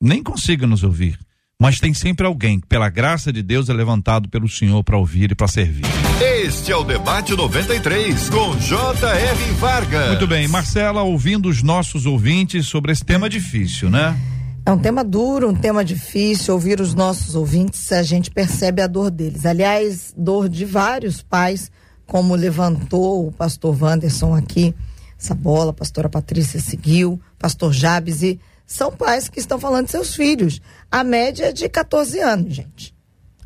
Nem 0.00 0.22
consiga 0.22 0.68
nos 0.68 0.84
ouvir 0.84 1.18
mas 1.60 1.80
tem 1.80 1.92
sempre 1.92 2.24
alguém 2.24 2.60
que, 2.60 2.68
pela 2.68 2.88
graça 2.88 3.32
de 3.32 3.42
Deus, 3.42 3.68
é 3.68 3.72
levantado 3.72 4.28
pelo 4.28 4.48
Senhor 4.48 4.84
para 4.84 4.96
ouvir 4.96 5.32
e 5.32 5.34
para 5.34 5.48
servir. 5.48 5.84
Este 6.22 6.70
é 6.70 6.76
o 6.76 6.84
Debate 6.84 7.34
93, 7.34 8.30
com 8.30 8.56
J.R. 8.58 9.52
Vargas. 9.54 10.08
Muito 10.10 10.26
bem, 10.28 10.46
Marcela, 10.46 11.02
ouvindo 11.02 11.48
os 11.48 11.60
nossos 11.60 12.06
ouvintes 12.06 12.68
sobre 12.68 12.92
esse 12.92 13.04
tema 13.04 13.28
difícil, 13.28 13.90
né? 13.90 14.16
É 14.64 14.70
um 14.70 14.78
tema 14.78 15.02
duro, 15.02 15.48
um 15.48 15.54
tema 15.54 15.84
difícil. 15.84 16.54
Ouvir 16.54 16.80
os 16.80 16.94
nossos 16.94 17.34
ouvintes, 17.34 17.90
a 17.90 18.04
gente 18.04 18.30
percebe 18.30 18.80
a 18.80 18.86
dor 18.86 19.10
deles. 19.10 19.44
Aliás, 19.44 20.14
dor 20.16 20.48
de 20.48 20.64
vários 20.64 21.22
pais, 21.22 21.72
como 22.06 22.36
levantou 22.36 23.26
o 23.26 23.32
pastor 23.32 23.76
Wanderson 23.82 24.32
aqui, 24.32 24.72
essa 25.20 25.34
bola, 25.34 25.70
a 25.70 25.74
pastora 25.74 26.08
Patrícia 26.08 26.60
seguiu, 26.60 27.20
pastor 27.36 27.72
Jabes 27.72 28.22
e 28.22 28.38
são 28.68 28.92
pais 28.92 29.30
que 29.30 29.40
estão 29.40 29.58
falando 29.58 29.86
de 29.86 29.92
seus 29.92 30.14
filhos. 30.14 30.60
A 30.90 31.02
média 31.02 31.46
é 31.46 31.52
de 31.52 31.66
14 31.70 32.20
anos, 32.20 32.54
gente. 32.54 32.94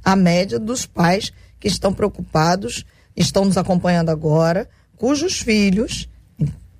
A 0.05 0.17
média 0.17 0.59
dos 0.59 0.85
pais 0.85 1.33
que 1.61 1.69
estão 1.69 1.95
preocupados, 1.95 2.85
estão 3.17 3.45
nos 3.45 3.57
acompanhando 3.57 4.11
agora, 4.11 4.69
cujos 4.97 5.39
filhos, 5.39 6.09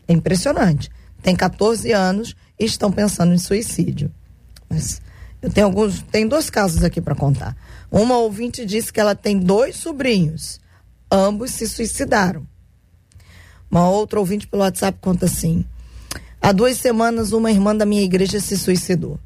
é 0.09 0.13
impressionante, 0.13 0.91
têm 1.23 1.37
14 1.37 1.93
anos 1.93 2.35
e 2.59 2.65
estão 2.65 2.91
pensando 2.91 3.33
em 3.33 3.39
suicídio. 3.39 4.13
Mas 4.69 5.01
eu 5.41 5.49
tenho 5.49 5.69
alguns, 5.69 6.03
tem 6.03 6.27
dois 6.27 6.51
casos 6.51 6.83
aqui 6.83 7.01
para 7.01 7.15
contar. 7.15 7.57
Uma 7.93 8.19
ouvinte 8.19 8.67
disse 8.67 8.93
que 8.93 8.99
ela 8.99 9.15
tem 9.15 9.39
dois 9.39 9.77
sobrinhos, 9.77 10.61
ambos 11.09 11.53
se 11.53 11.69
suicidaram. 11.69 12.45
Uma 13.71 13.89
outra 13.89 14.19
ouvinte 14.19 14.49
pelo 14.49 14.63
WhatsApp 14.63 14.99
conta 15.01 15.27
assim: 15.27 15.65
há 16.43 16.53
duas 16.53 16.77
semanas 16.77 17.33
uma 17.33 17.51
irmã 17.51 17.75
da 17.75 17.87
minha 17.87 18.03
igreja 18.03 18.41
se 18.41 18.59
suicidou. 18.59 19.19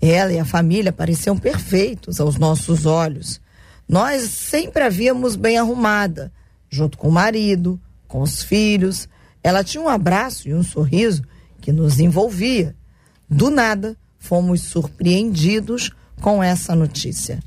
Ela 0.00 0.32
e 0.32 0.38
a 0.38 0.44
família 0.44 0.92
pareciam 0.92 1.36
perfeitos 1.36 2.20
aos 2.20 2.36
nossos 2.38 2.86
olhos. 2.86 3.40
Nós 3.88 4.22
sempre 4.22 4.82
a 4.82 4.88
víamos 4.88 5.36
bem 5.36 5.58
arrumada, 5.58 6.32
junto 6.68 6.98
com 6.98 7.08
o 7.08 7.12
marido, 7.12 7.80
com 8.08 8.20
os 8.20 8.42
filhos. 8.42 9.08
Ela 9.42 9.62
tinha 9.62 9.82
um 9.82 9.88
abraço 9.88 10.48
e 10.48 10.54
um 10.54 10.62
sorriso 10.62 11.22
que 11.60 11.72
nos 11.72 12.00
envolvia. 12.00 12.74
Do 13.28 13.50
nada, 13.50 13.96
fomos 14.18 14.62
surpreendidos 14.62 15.90
com 16.20 16.42
essa 16.42 16.74
notícia. 16.74 17.40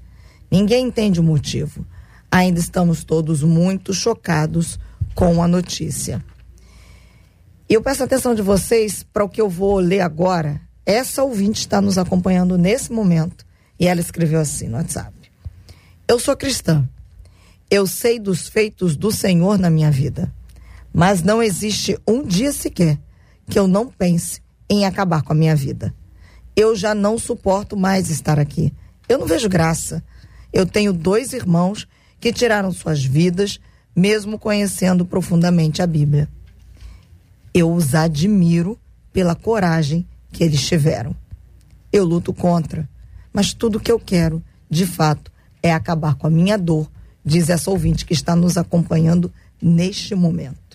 Ninguém 0.49 0.87
entende 0.87 1.19
o 1.19 1.23
motivo. 1.23 1.85
Ainda 2.31 2.59
estamos 2.59 3.03
todos 3.03 3.43
muito 3.43 3.93
chocados 3.93 4.79
com 5.13 5.41
a 5.43 5.47
notícia. 5.47 6.23
Eu 7.69 7.83
peço 7.83 8.01
a 8.01 8.07
atenção 8.07 8.33
de 8.33 8.41
vocês 8.41 9.03
para 9.13 9.23
o 9.23 9.29
que 9.29 9.39
eu 9.39 9.47
vou 9.47 9.77
ler 9.77 10.01
agora. 10.01 10.59
Essa 10.83 11.23
ouvinte 11.23 11.59
está 11.59 11.79
nos 11.79 11.99
acompanhando 11.99 12.57
nesse 12.57 12.91
momento 12.91 13.45
e 13.79 13.85
ela 13.85 14.01
escreveu 14.01 14.39
assim 14.39 14.67
no 14.67 14.77
WhatsApp. 14.77 15.13
Eu 16.07 16.17
sou 16.17 16.35
cristã. 16.35 16.89
Eu 17.69 17.85
sei 17.85 18.19
dos 18.19 18.49
feitos 18.49 18.97
do 18.97 19.11
Senhor 19.11 19.59
na 19.59 19.69
minha 19.69 19.91
vida. 19.91 20.33
Mas 20.91 21.21
não 21.21 21.43
existe 21.43 21.95
um 22.07 22.23
dia 22.23 22.51
sequer 22.51 22.97
que 23.47 23.59
eu 23.59 23.67
não 23.67 23.85
pense 23.85 24.41
em 24.67 24.87
acabar 24.87 25.21
com 25.21 25.33
a 25.33 25.35
minha 25.35 25.55
vida. 25.55 25.93
Eu 26.55 26.75
já 26.75 26.95
não 26.95 27.19
suporto 27.19 27.77
mais 27.77 28.09
estar 28.09 28.39
aqui. 28.39 28.73
Eu 29.07 29.19
não 29.19 29.27
vejo 29.27 29.47
graça. 29.47 30.03
Eu 30.51 30.65
tenho 30.65 30.91
dois 30.91 31.33
irmãos 31.33 31.87
que 32.19 32.33
tiraram 32.33 32.71
suas 32.71 33.05
vidas, 33.05 33.59
mesmo 33.95 34.39
conhecendo 34.39 35.05
profundamente 35.05 35.83
a 35.83 35.87
Bíblia. 35.87 36.27
Eu 37.53 37.73
os 37.73 37.95
admiro 37.95 38.79
pela 39.11 39.35
coragem 39.35 40.05
que 40.31 40.43
eles 40.43 40.65
tiveram. 40.65 41.15
Eu 41.91 42.05
luto 42.05 42.33
contra, 42.33 42.87
mas 43.33 43.53
tudo 43.53 43.79
que 43.79 43.91
eu 43.91 43.99
quero, 43.99 44.43
de 44.69 44.85
fato, 44.85 45.31
é 45.61 45.73
acabar 45.73 46.15
com 46.15 46.27
a 46.27 46.29
minha 46.29 46.57
dor, 46.57 46.89
diz 47.25 47.49
essa 47.49 47.69
ouvinte 47.69 48.05
que 48.05 48.13
está 48.13 48.35
nos 48.35 48.57
acompanhando 48.57 49.31
neste 49.61 50.15
momento. 50.15 50.69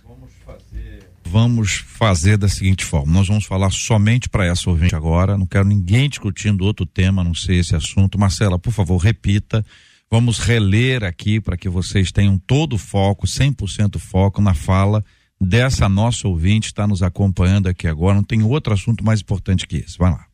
Vamos 1.27 1.85
fazer, 1.85 2.37
da 2.37 2.49
seguinte 2.49 2.85
forma: 2.85 3.12
nós 3.12 3.27
vamos 3.27 3.45
falar 3.45 3.70
somente 3.70 4.29
para 4.29 4.47
essa 4.47 4.70
ouvinte 4.70 4.95
agora. 4.95 5.37
Não 5.37 5.47
quero 5.47 5.66
ninguém 5.66 6.09
discutindo 6.09 6.64
outro 6.64 6.87
tema, 6.87 7.25
não 7.25 7.35
sei 7.35 7.59
esse 7.59 7.75
assunto. 7.75 8.18
Marcela, 8.18 8.59
por 8.59 8.72
favor, 8.72 8.99
repita. 8.99 9.64
Vamos 10.11 10.39
reler 10.39 11.03
aqui 11.03 11.41
para 11.41 11.57
que 11.57 11.68
vocês 11.68 12.12
tenham 12.12 12.39
todo 12.39 12.75
o 12.75 12.79
foco, 12.79 13.27
100% 13.27 13.99
foco 13.99 14.41
na 14.41 14.55
fala 14.55 15.05
dessa 15.45 15.88
nossa 15.88 16.26
ouvinte 16.26 16.68
está 16.68 16.86
nos 16.86 17.03
acompanhando 17.03 17.68
aqui 17.68 17.86
agora. 17.86 18.16
Não 18.16 18.24
tem 18.24 18.42
outro 18.42 18.72
assunto 18.72 19.05
mais 19.05 19.20
importante 19.20 19.66
que 19.66 19.76
esse. 19.76 19.99
Vai 19.99 20.11
lá. 20.11 20.26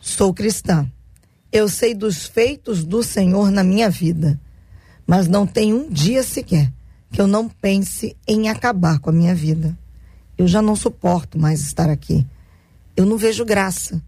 Sou 0.00 0.32
cristã 0.32 0.88
eu 1.50 1.68
sei 1.68 1.94
dos 1.94 2.26
feitos 2.26 2.84
do 2.84 3.02
Senhor 3.02 3.50
na 3.50 3.64
minha 3.64 3.88
vida, 3.88 4.38
mas 5.06 5.28
não 5.28 5.46
tem 5.46 5.72
um 5.72 5.88
dia 5.88 6.22
sequer 6.22 6.70
que 7.10 7.20
eu 7.20 7.26
não 7.26 7.48
pense 7.48 8.14
em 8.26 8.50
acabar 8.50 8.98
com 8.98 9.08
a 9.08 9.12
minha 9.12 9.34
vida. 9.34 9.76
Eu 10.36 10.46
já 10.46 10.60
não 10.60 10.76
suporto 10.76 11.38
mais 11.38 11.62
estar 11.62 11.88
aqui. 11.88 12.26
Eu 12.94 13.06
não 13.06 13.16
vejo 13.16 13.46
graça. 13.46 14.02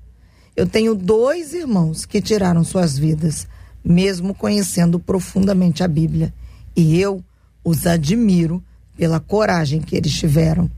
Eu 0.55 0.67
tenho 0.67 0.95
dois 0.95 1.55
irmãos 1.55 2.05
que 2.05 2.21
tiraram 2.21 2.63
suas 2.63 2.99
vidas, 2.99 3.49
mesmo 3.83 4.35
conhecendo 4.35 5.01
profundamente 5.01 5.83
a 5.83 5.89
Bíblia, 5.89 6.35
e 6.77 7.01
eu 7.01 7.25
os 7.65 7.87
admiro 7.87 8.63
pela 9.01 9.19
coragem 9.19 9.81
que 9.81 9.97
eles 9.97 10.13
tiveram. 10.13 10.71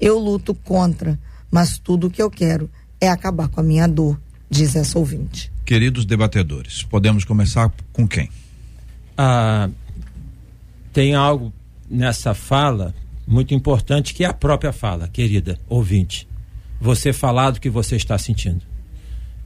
Eu 0.00 0.18
luto 0.18 0.52
contra, 0.52 1.16
mas 1.48 1.78
tudo 1.78 2.08
o 2.08 2.10
que 2.10 2.20
eu 2.20 2.28
quero 2.28 2.68
é 3.00 3.08
acabar 3.08 3.46
com 3.46 3.60
a 3.60 3.62
minha 3.62 3.86
dor, 3.86 4.20
diz 4.50 4.74
essa 4.74 4.98
ouvinte 4.98 5.52
queridos 5.70 6.04
debatedores. 6.04 6.82
Podemos 6.82 7.24
começar 7.24 7.72
com 7.92 8.04
quem? 8.04 8.28
Ah, 9.16 9.70
tem 10.92 11.14
algo 11.14 11.52
nessa 11.88 12.34
fala 12.34 12.92
muito 13.24 13.54
importante 13.54 14.12
que 14.12 14.24
é 14.24 14.26
a 14.26 14.32
própria 14.32 14.72
fala, 14.72 15.06
querida 15.06 15.60
ouvinte. 15.68 16.26
Você 16.80 17.12
falar 17.12 17.52
do 17.52 17.60
que 17.60 17.70
você 17.70 17.94
está 17.94 18.18
sentindo. 18.18 18.62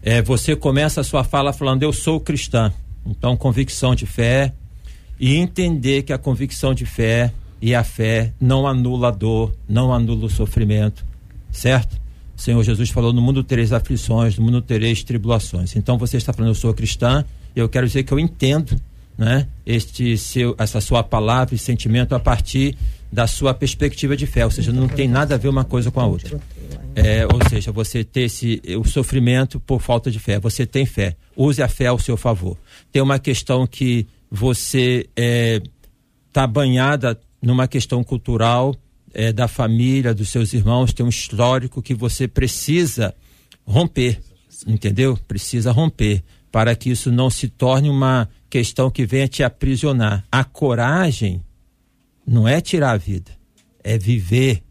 É, 0.02 0.22
você 0.22 0.56
começa 0.56 1.02
a 1.02 1.04
sua 1.04 1.24
fala 1.24 1.52
falando, 1.52 1.82
eu 1.82 1.92
sou 1.92 2.18
cristã. 2.18 2.72
Então, 3.04 3.36
convicção 3.36 3.94
de 3.94 4.06
fé 4.06 4.54
e 5.20 5.36
entender 5.36 6.04
que 6.04 6.12
a 6.14 6.16
convicção 6.16 6.72
de 6.72 6.86
fé 6.86 7.30
e 7.64 7.74
a 7.74 7.82
fé 7.82 8.30
não 8.38 8.66
anula 8.66 9.08
a 9.08 9.10
dor, 9.10 9.50
não 9.66 9.90
anula 9.90 10.26
o 10.26 10.28
sofrimento, 10.28 11.02
certo? 11.50 11.98
O 12.36 12.40
Senhor 12.42 12.62
Jesus 12.62 12.90
falou: 12.90 13.10
no 13.10 13.22
mundo 13.22 13.42
tereis 13.42 13.72
aflições, 13.72 14.36
no 14.36 14.44
mundo 14.44 14.60
tereis 14.60 15.02
tribulações. 15.02 15.74
Então 15.74 15.96
você 15.96 16.18
está 16.18 16.30
falando, 16.30 16.50
eu 16.50 16.54
sou 16.54 16.74
cristã, 16.74 17.24
eu 17.56 17.66
quero 17.66 17.86
dizer 17.86 18.02
que 18.02 18.12
eu 18.12 18.20
entendo 18.20 18.78
né, 19.16 19.48
este 19.64 20.18
seu, 20.18 20.54
essa 20.58 20.78
sua 20.78 21.02
palavra 21.02 21.54
e 21.54 21.58
sentimento 21.58 22.14
a 22.14 22.20
partir 22.20 22.76
da 23.10 23.26
sua 23.26 23.54
perspectiva 23.54 24.14
de 24.14 24.26
fé, 24.26 24.44
ou 24.44 24.50
seja, 24.50 24.70
não 24.70 24.86
tem 24.86 25.08
nada 25.08 25.34
a 25.36 25.38
ver 25.38 25.48
uma 25.48 25.64
coisa 25.64 25.90
com 25.90 26.00
a 26.00 26.06
outra. 26.06 26.38
É, 26.94 27.24
ou 27.24 27.48
seja, 27.48 27.72
você 27.72 28.04
ter 28.04 28.24
esse, 28.24 28.60
o 28.78 28.84
sofrimento 28.84 29.58
por 29.58 29.80
falta 29.80 30.10
de 30.10 30.18
fé, 30.18 30.38
você 30.38 30.66
tem 30.66 30.84
fé, 30.84 31.16
use 31.34 31.62
a 31.62 31.68
fé 31.68 31.86
ao 31.86 31.98
seu 31.98 32.18
favor. 32.18 32.58
Tem 32.92 33.00
uma 33.00 33.18
questão 33.18 33.66
que 33.66 34.06
você 34.30 35.08
está 35.08 35.12
é, 35.16 35.62
tá 36.30 36.46
banhada 36.46 37.18
numa 37.44 37.68
questão 37.68 38.02
cultural 38.02 38.74
é, 39.12 39.32
da 39.32 39.46
família, 39.46 40.14
dos 40.14 40.30
seus 40.30 40.52
irmãos, 40.52 40.92
tem 40.92 41.04
um 41.04 41.10
histórico 41.10 41.82
que 41.82 41.94
você 41.94 42.26
precisa 42.26 43.14
romper, 43.66 44.20
entendeu? 44.66 45.18
Precisa 45.28 45.70
romper 45.70 46.22
para 46.50 46.74
que 46.74 46.90
isso 46.90 47.12
não 47.12 47.28
se 47.28 47.48
torne 47.48 47.90
uma 47.90 48.28
questão 48.48 48.90
que 48.90 49.04
venha 49.04 49.28
te 49.28 49.42
aprisionar. 49.42 50.24
A 50.30 50.42
coragem 50.42 51.42
não 52.26 52.48
é 52.48 52.60
tirar 52.60 52.92
a 52.92 52.96
vida, 52.96 53.30
é 53.82 53.98
viver, 53.98 54.62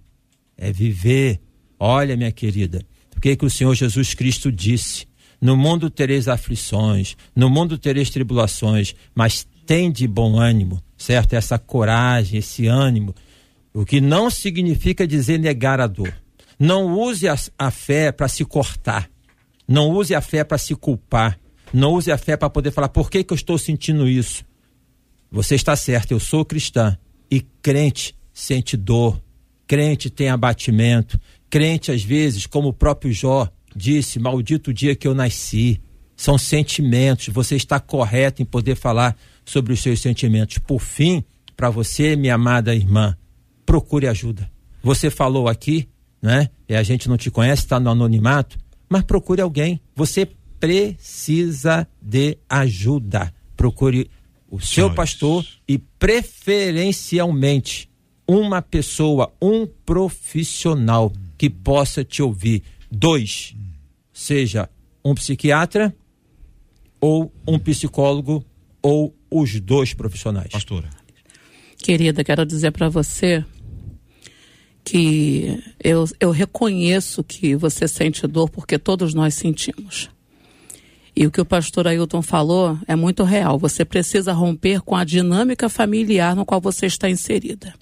é 0.58 0.72
viver. 0.72 1.40
Olha, 1.80 2.18
minha 2.18 2.32
querida, 2.32 2.84
o 3.16 3.22
que, 3.22 3.36
que 3.36 3.46
o 3.46 3.50
Senhor 3.50 3.76
Jesus 3.76 4.14
Cristo 4.14 4.52
disse? 4.52 5.06
No 5.40 5.58
mundo 5.58 5.90
tereis 5.90 6.30
aflições, 6.30 7.18
no 7.36 7.50
mundo 7.50 7.78
tereis 7.78 8.10
tribulações, 8.10 8.96
mas 9.14 9.46
tem 9.66 9.92
de 9.92 10.08
bom 10.08 10.40
ânimo, 10.40 10.82
certo? 10.98 11.34
Essa 11.34 11.58
coragem, 11.58 12.40
esse 12.40 12.68
ânimo 12.68 13.14
o 13.74 13.84
que 13.84 14.00
não 14.00 14.30
significa 14.30 15.08
dizer 15.08 15.40
negar 15.40 15.82
a 15.82 15.88
dor. 15.88 16.14
Não 16.60 16.94
use 16.94 17.28
a, 17.28 17.36
a 17.58 17.72
fé 17.72 18.12
para 18.12 18.28
se 18.28 18.46
cortar. 18.46 19.10
Não 19.68 19.90
use 19.90 20.14
a 20.14 20.22
fé 20.22 20.44
para 20.44 20.60
se 20.60 20.76
culpar. 20.76 21.40
Não 21.74 21.94
use 21.94 22.12
a 22.12 22.18
fé 22.18 22.38
para 22.38 22.50
poder 22.50 22.72
falar 22.72 22.90
por 22.90 23.10
que, 23.10 23.24
que 23.24 23.34
eu 23.34 23.36
estou 23.36 23.58
sentindo 23.58 24.08
isso. 24.08 24.46
Você 25.32 25.56
está 25.56 25.76
certo, 25.76 26.12
eu 26.12 26.20
sou 26.20 26.46
cristã. 26.46 26.96
E 27.32 27.42
crente 27.42 28.16
sente 28.32 28.78
dor. 28.78 29.20
Crente 29.66 30.12
tem 30.12 30.30
abatimento. 30.30 31.20
Crente, 31.50 31.92
às 31.92 32.04
vezes, 32.04 32.46
como 32.46 32.70
o 32.70 32.74
próprio 32.74 33.12
Jó 33.12 33.50
disse, 33.76 34.20
maldito 34.20 34.70
o 34.70 34.74
dia 34.74 34.96
que 34.96 35.08
eu 35.08 35.16
nasci. 35.16 35.82
São 36.16 36.38
sentimentos. 36.38 37.30
Você 37.30 37.56
está 37.56 37.80
correto 37.80 38.44
em 38.44 38.46
poder 38.46 38.76
falar 38.76 39.18
sobre 39.46 39.74
os 39.74 39.82
seus 39.82 40.02
sentimentos. 40.02 40.58
Por 40.58 40.80
fim, 40.80 41.24
para 41.56 41.70
você, 41.70 42.16
minha 42.16 42.34
amada 42.36 42.76
irmã, 42.76 43.16
procure 43.66 44.08
ajuda. 44.08 44.50
Você 44.82 45.10
falou 45.10 45.48
aqui, 45.48 45.88
né? 46.22 46.50
E 46.68 46.76
a 46.76 46.84
gente 46.84 47.10
não 47.10 47.18
te 47.18 47.32
conhece, 47.32 47.64
está 47.64 47.80
no 47.80 47.90
anonimato, 47.90 48.58
mas 48.90 49.04
procure 49.04 49.42
alguém. 49.42 49.80
Você 49.96 50.28
precisa 50.60 51.88
de 52.02 52.38
ajuda. 52.50 53.34
Procure 53.56 54.10
o 54.50 54.60
seu 54.60 54.94
pastor 54.94 55.46
e 55.68 55.78
preferencialmente 55.78 57.90
uma 58.28 58.62
pessoa, 58.62 59.34
um 59.42 59.66
profissional 59.66 61.14
que 61.38 61.50
possa 61.50 62.04
te 62.04 62.22
ouvir. 62.22 62.64
Dois, 62.92 63.56
seja 64.14 64.70
um 65.04 65.16
psiquiatra 65.16 65.94
ou 67.02 67.34
um 67.48 67.58
psicólogo 67.60 68.46
ou 68.84 69.16
os 69.32 69.60
dois 69.60 69.94
profissionais. 69.94 70.52
Pastora. 70.52 70.90
Querida, 71.78 72.24
quero 72.24 72.46
dizer 72.46 72.72
para 72.72 72.90
você 72.90 73.44
que 74.84 75.64
eu, 75.82 76.06
eu 76.20 76.32
reconheço 76.32 77.24
que 77.24 77.56
você 77.56 77.88
sente 77.88 78.28
dor 78.28 78.50
porque 78.50 78.78
todos 78.78 79.14
nós 79.14 79.34
sentimos. 79.34 80.10
E 81.16 81.26
o 81.26 81.32
que 81.32 81.40
o 81.40 81.46
pastor 81.46 81.88
Ailton 81.88 82.22
falou 82.22 82.78
é 82.88 82.96
muito 82.96 83.24
real. 83.24 83.58
Você 83.60 83.86
precisa 83.86 84.34
romper 84.34 84.82
com 84.82 84.96
a 84.96 85.04
dinâmica 85.04 85.70
familiar 85.70 86.36
no 86.36 86.46
qual 86.46 86.60
você 86.60 86.88
está 86.88 87.10
inserida. 87.10 87.74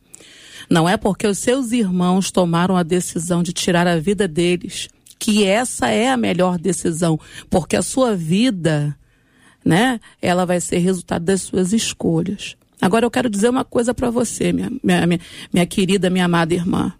Não 0.69 0.87
é 0.87 0.95
porque 0.95 1.25
os 1.25 1.39
seus 1.39 1.71
irmãos 1.71 2.29
tomaram 2.29 2.77
a 2.77 2.83
decisão 2.83 3.41
de 3.41 3.51
tirar 3.51 3.87
a 3.87 3.97
vida 3.97 4.27
deles 4.27 4.87
que 5.21 5.45
essa 5.45 5.87
é 5.87 6.09
a 6.09 6.17
melhor 6.17 6.57
decisão, 6.57 7.19
porque 7.47 7.75
a 7.75 7.83
sua 7.83 8.15
vida, 8.15 8.97
né, 9.63 9.99
ela 10.21 10.45
vai 10.45 10.59
ser 10.59 10.79
resultado 10.79 11.23
das 11.23 11.41
suas 11.41 11.73
escolhas. 11.73 12.55
Agora 12.81 13.05
eu 13.05 13.11
quero 13.11 13.29
dizer 13.29 13.49
uma 13.49 13.63
coisa 13.63 13.93
para 13.93 14.09
você, 14.09 14.51
minha, 14.51 14.71
minha, 14.83 15.05
minha, 15.05 15.19
minha 15.53 15.65
querida, 15.65 16.09
minha 16.09 16.25
amada 16.25 16.53
irmã. 16.53 16.93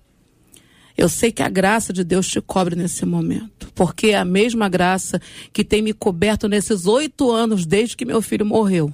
Eu 0.96 1.10
sei 1.10 1.32
que 1.32 1.42
a 1.42 1.50
graça 1.50 1.92
de 1.92 2.04
Deus 2.04 2.28
te 2.28 2.40
cobre 2.40 2.76
nesse 2.76 3.06
momento, 3.06 3.72
porque 3.74 4.08
é 4.08 4.18
a 4.18 4.26
mesma 4.26 4.70
graça 4.70 5.20
que 5.52 5.64
tem 5.64 5.82
me 5.82 5.94
coberto 5.94 6.48
nesses 6.48 6.86
oito 6.86 7.32
anos 7.32 7.66
desde 7.66 7.98
que 7.98 8.06
meu 8.06 8.22
filho 8.22 8.46
morreu. 8.46 8.94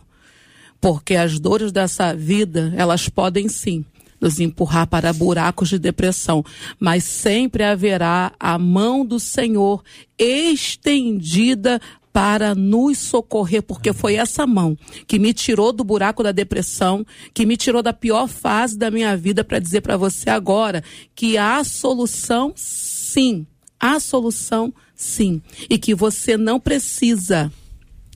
Porque 0.80 1.16
as 1.16 1.40
dores 1.40 1.72
dessa 1.72 2.14
vida, 2.14 2.72
elas 2.78 3.10
podem 3.10 3.50
sim 3.50 3.84
nos 4.22 4.40
empurrar 4.40 4.88
para 4.88 5.14
buracos 5.14 5.70
de 5.70 5.78
depressão, 5.78 6.44
mas 6.80 7.04
sempre 7.04 7.64
haverá 7.64 8.32
a 8.40 8.58
mão 8.58 9.06
do 9.06 9.20
Senhor 9.20 9.84
estendida 10.18 11.80
para 12.18 12.56
nos 12.56 12.98
socorrer, 12.98 13.62
porque 13.62 13.94
foi 13.94 14.16
essa 14.16 14.48
mão 14.48 14.76
que 15.06 15.20
me 15.20 15.36
tirou 15.36 15.72
do 15.72 15.84
buraco 15.84 16.24
da 16.24 16.32
depressão, 16.32 17.06
que 17.32 17.46
me 17.46 17.56
tirou 17.56 17.84
da 17.84 17.94
pior 17.94 18.28
fase 18.28 18.76
da 18.76 18.90
minha 18.90 19.16
vida 19.16 19.44
para 19.44 19.60
dizer 19.60 19.82
para 19.82 19.98
você 19.98 20.28
agora 20.32 20.84
que 21.14 21.38
há 21.38 21.64
solução 21.64 22.54
sim, 22.56 23.46
há 23.80 24.00
solução 24.00 24.74
sim, 24.96 25.44
e 25.70 25.78
que 25.78 25.94
você 25.94 26.36
não 26.38 26.60
precisa 26.60 27.54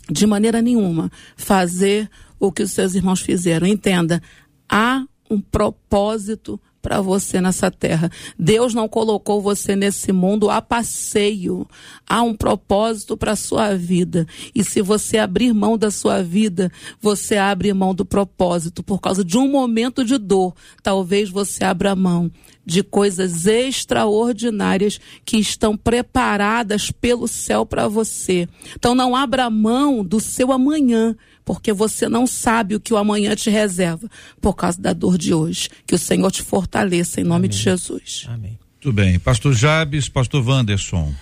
de 0.10 0.26
maneira 0.26 0.64
nenhuma 0.64 1.12
fazer 1.38 2.10
o 2.40 2.52
que 2.52 2.64
os 2.64 2.72
seus 2.72 2.96
irmãos 2.96 3.22
fizeram. 3.22 3.68
Entenda, 3.68 4.20
há 4.68 5.06
um 5.30 5.40
propósito 5.40 6.60
para 6.82 7.02
você 7.02 7.40
nessa 7.40 7.70
terra. 7.70 8.10
Deus 8.38 8.74
não 8.74 8.88
colocou 8.88 9.42
você 9.42 9.76
nesse 9.76 10.12
mundo 10.12 10.50
a 10.50 10.62
passeio. 10.62 11.68
Há 12.08 12.22
um 12.22 12.34
propósito 12.34 13.16
para 13.16 13.34
a 13.34 13.36
sua 13.36 13.76
vida. 13.76 14.26
E 14.54 14.64
se 14.64 14.82
você 14.82 15.18
abrir 15.18 15.54
mão 15.54 15.78
da 15.78 15.92
sua 15.92 16.24
vida, 16.24 16.72
você 17.00 17.38
abre 17.38 17.74
mão 17.74 17.94
do 17.94 18.06
propósito. 18.06 18.84
Por 18.84 19.00
causa 19.00 19.24
de 19.24 19.38
um 19.38 19.50
momento 19.50 20.04
de 20.04 20.18
dor, 20.18 20.54
talvez 20.82 21.30
você 21.30 21.64
abra 21.64 21.96
mão 21.96 22.32
de 22.66 22.84
coisas 22.84 23.48
extraordinárias 23.48 25.00
que 25.26 25.38
estão 25.38 25.76
preparadas 25.76 26.92
pelo 26.92 27.28
céu 27.28 27.66
para 27.66 27.88
você. 27.88 28.48
Então 28.76 28.94
não 28.94 29.16
abra 29.16 29.50
mão 29.50 30.04
do 30.04 30.20
seu 30.20 30.52
amanhã 30.52 31.16
porque 31.54 31.74
você 31.74 32.08
não 32.08 32.26
sabe 32.26 32.76
o 32.76 32.80
que 32.80 32.94
o 32.94 32.98
amanhã 32.98 33.36
te 33.36 33.50
reserva 33.50 34.10
por 34.40 34.54
causa 34.54 34.82
da 34.82 34.94
dor 34.94 35.18
de 35.18 35.34
hoje. 35.34 35.68
Que 35.86 35.94
o 35.94 36.00
Senhor 36.00 36.32
te 36.32 36.42
fortaleça 36.42 37.20
em 37.20 37.26
nome 37.26 37.48
Amém. 37.48 37.50
de 37.50 37.58
Jesus. 37.58 38.26
Amém. 38.30 38.58
Muito 38.76 38.94
bem. 38.94 39.20
Pastor 39.20 39.54
Jabes, 39.54 40.08
pastor 40.08 40.48
Wanderson. 40.48 41.14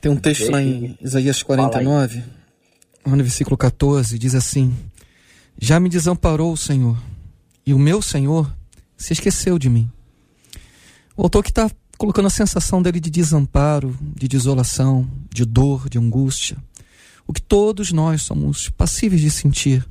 Tem 0.00 0.10
um 0.10 0.16
texto 0.16 0.50
lá 0.50 0.62
em 0.62 0.96
Isaías 1.02 1.42
49, 1.42 2.22
no 3.04 3.16
versículo 3.18 3.58
14, 3.58 4.18
diz 4.18 4.34
assim: 4.34 4.74
Já 5.60 5.78
me 5.78 5.90
desamparou 5.90 6.50
o 6.50 6.56
Senhor, 6.56 6.96
e 7.66 7.74
o 7.74 7.78
meu 7.78 8.00
Senhor 8.00 8.50
se 8.96 9.12
esqueceu 9.12 9.58
de 9.58 9.68
mim. 9.68 9.90
O 11.14 11.24
autor 11.24 11.42
que 11.44 11.50
está 11.50 11.70
colocando 11.98 12.24
a 12.24 12.30
sensação 12.30 12.80
dele 12.80 13.00
de 13.00 13.10
desamparo, 13.10 13.94
de 14.00 14.28
desolação, 14.28 15.06
de 15.30 15.44
dor, 15.44 15.90
de 15.90 15.98
angústia 15.98 16.56
o 17.28 17.32
que 17.32 17.42
todos 17.42 17.92
nós 17.92 18.22
somos 18.22 18.70
passíveis 18.70 19.20
de 19.20 19.30
sentir. 19.30 19.86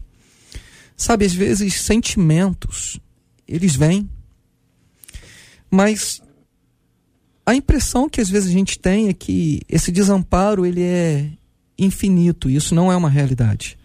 Sabe, 0.98 1.24
às 1.24 1.34
vezes 1.34 1.76
sentimentos, 1.76 3.00
eles 3.48 3.76
vêm, 3.76 4.10
mas 5.70 6.20
a 7.46 7.54
impressão 7.54 8.10
que 8.10 8.20
às 8.20 8.30
vezes 8.30 8.50
a 8.50 8.54
gente 8.54 8.80
tem 8.80 9.08
é 9.08 9.14
que 9.14 9.62
esse 9.70 9.92
desamparo 9.92 10.66
ele 10.66 10.82
é 10.82 11.30
infinito, 11.78 12.50
isso 12.50 12.74
não 12.74 12.92
é 12.92 12.96
uma 12.96 13.10
realidade. 13.10 13.78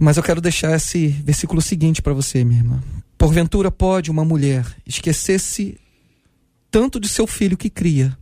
Mas 0.00 0.16
eu 0.16 0.22
quero 0.22 0.40
deixar 0.40 0.74
esse 0.74 1.08
versículo 1.08 1.60
seguinte 1.60 2.00
para 2.00 2.14
você, 2.14 2.42
minha 2.42 2.60
irmã. 2.60 2.82
Porventura 3.18 3.70
pode 3.70 4.10
uma 4.10 4.24
mulher 4.24 4.66
esquecer-se 4.86 5.78
tanto 6.70 6.98
de 6.98 7.08
seu 7.08 7.26
filho 7.26 7.56
que 7.56 7.70
cria, 7.70 8.16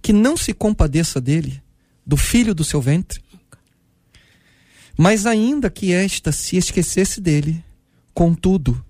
que 0.00 0.12
não 0.12 0.36
se 0.36 0.52
compadeça 0.52 1.20
dele? 1.20 1.62
Do 2.10 2.16
filho 2.16 2.56
do 2.56 2.64
seu 2.64 2.80
ventre? 2.80 3.22
Mas 4.98 5.26
ainda 5.26 5.70
que 5.70 5.92
esta 5.92 6.32
se 6.32 6.56
esquecesse 6.56 7.20
dele, 7.20 7.64
contudo, 8.12 8.84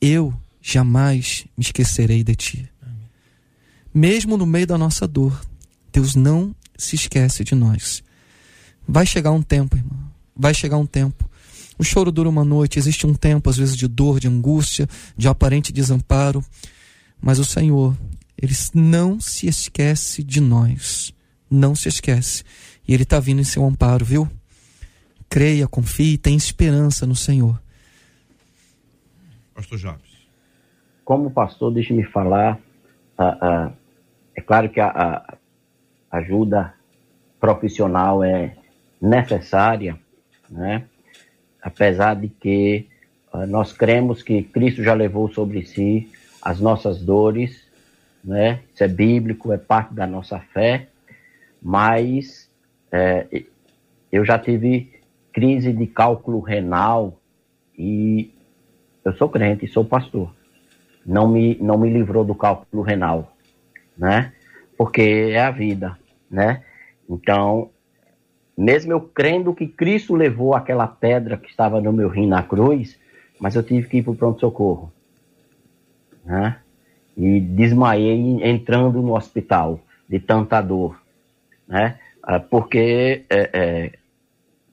eu 0.00 0.32
jamais 0.62 1.44
me 1.54 1.62
esquecerei 1.62 2.24
de 2.24 2.34
ti. 2.34 2.68
Mesmo 3.92 4.38
no 4.38 4.46
meio 4.46 4.66
da 4.66 4.78
nossa 4.78 5.06
dor, 5.06 5.38
Deus 5.92 6.14
não 6.14 6.56
se 6.74 6.96
esquece 6.96 7.44
de 7.44 7.54
nós. 7.54 8.02
Vai 8.88 9.04
chegar 9.04 9.32
um 9.32 9.42
tempo, 9.42 9.76
irmão. 9.76 10.10
Vai 10.34 10.54
chegar 10.54 10.78
um 10.78 10.86
tempo. 10.86 11.28
O 11.78 11.84
choro 11.84 12.10
dura 12.10 12.30
uma 12.30 12.42
noite, 12.42 12.78
existe 12.78 13.06
um 13.06 13.12
tempo, 13.12 13.50
às 13.50 13.58
vezes, 13.58 13.76
de 13.76 13.86
dor, 13.86 14.18
de 14.18 14.28
angústia, 14.28 14.88
de 15.14 15.28
aparente 15.28 15.74
desamparo. 15.74 16.42
Mas 17.20 17.38
o 17.38 17.44
Senhor, 17.44 17.94
Ele 18.40 18.54
não 18.72 19.20
se 19.20 19.46
esquece 19.46 20.22
de 20.22 20.40
nós 20.40 21.12
não 21.52 21.74
se 21.74 21.88
esquece. 21.88 22.44
E 22.86 22.94
Ele 22.94 23.02
está 23.02 23.20
vindo 23.20 23.40
em 23.40 23.44
seu 23.44 23.64
amparo, 23.64 24.04
viu? 24.04 24.28
Creia, 25.28 25.68
confie, 25.68 26.18
tenha 26.18 26.36
esperança 26.36 27.06
no 27.06 27.14
Senhor. 27.14 27.60
Pastor 29.54 29.78
Jobs. 29.78 30.12
Como 31.04 31.30
pastor, 31.30 31.72
deixe-me 31.72 32.04
falar. 32.04 32.58
Uh, 33.18 33.68
uh, 33.68 33.72
é 34.34 34.40
claro 34.40 34.68
que 34.68 34.80
a, 34.80 34.88
a, 34.88 35.36
ajuda 36.10 36.74
profissional 37.40 38.22
é 38.22 38.56
necessária, 39.00 39.98
né? 40.48 40.84
apesar 41.62 42.14
de 42.14 42.28
que 42.28 42.88
uh, 43.32 43.46
nós 43.46 43.72
cremos 43.72 44.22
que 44.22 44.42
Cristo 44.42 44.82
já 44.82 44.94
levou 44.94 45.32
sobre 45.32 45.64
si 45.64 46.10
as 46.40 46.60
nossas 46.60 47.00
dores, 47.00 47.62
né? 48.24 48.60
Isso 48.74 48.84
é 48.84 48.88
bíblico, 48.88 49.52
é 49.52 49.58
parte 49.58 49.94
da 49.94 50.06
nossa 50.06 50.38
fé 50.38 50.88
mas 51.62 52.50
é, 52.90 53.44
eu 54.10 54.24
já 54.24 54.38
tive 54.38 54.92
crise 55.32 55.72
de 55.72 55.86
cálculo 55.86 56.40
renal 56.40 57.20
e 57.78 58.34
eu 59.04 59.12
sou 59.14 59.28
crente, 59.28 59.66
sou 59.68 59.84
pastor. 59.84 60.34
Não 61.06 61.28
me, 61.28 61.56
não 61.60 61.78
me 61.78 61.90
livrou 61.90 62.24
do 62.24 62.34
cálculo 62.34 62.82
renal, 62.82 63.34
né? 63.96 64.32
Porque 64.76 65.30
é 65.32 65.40
a 65.40 65.50
vida, 65.50 65.98
né? 66.30 66.62
Então, 67.08 67.70
mesmo 68.56 68.92
eu 68.92 69.00
crendo 69.00 69.54
que 69.54 69.66
Cristo 69.66 70.14
levou 70.14 70.54
aquela 70.54 70.86
pedra 70.86 71.36
que 71.36 71.48
estava 71.48 71.80
no 71.80 71.92
meu 71.92 72.08
rim 72.08 72.26
na 72.26 72.42
cruz, 72.42 72.98
mas 73.40 73.54
eu 73.54 73.62
tive 73.62 73.88
que 73.88 73.98
ir 73.98 74.02
para 74.02 74.12
o 74.12 74.16
pronto-socorro, 74.16 74.92
né? 76.24 76.58
E 77.16 77.40
desmaiei 77.40 78.42
entrando 78.44 79.02
no 79.02 79.16
hospital 79.16 79.80
de 80.08 80.20
tanta 80.20 80.60
dor 80.60 81.01
né? 81.66 81.98
Ah, 82.22 82.38
porque 82.38 83.24
é, 83.28 83.50
é, 83.52 83.92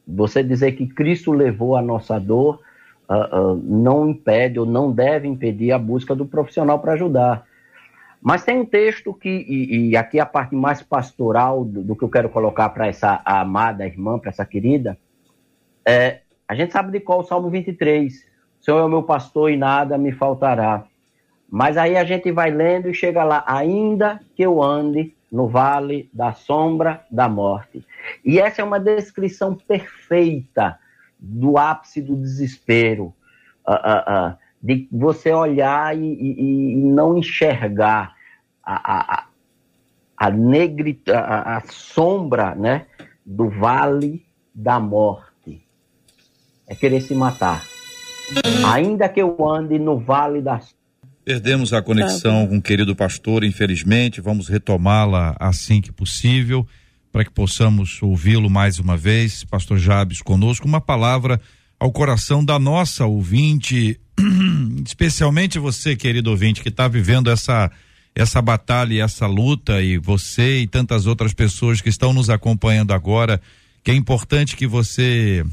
você 0.07 0.43
dizer 0.43 0.73
que 0.73 0.87
Cristo 0.87 1.31
levou 1.31 1.75
a 1.75 1.81
nossa 1.81 2.19
dor 2.19 2.61
uh, 3.09 3.53
uh, 3.53 3.55
não 3.55 4.09
impede 4.09 4.59
ou 4.59 4.65
não 4.65 4.91
deve 4.91 5.27
impedir 5.27 5.71
a 5.71 5.79
busca 5.79 6.15
do 6.15 6.25
profissional 6.25 6.79
para 6.79 6.93
ajudar. 6.93 7.45
Mas 8.21 8.43
tem 8.43 8.59
um 8.59 8.65
texto 8.65 9.13
que, 9.13 9.29
e, 9.29 9.89
e 9.89 9.97
aqui 9.97 10.19
a 10.19 10.25
parte 10.25 10.53
mais 10.53 10.81
pastoral 10.81 11.63
do, 11.63 11.81
do 11.81 11.95
que 11.95 12.03
eu 12.03 12.09
quero 12.09 12.29
colocar 12.29 12.69
para 12.69 12.87
essa 12.87 13.21
amada 13.23 13.85
irmã, 13.85 14.19
para 14.19 14.29
essa 14.29 14.45
querida, 14.45 14.97
é, 15.87 16.19
a 16.47 16.53
gente 16.53 16.73
sabe 16.73 16.91
de 16.91 16.99
qual 16.99 17.19
o 17.19 17.23
Salmo 17.23 17.49
23. 17.49 18.13
O 18.59 18.63
Senhor 18.63 18.79
é 18.79 18.83
o 18.83 18.89
meu 18.89 19.03
pastor 19.03 19.49
e 19.51 19.57
nada 19.57 19.97
me 19.97 20.11
faltará. 20.11 20.83
Mas 21.49 21.77
aí 21.77 21.95
a 21.95 22.03
gente 22.03 22.31
vai 22.31 22.51
lendo 22.51 22.89
e 22.89 22.93
chega 22.93 23.23
lá, 23.23 23.43
ainda 23.47 24.19
que 24.35 24.43
eu 24.43 24.61
ande 24.61 25.15
no 25.31 25.47
vale 25.47 26.09
da 26.13 26.33
sombra 26.33 27.05
da 27.11 27.29
morte. 27.29 27.85
E 28.25 28.39
essa 28.39 28.61
é 28.61 28.65
uma 28.65 28.79
descrição 28.79 29.55
perfeita 29.55 30.79
do 31.19 31.57
ápice 31.57 32.01
do 32.01 32.15
desespero, 32.15 33.13
uh, 33.67 33.73
uh, 33.73 34.31
uh, 34.31 34.37
de 34.61 34.87
você 34.91 35.31
olhar 35.31 35.95
e, 35.97 36.01
e, 36.01 36.71
e 36.73 36.75
não 36.75 37.17
enxergar 37.17 38.15
a, 38.63 39.15
a, 39.15 39.25
a, 40.17 40.29
negrita, 40.29 41.17
a, 41.17 41.57
a 41.57 41.61
sombra 41.61 42.55
né, 42.55 42.85
do 43.25 43.49
vale 43.49 44.25
da 44.53 44.79
morte. 44.79 45.65
É 46.67 46.75
querer 46.75 47.01
se 47.01 47.15
matar. 47.15 47.63
Ainda 48.71 49.09
que 49.09 49.21
eu 49.21 49.35
ande 49.47 49.79
no 49.79 49.97
vale 49.99 50.41
da 50.41 50.59
Perdemos 51.29 51.73
a 51.73 51.81
conexão 51.83 52.41
tá 52.41 52.47
com 52.47 52.57
o 52.57 52.61
querido 52.61 52.95
pastor, 52.95 53.43
infelizmente. 53.43 54.19
Vamos 54.19 54.47
retomá-la 54.47 55.35
assim 55.39 55.79
que 55.79 55.91
possível. 55.91 56.67
para 57.11 57.23
que 57.23 57.29
possamos 57.29 58.01
ouvi-lo 58.01 58.49
mais 58.49 58.79
uma 58.79 58.97
vez, 58.97 59.43
Pastor 59.43 59.77
Jabes 59.77 60.23
conosco, 60.23 60.67
uma 60.67 60.81
palavra 60.81 61.39
ao 61.79 61.91
coração 61.91 62.43
da 62.43 62.57
nossa 62.57 63.05
ouvinte, 63.05 63.99
especialmente 64.83 65.59
você, 65.59 65.95
querido 65.95 66.31
ouvinte, 66.31 66.63
que 66.63 66.69
está 66.69 66.87
vivendo 66.87 67.29
essa 67.29 67.69
essa 68.15 68.41
batalha 68.41 68.95
e 68.95 68.99
essa 68.99 69.27
luta 69.27 69.83
e 69.83 69.99
você 69.99 70.61
e 70.61 70.67
tantas 70.67 71.05
outras 71.05 71.31
pessoas 71.31 71.79
que 71.79 71.89
estão 71.89 72.11
nos 72.11 72.31
acompanhando 72.31 72.91
agora, 72.91 73.39
que 73.83 73.91
é 73.91 73.93
importante 73.93 74.55
que 74.55 74.65
você 74.65 75.45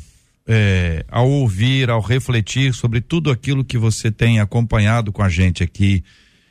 é, 0.47 1.05
ao 1.09 1.29
ouvir, 1.29 1.91
ao 1.91 2.01
refletir 2.01 2.73
sobre 2.73 3.01
tudo 3.01 3.31
aquilo 3.31 3.65
que 3.65 3.77
você 3.77 4.11
tem 4.11 4.39
acompanhado 4.39 5.13
com 5.13 5.23
a 5.23 5.29
gente 5.29 5.63
aqui, 5.63 6.05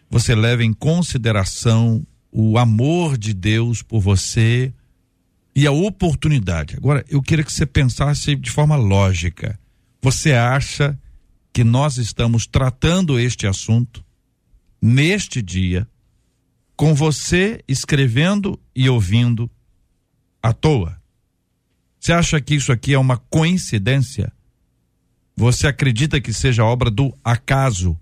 você 0.10 0.36
leva 0.36 0.64
em 0.64 0.74
consideração 0.74 2.06
o 2.32 2.58
amor 2.58 3.18
de 3.18 3.34
Deus 3.34 3.82
por 3.82 4.02
você 4.02 4.74
e 5.56 5.66
a 5.66 5.72
oportunidade. 5.72 6.76
Agora, 6.76 7.06
eu 7.10 7.22
queria 7.22 7.46
que 7.46 7.54
você 7.54 7.66
pensasse 7.66 8.36
de 8.36 8.52
forma 8.52 8.76
lógica. 8.76 9.58
Você 10.02 10.34
acha 10.34 11.00
que 11.54 11.64
nós 11.64 11.98
estamos 11.98 12.46
tratando 12.46 13.18
este 13.18 13.48
assunto 13.48 14.04
neste 14.82 15.42
dia 15.42 15.88
com 16.76 16.94
você 16.94 17.64
escrevendo 17.66 18.60
e 18.76 18.90
ouvindo 18.90 19.50
à 20.44 20.52
toa? 20.52 21.02
Você 22.06 22.14
acha 22.14 22.40
que 22.40 22.54
isso 22.54 22.72
aqui 22.72 22.94
é 22.94 23.00
uma 23.00 23.18
coincidência? 23.18 24.32
Você 25.36 25.66
acredita 25.66 26.22
que 26.22 26.32
seja 26.32 26.64
obra 26.64 26.92
do 26.92 27.12
acaso? 27.24 28.00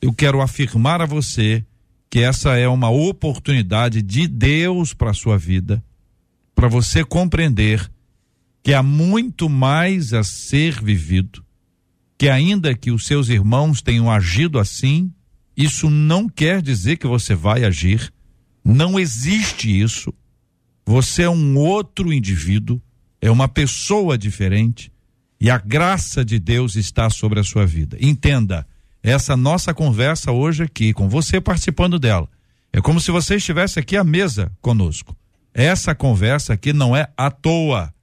Eu 0.00 0.12
quero 0.12 0.40
afirmar 0.40 1.02
a 1.02 1.04
você 1.04 1.66
que 2.08 2.20
essa 2.20 2.56
é 2.56 2.68
uma 2.68 2.90
oportunidade 2.90 4.02
de 4.02 4.28
Deus 4.28 4.94
para 4.94 5.12
sua 5.12 5.36
vida, 5.36 5.82
para 6.54 6.68
você 6.68 7.04
compreender 7.04 7.90
que 8.62 8.72
há 8.72 8.84
muito 8.84 9.48
mais 9.48 10.14
a 10.14 10.22
ser 10.22 10.80
vivido, 10.80 11.44
que 12.16 12.28
ainda 12.28 12.72
que 12.72 12.92
os 12.92 13.04
seus 13.04 13.28
irmãos 13.28 13.82
tenham 13.82 14.08
agido 14.08 14.60
assim, 14.60 15.12
isso 15.56 15.90
não 15.90 16.28
quer 16.28 16.62
dizer 16.62 16.98
que 16.98 17.08
você 17.08 17.34
vai 17.34 17.64
agir. 17.64 18.12
Não 18.64 18.96
existe 18.96 19.68
isso. 19.68 20.14
Você 20.86 21.22
é 21.22 21.28
um 21.28 21.58
outro 21.58 22.12
indivíduo 22.12 22.80
é 23.22 23.30
uma 23.30 23.46
pessoa 23.46 24.18
diferente 24.18 24.92
e 25.40 25.48
a 25.48 25.56
graça 25.56 26.24
de 26.24 26.40
Deus 26.40 26.74
está 26.74 27.08
sobre 27.08 27.38
a 27.38 27.44
sua 27.44 27.64
vida. 27.64 27.96
Entenda, 28.00 28.66
essa 29.00 29.36
nossa 29.36 29.72
conversa 29.72 30.32
hoje 30.32 30.64
aqui, 30.64 30.92
com 30.92 31.08
você 31.08 31.40
participando 31.40 32.00
dela, 32.00 32.28
é 32.72 32.80
como 32.80 33.00
se 33.00 33.12
você 33.12 33.36
estivesse 33.36 33.78
aqui 33.78 33.96
à 33.96 34.02
mesa 34.02 34.50
conosco. 34.60 35.16
Essa 35.54 35.94
conversa 35.94 36.54
aqui 36.54 36.72
não 36.72 36.96
é 36.96 37.08
à 37.16 37.30
toa, 37.30 37.94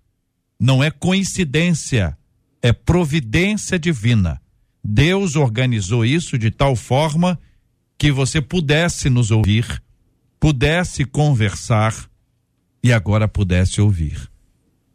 não 0.59 0.82
é 0.82 0.89
coincidência, 0.89 2.17
é 2.61 2.72
providência 2.72 3.78
divina. 3.78 4.41
Deus 4.84 5.36
organizou 5.36 6.05
isso 6.05 6.38
de 6.38 6.49
tal 6.49 6.76
forma 6.76 7.38
que 7.97 8.11
você 8.11 8.39
pudesse 8.39 9.09
nos 9.09 9.32
ouvir, 9.32 9.82
pudesse 10.39 11.03
conversar 11.03 11.93
e 12.82 12.93
agora 12.93 13.28
pudesse 13.28 13.82
ouvir. 13.82 14.30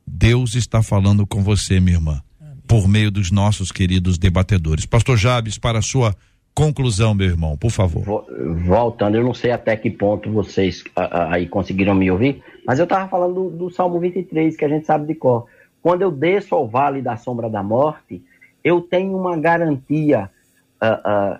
Deus 0.06 0.54
está 0.54 0.82
falando 0.82 1.26
com 1.26 1.42
você, 1.42 1.80
minha 1.80 1.96
irmã, 1.96 2.22
por 2.66 2.88
meio 2.88 3.10
dos 3.10 3.30
nossos 3.30 3.72
queridos 3.72 4.18
debatedores. 4.18 4.86
Pastor 4.86 5.16
Jabes, 5.16 5.58
para 5.58 5.78
a 5.78 5.82
sua 5.82 6.14
conclusão, 6.54 7.14
meu 7.14 7.26
irmão, 7.26 7.56
por 7.56 7.70
favor. 7.70 8.24
Voltando, 8.64 9.16
eu 9.16 9.24
não 9.24 9.34
sei 9.34 9.50
até 9.50 9.76
que 9.76 9.90
ponto 9.90 10.30
vocês 10.30 10.84
aí 10.94 11.48
conseguiram 11.48 11.94
me 11.94 12.10
ouvir, 12.10 12.42
mas 12.66 12.78
eu 12.78 12.84
estava 12.84 13.08
falando 13.08 13.34
do, 13.34 13.50
do, 13.50 13.70
Salmo 13.70 13.98
23, 13.98 14.56
que 14.56 14.64
a 14.64 14.68
gente 14.68 14.86
sabe 14.86 15.06
de 15.06 15.14
cor. 15.14 15.46
Quando 15.82 16.02
eu 16.02 16.10
desço 16.10 16.54
ao 16.54 16.68
vale 16.68 17.02
da 17.02 17.16
sombra 17.16 17.50
da 17.50 17.62
morte, 17.62 18.22
eu 18.62 18.80
tenho 18.80 19.16
uma 19.18 19.36
garantia 19.36 20.30
uh, 20.80 21.34
uh, 21.34 21.38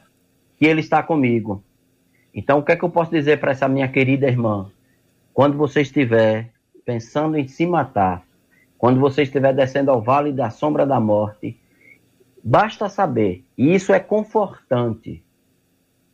que 0.59 0.67
Ele 0.67 0.81
está 0.81 1.03
comigo. 1.03 1.62
Então, 2.35 2.59
o 2.59 2.62
que 2.62 2.73
é 2.73 2.77
que 2.77 2.85
eu 2.85 2.91
posso 2.91 3.12
dizer 3.12 3.39
para 3.39 3.53
essa 3.53 3.69
minha 3.69 3.89
querida 3.89 4.27
irmã? 4.27 4.67
Quando 5.33 5.57
você 5.57 5.83
estiver 5.83 6.51
pensando 6.85 7.39
em 7.39 7.47
se 7.47 7.65
matar, 7.65 8.24
quando 8.85 9.01
você 9.01 9.22
estiver 9.22 9.55
descendo 9.55 9.91
ao 9.91 10.03
vale 10.03 10.30
da 10.30 10.51
sombra 10.51 10.85
da 10.85 11.01
morte, 11.01 11.59
basta 12.45 12.87
saber, 12.87 13.43
e 13.57 13.74
isso 13.74 13.95
é 13.95 13.99
confortante, 13.99 15.24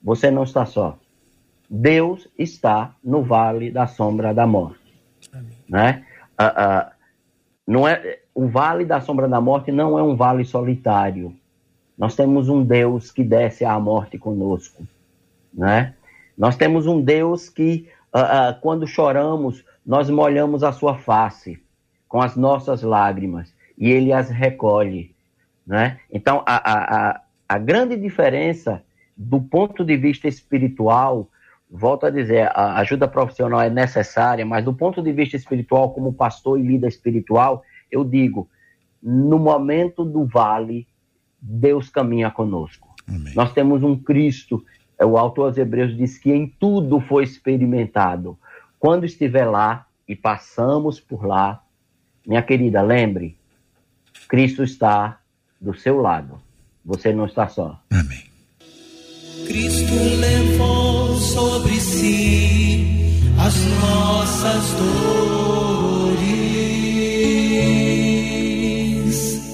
você 0.01 0.31
não 0.31 0.45
está 0.45 0.65
só. 0.65 0.97
Deus 1.69 2.29
está 2.39 2.95
no 3.03 3.25
vale 3.25 3.73
da 3.73 3.89
sombra 3.89 4.33
da 4.33 4.47
morte. 4.47 4.97
Amém. 5.33 5.51
Né? 5.69 6.07
Ah, 6.39 6.55
ah, 6.57 6.93
não 7.67 7.89
é, 7.89 8.21
o 8.33 8.47
vale 8.47 8.85
da 8.85 9.01
sombra 9.01 9.27
da 9.27 9.41
morte 9.41 9.73
não 9.73 9.99
é 9.99 10.03
um 10.05 10.15
vale 10.15 10.45
solitário. 10.45 11.35
Nós 11.99 12.15
temos 12.15 12.49
um 12.49 12.63
Deus 12.63 13.11
que 13.11 13.25
desce 13.25 13.65
à 13.65 13.81
morte 13.81 14.17
conosco. 14.17 14.87
Né? 15.53 15.93
Nós 16.39 16.55
temos 16.55 16.87
um 16.87 17.03
Deus 17.03 17.49
que, 17.49 17.89
ah, 18.13 18.57
quando 18.63 18.87
choramos, 18.87 19.65
nós 19.85 20.09
molhamos 20.09 20.63
a 20.63 20.71
sua 20.71 20.97
face 20.97 21.61
com 22.11 22.21
as 22.21 22.35
nossas 22.35 22.83
lágrimas 22.83 23.55
e 23.79 23.89
ele 23.89 24.13
as 24.13 24.29
recolhe. 24.29 25.15
Né? 25.65 26.01
Então, 26.13 26.43
a, 26.45 26.57
a, 27.13 27.21
a 27.49 27.59
grande 27.59 27.97
diferença 27.97 28.83
do 29.17 29.41
ponto 29.41 29.85
de 29.85 29.97
vista 29.97 30.27
espiritual, 30.27 31.29
volto 31.71 32.07
a 32.07 32.11
dizer, 32.11 32.51
a 32.53 32.79
ajuda 32.81 33.07
profissional 33.07 33.61
é 33.61 33.71
necessária, 33.71 34.45
mas 34.45 34.65
do 34.65 34.75
ponto 34.75 35.01
de 35.01 35.13
vista 35.13 35.37
espiritual, 35.37 35.95
como 35.95 36.13
pastor 36.13 36.59
e 36.59 36.63
líder 36.63 36.89
espiritual, 36.89 37.63
eu 37.89 38.05
digo, 38.05 38.51
no 39.01 39.39
momento 39.39 40.05
do 40.05 40.27
vale, 40.27 40.89
Deus 41.41 41.89
caminha 41.89 42.29
conosco. 42.29 42.89
Amém. 43.07 43.33
Nós 43.37 43.53
temos 43.53 43.85
um 43.85 43.97
Cristo, 43.97 44.65
é, 44.99 45.07
o 45.07 45.17
autor 45.17 45.47
aos 45.47 45.59
Hebreus 45.59 45.97
diz 45.97 46.19
que 46.19 46.33
em 46.33 46.49
tudo 46.59 47.01
foi 47.01 47.23
experimentado. 47.23 48.37
Quando 48.81 49.07
estiver 49.07 49.45
lá 49.45 49.87
e 50.09 50.17
passamos 50.17 50.99
por 50.99 51.25
lá, 51.25 51.63
minha 52.27 52.43
querida, 52.43 52.83
lembre, 52.83 53.37
Cristo 54.29 54.63
está 54.63 55.21
do 55.61 55.75
seu 55.75 56.01
lado. 56.01 56.41
Você 56.85 57.13
não 57.13 57.27
está 57.27 57.49
só. 57.49 57.81
Amém. 57.91 58.25
Cristo 59.47 59.95
levou 60.21 61.17
sobre 61.17 61.81
si 61.81 63.13
as 63.39 63.57
nossas 63.81 64.75
dores. 64.75 66.21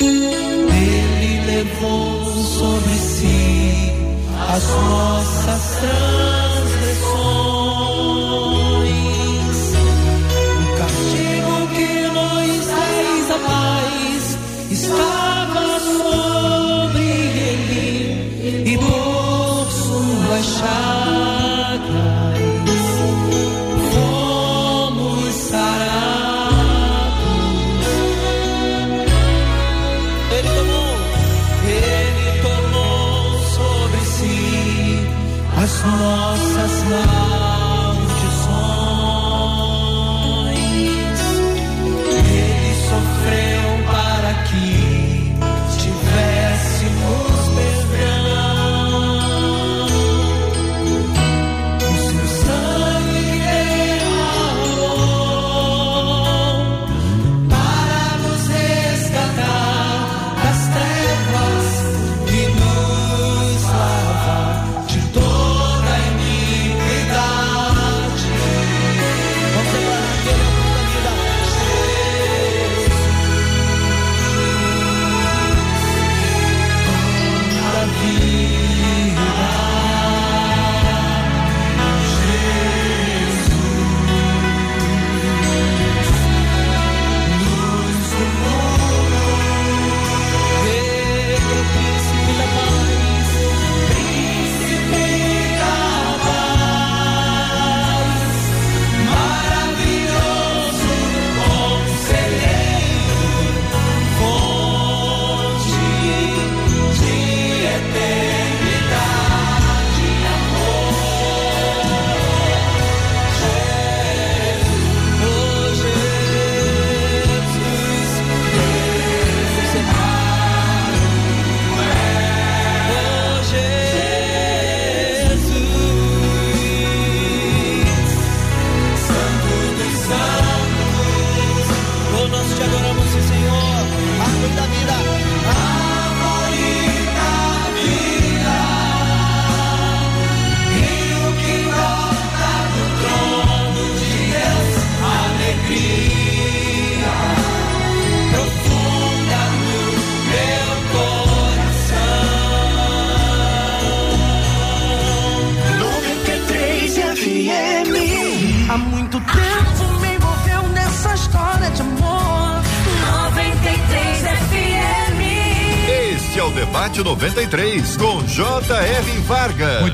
Ele 0.00 1.46
levou 1.46 2.24
sobre 2.44 2.94
si 2.94 3.90
as 4.48 4.68
nossas 4.68 5.76
transgressões. 5.76 6.15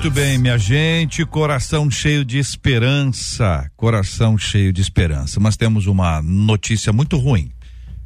Muito 0.02 0.14
bem, 0.16 0.36
minha 0.36 0.58
gente, 0.58 1.24
coração 1.24 1.88
cheio 1.88 2.24
de 2.24 2.36
esperança, 2.36 3.70
coração 3.76 4.36
cheio 4.36 4.72
de 4.72 4.80
esperança. 4.80 5.38
Mas 5.38 5.56
temos 5.56 5.86
uma 5.86 6.20
notícia 6.20 6.92
muito 6.92 7.16
ruim. 7.16 7.52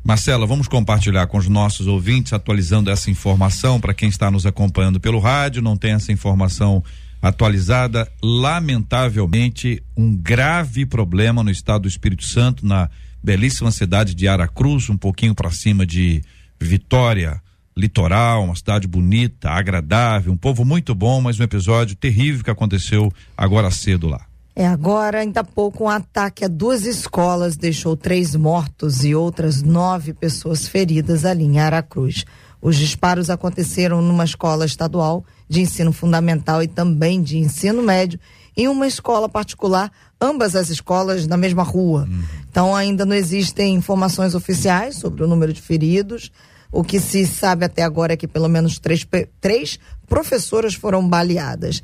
Marcela, 0.04 0.46
vamos 0.46 0.68
compartilhar 0.68 1.26
com 1.26 1.38
os 1.38 1.48
nossos 1.48 1.86
ouvintes, 1.86 2.34
atualizando 2.34 2.90
essa 2.90 3.10
informação 3.10 3.80
para 3.80 3.94
quem 3.94 4.10
está 4.10 4.30
nos 4.30 4.44
acompanhando 4.44 5.00
pelo 5.00 5.18
rádio, 5.18 5.62
não 5.62 5.74
tem 5.74 5.92
essa 5.92 6.12
informação 6.12 6.84
atualizada. 7.22 8.06
Lamentavelmente, 8.22 9.82
um 9.96 10.14
grave 10.14 10.84
problema 10.84 11.42
no 11.42 11.50
estado 11.50 11.82
do 11.82 11.88
Espírito 11.88 12.26
Santo, 12.26 12.66
na 12.66 12.90
belíssima 13.24 13.70
cidade 13.70 14.14
de 14.14 14.28
Aracruz, 14.28 14.90
um 14.90 14.98
pouquinho 14.98 15.34
para 15.34 15.50
cima 15.50 15.86
de 15.86 16.20
Vitória, 16.60 17.40
litoral, 17.76 18.44
uma 18.44 18.56
cidade 18.56 18.86
bonita, 18.86 19.50
agradável, 19.50 20.32
um 20.32 20.36
povo 20.36 20.64
muito 20.64 20.94
bom, 20.94 21.20
mas 21.20 21.38
um 21.38 21.42
episódio 21.42 21.94
terrível 21.94 22.42
que 22.42 22.50
aconteceu 22.50 23.12
agora 23.36 23.70
cedo 23.70 24.08
lá. 24.08 24.26
É, 24.58 24.66
agora, 24.66 25.18
ainda 25.18 25.40
há 25.40 25.44
pouco, 25.44 25.84
um 25.84 25.88
ataque 25.88 26.42
a 26.42 26.48
duas 26.48 26.86
escolas 26.86 27.58
deixou 27.58 27.94
três 27.94 28.34
mortos 28.34 29.04
e 29.04 29.14
outras 29.14 29.60
nove 29.60 30.14
pessoas 30.14 30.66
feridas 30.66 31.26
ali 31.26 31.44
em 31.44 31.58
Aracruz. 31.58 32.24
Os 32.62 32.76
disparos 32.76 33.28
aconteceram 33.28 34.00
numa 34.00 34.24
escola 34.24 34.64
estadual 34.64 35.26
de 35.46 35.60
ensino 35.60 35.92
fundamental 35.92 36.62
e 36.62 36.66
também 36.66 37.22
de 37.22 37.36
ensino 37.36 37.82
médio, 37.82 38.18
em 38.56 38.66
uma 38.66 38.86
escola 38.86 39.28
particular, 39.28 39.92
ambas 40.18 40.56
as 40.56 40.70
escolas 40.70 41.26
na 41.26 41.36
mesma 41.36 41.62
rua. 41.62 42.08
Então, 42.48 42.74
ainda 42.74 43.04
não 43.04 43.14
existem 43.14 43.74
informações 43.74 44.34
oficiais 44.34 44.96
sobre 44.96 45.22
o 45.22 45.26
número 45.26 45.52
de 45.52 45.60
feridos. 45.60 46.32
O 46.76 46.84
que 46.84 47.00
se 47.00 47.26
sabe 47.26 47.64
até 47.64 47.82
agora 47.82 48.12
é 48.12 48.16
que 48.16 48.28
pelo 48.28 48.48
menos 48.48 48.78
três, 48.78 49.06
três 49.40 49.78
professoras 50.06 50.74
foram 50.74 51.08
baleadas. 51.08 51.82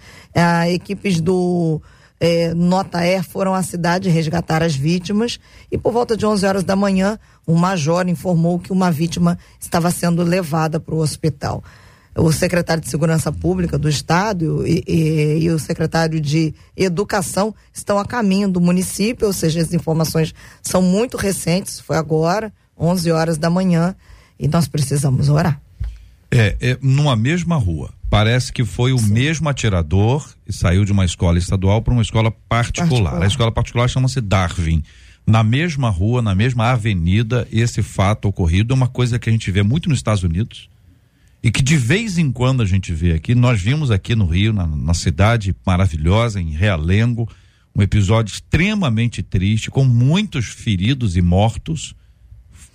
Equipes 0.70 1.18
do 1.18 1.80
eh, 2.20 2.52
Nota 2.54 2.98
Air 2.98 3.24
foram 3.24 3.54
à 3.54 3.62
cidade 3.62 4.10
resgatar 4.10 4.62
as 4.62 4.74
vítimas 4.76 5.40
e 5.70 5.78
por 5.78 5.92
volta 5.94 6.14
de 6.14 6.26
11 6.26 6.44
horas 6.44 6.62
da 6.64 6.76
manhã, 6.76 7.18
um 7.48 7.54
major 7.54 8.06
informou 8.06 8.58
que 8.58 8.70
uma 8.70 8.90
vítima 8.90 9.38
estava 9.58 9.90
sendo 9.90 10.22
levada 10.22 10.78
para 10.78 10.94
o 10.94 10.98
hospital. 10.98 11.64
O 12.14 12.30
secretário 12.30 12.82
de 12.82 12.90
Segurança 12.90 13.32
Pública 13.32 13.78
do 13.78 13.88
Estado 13.88 14.62
e, 14.66 14.84
e- 14.86 15.38
e 15.44 15.50
o 15.50 15.58
secretário 15.58 16.20
de 16.20 16.54
Educação 16.76 17.54
estão 17.72 17.98
a 17.98 18.04
caminho 18.04 18.46
do 18.50 18.60
município, 18.60 19.26
ou 19.26 19.32
seja, 19.32 19.62
as 19.62 19.72
informações 19.72 20.34
são 20.60 20.82
muito 20.82 21.16
recentes, 21.16 21.80
foi 21.80 21.96
agora, 21.96 22.52
11 22.78 23.10
horas 23.10 23.38
da 23.38 23.48
manhã, 23.48 23.96
e 24.42 24.48
nós 24.48 24.66
precisamos 24.66 25.28
orar. 25.28 25.60
É, 26.30 26.56
é 26.60 26.78
numa 26.82 27.14
mesma 27.14 27.56
rua. 27.56 27.90
Parece 28.10 28.52
que 28.52 28.64
foi 28.64 28.92
o 28.92 29.00
mesmo 29.00 29.48
atirador 29.48 30.28
e 30.46 30.52
saiu 30.52 30.84
de 30.84 30.92
uma 30.92 31.04
escola 31.04 31.38
estadual 31.38 31.80
para 31.80 31.94
uma 31.94 32.02
escola 32.02 32.30
particular. 32.30 32.88
Particular. 32.88 33.22
A 33.22 33.26
escola 33.26 33.52
particular 33.52 33.88
chama-se 33.88 34.20
Darwin. 34.20 34.82
Na 35.24 35.44
mesma 35.44 35.88
rua, 35.88 36.20
na 36.20 36.34
mesma 36.34 36.72
avenida, 36.72 37.46
esse 37.52 37.82
fato 37.82 38.26
ocorrido 38.26 38.74
é 38.74 38.76
uma 38.76 38.88
coisa 38.88 39.18
que 39.18 39.30
a 39.30 39.32
gente 39.32 39.50
vê 39.50 39.62
muito 39.62 39.88
nos 39.88 39.98
Estados 39.98 40.24
Unidos 40.24 40.68
e 41.42 41.50
que 41.50 41.62
de 41.62 41.76
vez 41.76 42.18
em 42.18 42.30
quando 42.30 42.62
a 42.62 42.66
gente 42.66 42.92
vê 42.92 43.12
aqui. 43.12 43.34
Nós 43.34 43.60
vimos 43.60 43.90
aqui 43.90 44.14
no 44.14 44.26
Rio, 44.26 44.52
na, 44.52 44.66
na 44.66 44.94
cidade 44.94 45.54
maravilhosa, 45.64 46.40
em 46.40 46.50
Realengo, 46.50 47.28
um 47.74 47.80
episódio 47.80 48.32
extremamente 48.32 49.22
triste, 49.22 49.70
com 49.70 49.84
muitos 49.84 50.46
feridos 50.46 51.16
e 51.16 51.22
mortos 51.22 51.94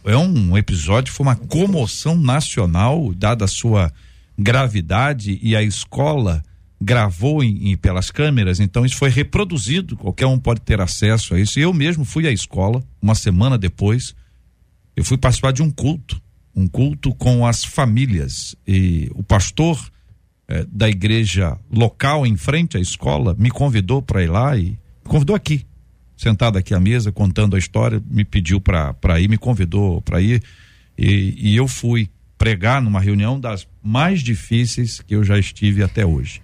é 0.06 0.16
um 0.18 0.58
episódio, 0.58 1.14
foi 1.14 1.26
uma 1.26 1.36
comoção 1.36 2.16
nacional, 2.16 3.14
dada 3.14 3.45
a 3.45 3.48
sua 3.48 3.91
gravidade, 4.38 5.39
e 5.41 5.56
a 5.56 5.62
escola 5.64 6.43
gravou 6.80 7.43
em, 7.43 7.72
em- 7.72 7.78
pelas 7.78 8.12
câmeras, 8.12 8.60
então 8.60 8.86
isso 8.86 8.95
foi 8.98 9.10
reproduzido, 9.10 9.98
qualquer 9.98 10.28
um 10.28 10.38
pode 10.39 10.62
ter 10.62 10.80
acesso 10.80 11.34
a 11.34 11.39
isso. 11.39 11.60
Eu 11.60 11.74
mesmo 11.74 12.06
fui 12.06 12.28
à 12.28 12.32
escola, 12.32 12.84
uma 13.02 13.16
semana 13.16 13.58
depois, 13.58 14.16
eu 14.95 15.04
fui 15.04 15.18
participar 15.18 15.52
de 15.52 15.64
um 15.64 15.72
culto, 15.72 16.22
um 16.56 16.68
culto 16.68 17.14
com 17.16 17.45
as 17.45 17.64
famílias, 17.64 18.56
e 18.68 19.10
o 19.16 19.24
pastor 19.24 19.80
eh, 20.48 20.66
da 20.72 20.88
igreja 20.88 21.58
local 21.72 22.26
em 22.26 22.38
frente 22.38 22.78
à 22.78 22.80
escola 22.80 23.36
me 23.38 23.50
convidou 23.50 24.02
para 24.02 24.24
ir 24.24 24.28
lá 24.30 24.56
e 24.56 24.70
me 24.72 24.78
convidou 25.10 25.36
aqui 25.36 25.66
sentado 26.18 26.57
aqui 26.57 26.74
à 26.74 26.80
mesa 26.80 27.11
contando 27.11 27.55
a 27.55 27.59
história, 27.59 28.01
me 28.09 28.26
pediu 28.26 28.59
para 28.59 29.20
ir, 29.20 29.30
me 29.30 29.38
convidou 29.38 30.01
para 30.01 30.20
ir 30.20 30.43
e, 30.97 31.36
e 31.38 31.55
eu 31.55 31.68
fui 31.68 32.09
pregar 32.38 32.82
numa 32.82 32.99
reunião 32.99 33.39
das 33.39 33.68
mais 33.82 34.22
difíceis 34.22 34.99
que 34.99 35.15
eu 35.15 35.24
já 35.24 35.38
estive 35.38 35.84
até 35.84 36.05
hoje. 36.05 36.41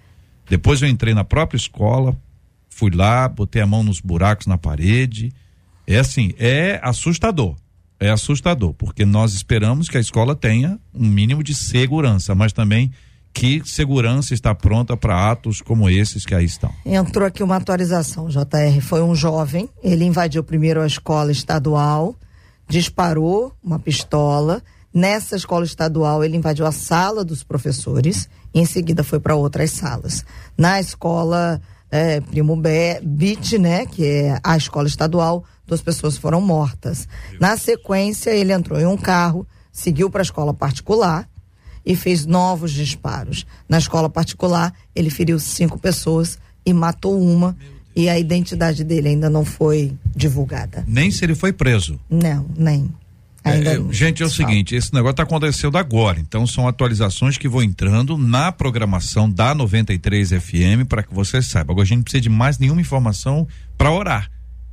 Depois 0.48 0.80
eu 0.80 0.88
entrei 0.88 1.14
na 1.14 1.24
própria 1.24 1.56
escola, 1.56 2.16
fui 2.68 2.90
lá, 2.90 3.28
botei 3.28 3.62
a 3.62 3.66
mão 3.66 3.82
nos 3.82 4.00
buracos 4.00 4.46
na 4.46 4.58
parede. 4.58 5.32
É 5.86 5.98
assim, 5.98 6.32
é 6.38 6.80
assustador. 6.82 7.56
É 7.98 8.10
assustador, 8.10 8.74
porque 8.74 9.04
nós 9.04 9.34
esperamos 9.34 9.88
que 9.88 9.96
a 9.96 10.00
escola 10.00 10.34
tenha 10.34 10.78
um 10.92 11.06
mínimo 11.06 11.42
de 11.42 11.54
segurança, 11.54 12.34
mas 12.34 12.52
também 12.52 12.90
que 13.34 13.60
segurança 13.64 14.32
está 14.32 14.54
pronta 14.54 14.96
para 14.96 15.32
atos 15.32 15.60
como 15.60 15.90
esses 15.90 16.24
que 16.24 16.34
aí 16.34 16.44
estão. 16.44 16.72
Entrou 16.86 17.26
aqui 17.26 17.42
uma 17.42 17.56
atualização, 17.56 18.28
JR. 18.28 18.80
Foi 18.80 19.02
um 19.02 19.14
jovem, 19.14 19.68
ele 19.82 20.04
invadiu 20.04 20.44
primeiro 20.44 20.80
a 20.80 20.86
escola 20.86 21.32
estadual, 21.32 22.14
disparou 22.68 23.52
uma 23.62 23.78
pistola. 23.78 24.62
Nessa 24.94 25.34
escola 25.34 25.64
estadual, 25.64 26.22
ele 26.22 26.36
invadiu 26.36 26.64
a 26.64 26.70
sala 26.70 27.24
dos 27.24 27.42
professores, 27.42 28.28
em 28.54 28.64
seguida 28.64 29.02
foi 29.02 29.18
para 29.18 29.34
outras 29.34 29.72
salas. 29.72 30.24
Na 30.56 30.78
escola 30.78 31.60
eh, 31.90 32.20
Primo 32.20 32.54
Be 32.54 33.00
Beat, 33.02 33.54
né, 33.58 33.84
que 33.84 34.06
é 34.06 34.38
a 34.44 34.56
escola 34.56 34.86
estadual, 34.86 35.44
duas 35.66 35.82
pessoas 35.82 36.16
foram 36.16 36.40
mortas. 36.40 37.08
Na 37.40 37.56
sequência, 37.56 38.30
ele 38.30 38.52
entrou 38.52 38.78
em 38.78 38.86
um 38.86 38.96
carro, 38.96 39.44
seguiu 39.72 40.08
para 40.08 40.20
a 40.20 40.22
escola 40.22 40.54
particular, 40.54 41.28
e 41.84 41.94
fez 41.94 42.24
novos 42.26 42.72
disparos. 42.72 43.46
Na 43.68 43.78
escola 43.78 44.08
particular, 44.08 44.72
ele 44.94 45.10
feriu 45.10 45.38
cinco 45.38 45.78
pessoas 45.78 46.38
e 46.64 46.72
matou 46.72 47.20
uma. 47.20 47.56
E 47.96 48.08
a 48.08 48.18
identidade 48.18 48.82
dele 48.82 49.08
ainda 49.08 49.30
não 49.30 49.44
foi 49.44 49.92
divulgada. 50.16 50.84
Nem 50.86 51.10
se 51.10 51.24
ele 51.24 51.34
foi 51.34 51.52
preso. 51.52 52.00
Não, 52.10 52.46
nem. 52.56 52.90
Ainda 53.44 53.74
É, 53.74 53.78
não 53.78 53.92
gente, 53.92 54.22
é 54.22 54.26
o 54.26 54.30
seguinte, 54.30 54.74
esse 54.74 54.92
negócio 54.94 55.12
está 55.12 55.22
acontecendo 55.22 55.76
agora, 55.76 56.18
então 56.18 56.46
são 56.46 56.66
atualizações 56.66 57.36
que 57.36 57.46
vão 57.46 57.62
entrando 57.62 58.16
na 58.16 58.50
programação 58.50 59.30
da 59.30 59.54
93 59.54 60.30
FM 60.30 60.88
para 60.88 61.02
que 61.02 61.14
você 61.14 61.42
saiba. 61.42 61.72
Agora 61.72 61.84
a 61.84 61.86
gente 61.86 61.98
não 61.98 62.02
precisa 62.04 62.22
de 62.22 62.30
mais 62.30 62.58
nenhuma 62.58 62.80
informação 62.80 63.46
para 63.76 63.92
orar. 63.92 64.30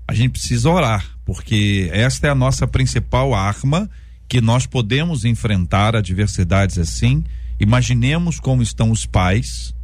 A 0.08 0.14
gente 0.14 0.32
precisa 0.32 0.70
orar, 0.70 1.06
porque 1.26 1.90
esta 1.92 2.28
é 2.28 2.30
a 2.30 2.36
nossa 2.36 2.66
principal 2.66 3.34
arma 3.34 3.90
que 4.32 4.40
nós 4.40 4.66
podemos 4.66 5.26
enfrentar 5.26 5.94
adversidades 5.94 6.78
assim. 6.78 7.22
Imaginemos 7.60 8.40
como 8.40 8.64
estão 8.64 8.90
os 8.90 9.06
pais, 9.06 9.76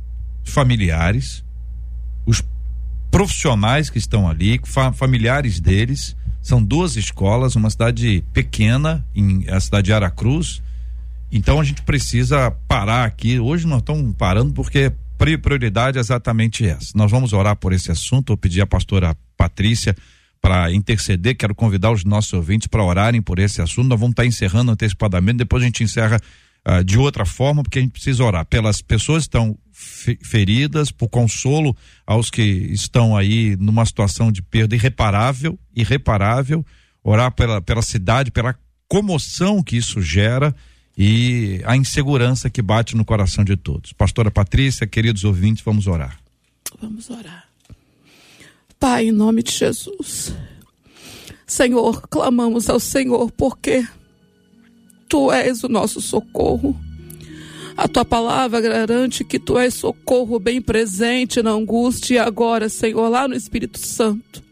familiares, 0.41 1.43
os 2.25 2.41
profissionais 3.11 3.89
que 3.89 3.97
estão 3.97 4.25
ali, 4.25 4.57
fa- 4.63 4.93
familiares 4.93 5.59
deles. 5.59 6.15
São 6.41 6.63
duas 6.63 6.95
escolas, 6.95 7.57
uma 7.57 7.69
cidade 7.69 8.23
pequena, 8.31 9.05
em 9.13 9.43
a 9.49 9.59
cidade 9.59 9.87
de 9.87 9.93
Aracruz. 9.93 10.61
Então 11.29 11.59
a 11.59 11.63
gente 11.65 11.81
precisa 11.81 12.49
parar 12.69 13.03
aqui. 13.03 13.41
Hoje 13.41 13.67
nós 13.67 13.79
estamos 13.79 14.15
parando 14.15 14.53
porque 14.53 14.93
pri- 15.17 15.37
prioridade 15.37 15.97
é 15.97 15.99
exatamente 15.99 16.65
essa. 16.65 16.93
Nós 16.95 17.11
vamos 17.11 17.33
orar 17.33 17.57
por 17.57 17.73
esse 17.73 17.91
assunto. 17.91 18.31
Eu 18.31 18.37
pedi 18.37 18.61
à 18.61 18.65
pastora 18.65 19.13
Patrícia 19.35 19.93
para 20.41 20.71
interceder. 20.71 21.35
Quero 21.35 21.55
convidar 21.55 21.91
os 21.91 22.03
nossos 22.03 22.33
ouvintes 22.33 22.67
para 22.67 22.83
orarem 22.83 23.21
por 23.21 23.39
esse 23.39 23.61
assunto. 23.61 23.87
Nós 23.87 23.99
vamos 23.99 24.13
estar 24.13 24.25
encerrando 24.25 24.71
antecipadamente. 24.71 25.37
Depois 25.37 25.63
a 25.63 25.65
gente 25.65 25.83
encerra 25.83 26.19
ah, 26.63 26.81
de 26.81 26.97
outra 26.97 27.25
forma, 27.25 27.63
porque 27.63 27.79
a 27.79 27.81
gente 27.81 27.91
precisa 27.91 28.23
orar 28.23 28.45
pelas 28.45 28.81
pessoas 28.81 29.23
que 29.23 29.29
estão 29.29 29.57
fe- 29.71 30.19
feridas, 30.21 30.91
por 30.91 31.07
consolo 31.07 31.75
aos 32.05 32.29
que 32.29 32.41
estão 32.41 33.15
aí 33.15 33.55
numa 33.57 33.85
situação 33.85 34.31
de 34.31 34.41
perda 34.41 34.75
irreparável, 34.75 35.57
irreparável, 35.75 36.65
orar 37.03 37.31
pela, 37.31 37.61
pela 37.61 37.81
cidade, 37.81 38.31
pela 38.31 38.55
comoção 38.87 39.63
que 39.63 39.77
isso 39.77 40.01
gera 40.01 40.55
e 40.97 41.61
a 41.65 41.75
insegurança 41.77 42.49
que 42.49 42.61
bate 42.61 42.95
no 42.95 43.05
coração 43.05 43.43
de 43.43 43.55
todos. 43.55 43.93
Pastora 43.93 44.31
Patrícia, 44.31 44.87
queridos 44.87 45.23
ouvintes, 45.23 45.63
vamos 45.63 45.87
orar. 45.87 46.19
Vamos 46.81 47.09
orar. 47.09 47.46
Pai, 48.79 49.07
em 49.07 49.11
nome 49.11 49.43
de 49.43 49.51
Jesus. 49.51 50.33
Senhor, 51.45 52.07
clamamos 52.09 52.69
ao 52.69 52.79
Senhor 52.79 53.31
porque 53.31 53.85
Tu 55.09 55.31
és 55.31 55.63
o 55.63 55.69
nosso 55.69 56.01
socorro. 56.01 56.77
A 57.75 57.87
tua 57.87 58.03
palavra 58.03 58.59
garante 58.59 59.23
que 59.23 59.39
tu 59.39 59.57
és 59.57 59.73
socorro 59.73 60.39
bem 60.39 60.61
presente 60.61 61.41
na 61.41 61.51
angústia 61.51 62.15
e 62.15 62.17
agora, 62.17 62.67
Senhor, 62.69 63.07
lá 63.07 63.27
no 63.27 63.35
Espírito 63.35 63.77
Santo. 63.77 64.43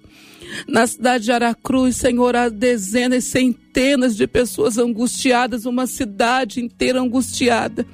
Na 0.68 0.86
cidade 0.86 1.26
de 1.26 1.32
Aracruz, 1.32 1.98
Senhor, 1.98 2.36
há 2.36 2.50
dezenas, 2.50 3.26
centenas 3.26 4.16
de 4.16 4.28
pessoas 4.28 4.78
angustiadas, 4.78 5.66
uma 5.66 5.88
cidade 5.88 6.62
inteira 6.62 7.02
angustiada. 7.02 7.86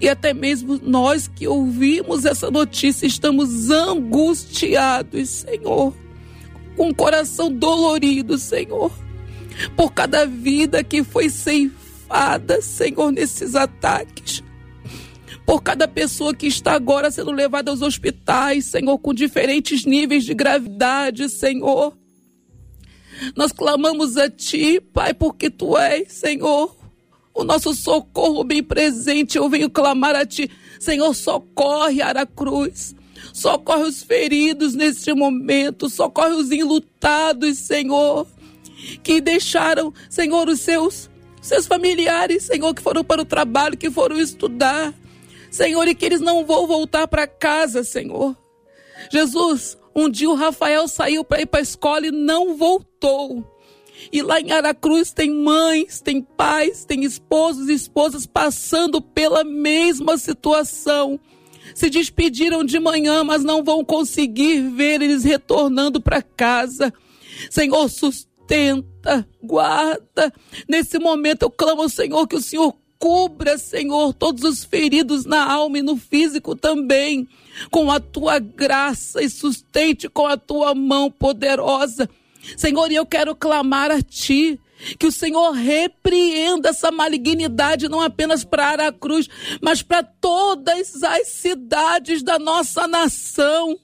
E 0.00 0.08
até 0.08 0.34
mesmo 0.34 0.78
nós 0.82 1.28
que 1.28 1.46
ouvimos 1.46 2.24
essa 2.24 2.50
notícia 2.50 3.06
estamos 3.06 3.70
angustiados, 3.70 5.28
Senhor, 5.28 5.94
com 6.76 6.90
o 6.90 6.94
coração 6.94 7.50
dolorido, 7.52 8.38
Senhor, 8.38 8.92
por 9.76 9.92
cada 9.92 10.26
vida 10.26 10.84
que 10.84 11.02
foi 11.02 11.28
ceifada, 11.30 12.60
Senhor, 12.60 13.10
nesses 13.10 13.54
ataques. 13.54 14.42
Por 15.46 15.62
cada 15.62 15.88
pessoa 15.88 16.34
que 16.34 16.46
está 16.46 16.72
agora 16.72 17.10
sendo 17.10 17.32
levada 17.32 17.70
aos 17.70 17.80
hospitais, 17.80 18.66
Senhor, 18.66 18.98
com 18.98 19.14
diferentes 19.14 19.86
níveis 19.86 20.24
de 20.24 20.34
gravidade, 20.34 21.28
Senhor. 21.30 21.96
Nós 23.34 23.50
clamamos 23.50 24.16
a 24.16 24.28
Ti, 24.28 24.80
Pai, 24.80 25.14
porque 25.14 25.50
Tu 25.50 25.76
és, 25.76 26.12
Senhor, 26.12 26.77
o 27.38 27.44
nosso 27.44 27.72
socorro 27.72 28.42
bem 28.42 28.62
presente. 28.62 29.38
Eu 29.38 29.48
venho 29.48 29.70
clamar 29.70 30.16
a 30.16 30.26
Ti, 30.26 30.50
Senhor, 30.80 31.14
socorre 31.14 32.02
Aracruz. 32.02 32.96
Socorre 33.32 33.84
os 33.84 34.02
feridos 34.02 34.74
neste 34.74 35.12
momento, 35.12 35.88
socorre 35.88 36.34
os 36.34 36.50
enlutados, 36.50 37.58
Senhor, 37.58 38.26
que 39.02 39.20
deixaram, 39.20 39.92
Senhor, 40.08 40.48
os 40.48 40.60
seus, 40.60 41.10
seus 41.40 41.66
familiares, 41.66 42.44
Senhor, 42.44 42.72
que 42.74 42.82
foram 42.82 43.04
para 43.04 43.22
o 43.22 43.24
trabalho, 43.24 43.76
que 43.76 43.90
foram 43.90 44.18
estudar. 44.20 44.94
Senhor, 45.50 45.86
e 45.88 45.94
que 45.94 46.04
eles 46.04 46.20
não 46.20 46.44
vão 46.44 46.66
voltar 46.66 47.08
para 47.08 47.26
casa, 47.26 47.82
Senhor. 47.82 48.36
Jesus, 49.10 49.76
um 49.94 50.08
dia 50.08 50.30
o 50.30 50.34
Rafael 50.34 50.86
saiu 50.86 51.24
para 51.24 51.42
ir 51.42 51.46
para 51.46 51.60
a 51.60 51.62
escola 51.62 52.06
e 52.06 52.10
não 52.10 52.56
voltou. 52.56 53.44
E 54.12 54.22
lá 54.22 54.40
em 54.40 54.50
Aracruz 54.52 55.12
tem 55.12 55.30
mães, 55.30 56.00
tem 56.00 56.22
pais, 56.22 56.84
tem 56.84 57.04
esposos 57.04 57.68
e 57.68 57.72
esposas 57.72 58.26
passando 58.26 59.00
pela 59.00 59.44
mesma 59.44 60.16
situação. 60.16 61.18
Se 61.74 61.90
despediram 61.90 62.64
de 62.64 62.78
manhã, 62.78 63.22
mas 63.22 63.44
não 63.44 63.62
vão 63.62 63.84
conseguir 63.84 64.60
ver 64.70 65.02
eles 65.02 65.24
retornando 65.24 66.00
para 66.00 66.22
casa. 66.22 66.92
Senhor, 67.50 67.88
sustenta, 67.88 69.28
guarda. 69.42 70.32
Nesse 70.68 70.98
momento 70.98 71.42
eu 71.42 71.50
clamo 71.50 71.82
ao 71.82 71.88
Senhor 71.88 72.26
que 72.26 72.36
o 72.36 72.42
Senhor 72.42 72.74
Cubra, 72.98 73.56
Senhor, 73.58 74.12
todos 74.12 74.42
os 74.42 74.64
feridos 74.64 75.24
na 75.24 75.48
alma 75.50 75.78
e 75.78 75.82
no 75.82 75.96
físico 75.96 76.56
também, 76.56 77.28
com 77.70 77.90
a 77.92 78.00
tua 78.00 78.40
graça 78.40 79.22
e 79.22 79.30
sustente 79.30 80.08
com 80.08 80.26
a 80.26 80.36
tua 80.36 80.74
mão 80.74 81.10
poderosa. 81.10 82.10
Senhor, 82.56 82.90
e 82.90 82.96
eu 82.96 83.06
quero 83.06 83.34
clamar 83.34 83.90
a 83.90 84.02
ti. 84.02 84.60
Que 84.96 85.06
o 85.06 85.12
Senhor 85.12 85.50
repreenda 85.50 86.68
essa 86.68 86.92
malignidade, 86.92 87.88
não 87.88 88.00
apenas 88.00 88.44
para 88.44 88.68
Aracruz, 88.68 89.28
mas 89.60 89.82
para 89.82 90.04
todas 90.04 91.02
as 91.02 91.26
cidades 91.28 92.22
da 92.22 92.38
nossa 92.38 92.86
nação. 92.86 93.76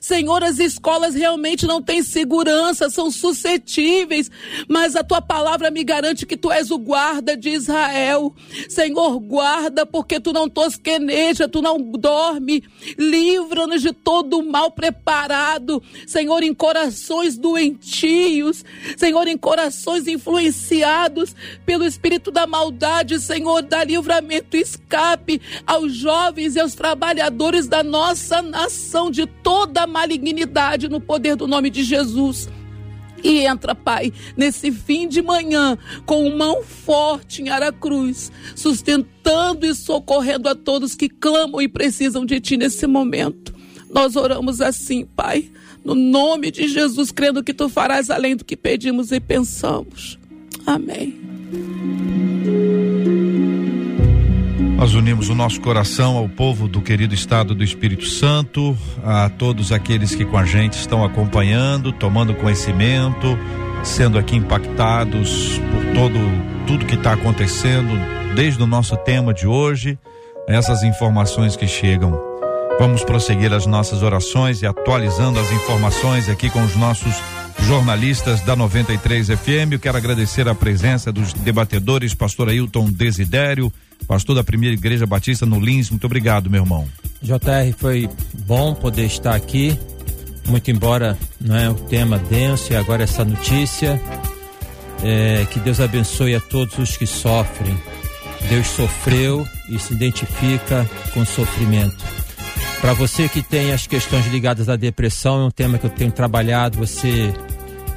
Senhor, 0.00 0.42
as 0.42 0.58
escolas 0.58 1.14
realmente 1.14 1.66
não 1.66 1.80
têm 1.80 2.02
segurança, 2.02 2.90
são 2.90 3.10
suscetíveis, 3.10 4.30
mas 4.68 4.96
a 4.96 5.04
tua 5.04 5.20
palavra 5.20 5.70
me 5.70 5.84
garante 5.84 6.26
que 6.26 6.36
tu 6.36 6.50
és 6.50 6.70
o 6.70 6.78
guarda 6.78 7.36
de 7.36 7.50
Israel. 7.50 8.34
Senhor, 8.68 9.18
guarda, 9.20 9.86
porque 9.86 10.20
tu 10.20 10.32
não 10.32 10.48
tosqueneja, 10.48 11.48
tu 11.48 11.62
não 11.62 11.80
dorme. 11.80 12.62
Livra-nos 12.98 13.82
de 13.82 13.92
todo 13.92 14.38
o 14.38 14.50
mal 14.50 14.70
preparado, 14.70 15.82
Senhor, 16.06 16.42
em 16.42 16.54
corações 16.54 17.36
doentios, 17.36 18.64
Senhor, 18.96 19.26
em 19.28 19.36
corações 19.36 20.06
influenciados 20.06 21.34
pelo 21.64 21.84
espírito 21.84 22.30
da 22.30 22.46
maldade, 22.46 23.20
Senhor, 23.20 23.62
dá 23.62 23.84
livramento 23.84 24.56
e 24.56 24.60
escape 24.60 25.40
aos 25.66 25.94
jovens 25.94 26.56
e 26.56 26.60
aos 26.60 26.74
trabalhadores 26.74 27.66
da 27.66 27.82
nossa 27.82 28.42
nação 28.42 29.10
de 29.10 29.26
toda 29.26 29.67
toda 29.68 29.86
malignidade 29.86 30.88
no 30.88 31.00
poder 31.00 31.36
do 31.36 31.46
nome 31.46 31.68
de 31.68 31.84
Jesus. 31.84 32.48
E 33.22 33.40
entra, 33.40 33.74
Pai, 33.74 34.12
nesse 34.36 34.72
fim 34.72 35.06
de 35.06 35.20
manhã, 35.20 35.76
com 36.06 36.30
mão 36.30 36.62
forte 36.62 37.42
em 37.42 37.48
Aracruz, 37.48 38.32
sustentando 38.54 39.66
e 39.66 39.74
socorrendo 39.74 40.48
a 40.48 40.54
todos 40.54 40.94
que 40.94 41.08
clamam 41.08 41.60
e 41.60 41.68
precisam 41.68 42.24
de 42.24 42.40
Ti 42.40 42.56
nesse 42.56 42.86
momento. 42.86 43.54
Nós 43.90 44.16
oramos 44.16 44.60
assim, 44.60 45.04
Pai, 45.04 45.50
no 45.84 45.94
nome 45.94 46.50
de 46.50 46.68
Jesus, 46.68 47.10
crendo 47.10 47.42
que 47.42 47.52
Tu 47.52 47.68
farás 47.68 48.08
além 48.08 48.36
do 48.36 48.44
que 48.44 48.56
pedimos 48.56 49.10
e 49.10 49.20
pensamos. 49.20 50.18
Amém. 50.64 51.18
Nós 54.78 54.94
unimos 54.94 55.28
o 55.28 55.34
nosso 55.34 55.60
coração 55.60 56.16
ao 56.16 56.28
povo 56.28 56.68
do 56.68 56.80
querido 56.80 57.12
estado 57.12 57.52
do 57.52 57.64
Espírito 57.64 58.06
Santo, 58.06 58.78
a 59.04 59.28
todos 59.28 59.72
aqueles 59.72 60.14
que 60.14 60.24
com 60.24 60.38
a 60.38 60.44
gente 60.44 60.74
estão 60.74 61.04
acompanhando, 61.04 61.90
tomando 61.90 62.32
conhecimento, 62.32 63.36
sendo 63.82 64.16
aqui 64.16 64.36
impactados 64.36 65.60
por 65.72 65.94
todo 65.94 66.18
tudo 66.64 66.86
que 66.86 66.94
está 66.94 67.14
acontecendo, 67.14 67.90
desde 68.36 68.62
o 68.62 68.68
nosso 68.68 68.96
tema 68.98 69.34
de 69.34 69.48
hoje, 69.48 69.98
essas 70.46 70.84
informações 70.84 71.56
que 71.56 71.66
chegam. 71.66 72.16
Vamos 72.78 73.02
prosseguir 73.02 73.52
as 73.52 73.66
nossas 73.66 74.04
orações 74.04 74.62
e 74.62 74.66
atualizando 74.66 75.40
as 75.40 75.50
informações 75.50 76.28
aqui 76.28 76.48
com 76.48 76.62
os 76.62 76.76
nossos 76.76 77.20
jornalistas 77.64 78.40
da 78.42 78.56
93 78.56 79.28
FM. 79.28 79.72
Eu 79.72 79.78
quero 79.78 79.96
agradecer 79.96 80.48
a 80.48 80.54
presença 80.54 81.12
dos 81.12 81.32
debatedores, 81.32 82.14
pastor 82.14 82.48
Ailton 82.48 82.90
Desidério, 82.90 83.72
pastor 84.06 84.36
da 84.36 84.44
primeira 84.44 84.74
igreja 84.74 85.06
batista 85.06 85.44
no 85.44 85.60
Lins. 85.60 85.90
Muito 85.90 86.04
obrigado, 86.04 86.48
meu 86.48 86.62
irmão. 86.62 86.88
JR, 87.22 87.72
foi 87.76 88.08
bom 88.46 88.74
poder 88.74 89.06
estar 89.06 89.34
aqui. 89.34 89.78
Muito 90.46 90.70
embora 90.70 91.18
não 91.40 91.56
é 91.56 91.68
o 91.68 91.74
tema 91.74 92.18
denso 92.18 92.72
e 92.72 92.76
agora 92.76 93.04
essa 93.04 93.24
notícia. 93.24 94.00
É, 95.02 95.46
que 95.50 95.60
Deus 95.60 95.78
abençoe 95.78 96.34
a 96.34 96.40
todos 96.40 96.78
os 96.78 96.96
que 96.96 97.06
sofrem. 97.06 97.76
Deus 98.48 98.66
sofreu 98.66 99.46
e 99.68 99.78
se 99.78 99.92
identifica 99.92 100.88
com 101.12 101.24
sofrimento. 101.24 102.04
Para 102.80 102.92
você 102.92 103.28
que 103.28 103.42
tem 103.42 103.72
as 103.72 103.86
questões 103.86 104.26
ligadas 104.28 104.68
à 104.68 104.76
depressão, 104.76 105.42
é 105.42 105.44
um 105.46 105.50
tema 105.50 105.78
que 105.78 105.86
eu 105.86 105.90
tenho 105.90 106.12
trabalhado. 106.12 106.78
Você 106.78 107.34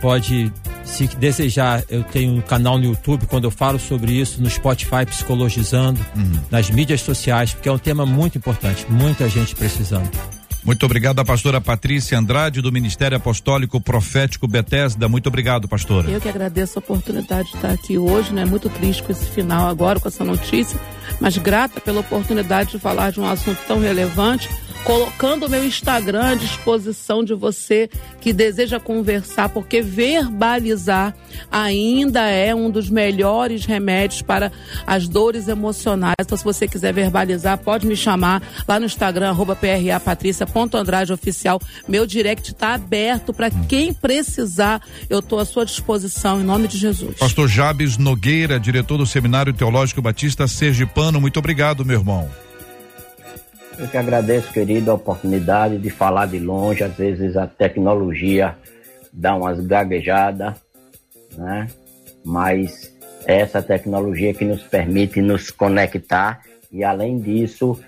pode 0.02 0.52
se 0.84 1.08
desejar, 1.16 1.84
eu 1.90 2.04
tenho 2.04 2.34
um 2.34 2.42
canal 2.42 2.78
no 2.78 2.86
YouTube 2.86 3.28
quando 3.28 3.46
eu 3.46 3.52
falo 3.52 3.80
sobre 3.80 4.12
isso, 4.12 4.42
no 4.42 4.50
Spotify 4.50 5.06
Psicologizando, 5.06 6.04
uhum. 6.16 6.40
nas 6.50 6.70
mídias 6.70 7.02
sociais, 7.02 7.54
porque 7.54 7.70
é 7.70 7.72
um 7.72 7.78
tema 7.78 8.06
muito 8.06 8.38
importante, 8.38 8.86
muita 8.90 9.30
gente 9.30 9.56
precisando. 9.56 10.10
Muito 10.64 10.86
obrigado 10.86 11.20
a 11.20 11.26
pastora 11.26 11.60
Patrícia 11.60 12.18
Andrade, 12.18 12.62
do 12.62 12.72
Ministério 12.72 13.18
Apostólico 13.18 13.82
Profético 13.82 14.48
Betesda. 14.48 15.10
Muito 15.10 15.28
obrigado, 15.28 15.68
pastora. 15.68 16.10
Eu 16.10 16.22
que 16.22 16.30
agradeço 16.30 16.78
a 16.78 16.80
oportunidade 16.80 17.50
de 17.50 17.56
estar 17.56 17.72
aqui 17.72 17.98
hoje, 17.98 18.32
né? 18.32 18.46
Muito 18.46 18.70
triste 18.70 19.02
com 19.02 19.12
esse 19.12 19.26
final 19.26 19.68
agora, 19.68 20.00
com 20.00 20.08
essa 20.08 20.24
notícia, 20.24 20.80
mas 21.20 21.36
grata 21.38 21.82
pela 21.82 22.02
oportunidade 22.02 22.72
de 22.72 22.80
falar 22.80 23.12
de 23.12 23.20
um 23.20 23.28
assunto 23.28 23.58
tão 23.68 23.80
relevante 23.80 24.50
colocando 24.84 25.46
o 25.46 25.50
meu 25.50 25.66
Instagram 25.66 26.32
à 26.32 26.36
disposição 26.36 27.24
de 27.24 27.34
você 27.34 27.90
que 28.20 28.34
deseja 28.34 28.80
conversar, 28.80 29.50
porque 29.50 29.82
verbalizar 29.82 31.16
ainda 31.52 32.30
é 32.30 32.54
um 32.54 32.70
dos 32.70 32.90
melhores 32.90 33.66
remédios 33.66 34.22
para 34.22 34.52
as 34.86 35.08
dores 35.08 35.48
emocionais. 35.48 36.16
Então, 36.20 36.38
se 36.38 36.44
você 36.44 36.68
quiser 36.68 36.94
verbalizar, 36.94 37.58
pode 37.58 37.86
me 37.86 37.96
chamar 37.96 38.42
lá 38.68 38.80
no 38.80 38.86
Instagram, 38.86 39.30
arroba. 39.30 39.58
Meu 41.88 42.06
direct 42.06 42.52
está 42.52 42.74
aberto 42.74 43.34
para 43.34 43.50
quem 43.52 43.94
precisar. 43.94 44.82
Eu 45.10 45.20
estou 45.20 45.40
à 45.40 45.46
sua 45.46 45.66
disposição, 45.66 46.42
em 46.42 46.44
nome 46.44 46.68
de 46.68 46.78
Jesus. 46.78 47.18
Pastor 47.18 47.48
Jabes 47.48 47.98
Nogueira, 47.98 48.60
diretor 48.60 48.98
do 48.98 49.06
Seminário 49.06 49.54
Teológico 49.54 50.02
Batista 50.02 50.48
Sergipano, 50.48 51.22
muito 51.22 51.38
obrigado, 51.38 51.86
meu 51.86 52.00
irmão. 52.00 52.30
Eu 53.78 53.88
que 53.88 53.98
agradeço, 53.98 54.52
querido, 54.52 54.92
a 54.92 54.94
oportunidade 54.94 55.78
de 55.78 55.90
falar 55.90 56.28
de 56.28 56.40
longe. 56.40 56.84
Às 56.84 56.96
vezes 56.96 57.36
a 57.36 57.48
tecnologia 57.48 58.56
dá 59.12 59.36
umas 59.36 59.60
gaguejadas, 59.60 60.56
né? 61.36 61.68
Mas 62.24 62.94
é 63.26 63.40
essa 63.40 63.62
tecnologia 63.62 64.34
que 64.34 64.46
nos 64.46 64.62
permite 64.62 65.22
nos 65.22 65.50
conectar 65.50 66.42
e, 66.72 66.84
além 66.84 67.20
disso, 67.20 67.80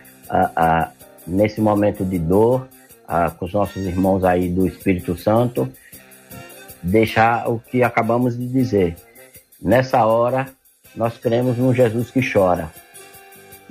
nesse 1.28 1.62
momento 1.62 2.04
de 2.04 2.18
dor, 2.18 2.68
com 3.38 3.46
os 3.46 3.54
nossos 3.54 3.86
irmãos 3.86 4.24
aí 4.24 4.50
do 4.50 4.66
Espírito 4.66 5.16
Santo, 5.16 5.72
deixar 6.82 7.50
o 7.50 7.60
que 7.60 7.84
acabamos 7.84 8.38
de 8.38 8.48
dizer. 8.48 8.96
Nessa 9.62 10.06
hora, 10.06 10.48
nós 10.96 11.18
cremos 11.18 11.58
num 11.58 11.74
Jesus 11.74 12.10
que 12.10 12.22
chora 12.22 12.72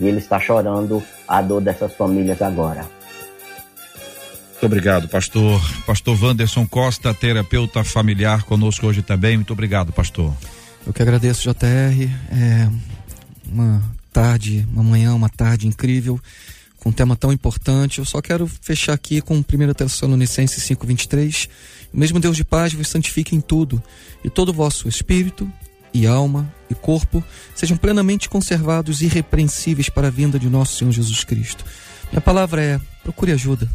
e 0.02 0.08
ele 0.08 0.18
está 0.18 0.38
chorando 0.40 1.02
a 1.26 1.40
dor 1.40 1.60
dessas 1.60 1.94
famílias 1.94 2.42
agora. 2.42 2.84
Muito 4.50 4.66
obrigado, 4.66 5.08
pastor. 5.08 5.60
Pastor 5.86 6.22
Wanderson 6.22 6.66
Costa, 6.66 7.14
terapeuta 7.14 7.82
familiar, 7.82 8.42
conosco 8.42 8.86
hoje 8.86 9.02
também. 9.02 9.36
Muito 9.36 9.52
obrigado, 9.52 9.92
pastor. 9.92 10.32
Eu 10.86 10.92
que 10.92 11.02
agradeço, 11.02 11.48
JR. 11.48 12.08
É 12.30 12.68
uma 13.46 13.82
tarde, 14.12 14.66
uma 14.72 14.82
manhã, 14.82 15.14
uma 15.14 15.28
tarde 15.28 15.66
incrível, 15.66 16.20
com 16.78 16.90
um 16.90 16.92
tema 16.92 17.16
tão 17.16 17.32
importante. 17.32 17.98
Eu 17.98 18.04
só 18.04 18.20
quero 18.20 18.46
fechar 18.46 18.92
aqui 18.92 19.20
com 19.20 19.36
1 19.36 19.42
Tessalonicenses 19.74 20.62
5,23. 20.64 21.48
O 21.92 21.98
mesmo 21.98 22.18
Deus 22.18 22.36
de 22.36 22.44
paz 22.44 22.72
vos 22.72 22.88
santifique 22.88 23.36
em 23.36 23.40
tudo, 23.40 23.82
e 24.24 24.30
todo 24.30 24.50
o 24.50 24.52
vosso 24.52 24.88
espírito, 24.88 25.50
e 25.92 26.06
alma, 26.06 26.52
e 26.72 26.74
corpo 26.74 27.22
sejam 27.54 27.76
plenamente 27.76 28.28
conservados 28.28 29.00
e 29.00 29.06
irrepreensíveis 29.06 29.88
para 29.88 30.08
a 30.08 30.10
vinda 30.10 30.38
de 30.38 30.48
nosso 30.48 30.76
Senhor 30.76 30.90
Jesus 30.90 31.24
Cristo. 31.24 31.64
Minha 32.10 32.20
palavra 32.20 32.62
é: 32.62 32.80
procure 33.02 33.32
ajuda. 33.32 33.68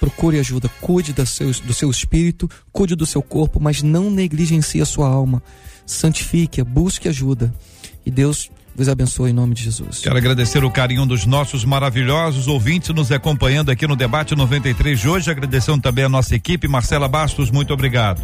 Procure 0.00 0.38
ajuda, 0.38 0.68
cuide 0.80 1.12
do 1.12 1.24
seu, 1.24 1.50
do 1.50 1.72
seu 1.72 1.90
espírito, 1.90 2.50
cuide 2.70 2.94
do 2.94 3.06
seu 3.06 3.22
corpo, 3.22 3.58
mas 3.58 3.82
não 3.82 4.10
negligencie 4.10 4.82
a 4.82 4.84
sua 4.84 5.08
alma. 5.08 5.42
Santifique-a, 5.86 6.64
busque 6.64 7.08
ajuda. 7.08 7.54
E 8.04 8.10
Deus 8.10 8.50
vos 8.76 8.88
abençoe 8.88 9.30
em 9.30 9.32
nome 9.32 9.54
de 9.54 9.62
Jesus. 9.62 10.00
Quero 10.00 10.16
agradecer 10.16 10.64
o 10.64 10.70
carinho 10.70 11.06
dos 11.06 11.24
nossos 11.24 11.64
maravilhosos 11.64 12.48
ouvintes 12.48 12.90
nos 12.90 13.10
acompanhando 13.12 13.70
aqui 13.70 13.86
no 13.86 13.96
debate 13.96 14.34
93 14.34 14.98
de 14.98 15.08
hoje, 15.08 15.30
agradecendo 15.30 15.80
também 15.80 16.04
a 16.04 16.08
nossa 16.08 16.34
equipe, 16.34 16.66
Marcela 16.68 17.08
Bastos, 17.08 17.50
muito 17.50 17.72
obrigado. 17.72 18.20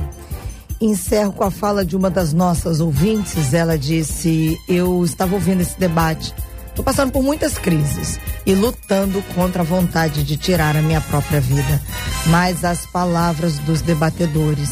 Encerro 0.81 1.33
com 1.33 1.45
a 1.45 1.51
fala 1.51 1.85
de 1.85 1.95
uma 1.95 2.09
das 2.09 2.33
nossas 2.33 2.81
ouvintes. 2.81 3.53
Ela 3.53 3.79
disse: 3.79 4.59
Eu 4.67 5.05
estava 5.05 5.35
ouvindo 5.35 5.61
esse 5.61 5.79
debate. 5.79 6.35
Estou 6.69 6.85
passando 6.85 7.13
por 7.13 7.23
muitas 7.23 7.59
crises 7.59 8.19
e 8.47 8.55
lutando 8.55 9.23
contra 9.35 9.61
a 9.61 9.65
vontade 9.65 10.25
de 10.25 10.39
tirar 10.39 10.77
a 10.77 10.81
minha 10.83 11.01
própria 11.03 11.41
vida. 11.41 11.83
Mas 12.29 12.65
as 12.65 12.87
palavras 12.87 13.59
dos 13.59 13.83
debatedores 13.83 14.71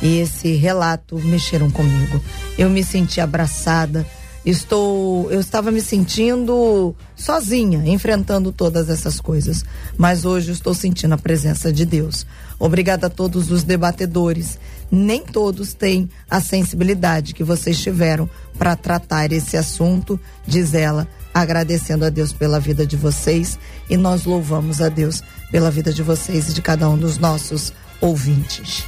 e 0.00 0.20
esse 0.20 0.54
relato 0.54 1.18
mexeram 1.18 1.70
comigo. 1.70 2.20
Eu 2.56 2.70
me 2.70 2.82
senti 2.82 3.20
abraçada. 3.20 4.06
Estou, 4.46 5.30
eu 5.30 5.38
estava 5.38 5.70
me 5.70 5.82
sentindo 5.82 6.94
sozinha, 7.14 7.82
enfrentando 7.84 8.50
todas 8.50 8.88
essas 8.88 9.20
coisas, 9.20 9.66
mas 9.98 10.24
hoje 10.24 10.50
estou 10.50 10.72
sentindo 10.72 11.12
a 11.12 11.18
presença 11.18 11.70
de 11.70 11.84
Deus. 11.84 12.24
Obrigada 12.58 13.08
a 13.08 13.10
todos 13.10 13.50
os 13.50 13.62
debatedores. 13.62 14.58
Nem 14.90 15.22
todos 15.22 15.72
têm 15.72 16.08
a 16.28 16.40
sensibilidade 16.40 17.34
que 17.34 17.44
vocês 17.44 17.78
tiveram 17.78 18.28
para 18.58 18.76
tratar 18.76 19.32
esse 19.32 19.56
assunto, 19.56 20.18
diz 20.46 20.74
ela, 20.74 21.06
agradecendo 21.32 22.04
a 22.04 22.10
Deus 22.10 22.32
pela 22.32 22.58
vida 22.58 22.86
de 22.86 22.96
vocês 22.96 23.58
e 23.88 23.96
nós 23.96 24.24
louvamos 24.24 24.80
a 24.80 24.88
Deus 24.88 25.22
pela 25.50 25.70
vida 25.70 25.92
de 25.92 26.02
vocês 26.02 26.48
e 26.48 26.54
de 26.54 26.62
cada 26.62 26.88
um 26.88 26.98
dos 26.98 27.18
nossos 27.18 27.72
ouvintes. 28.00 28.84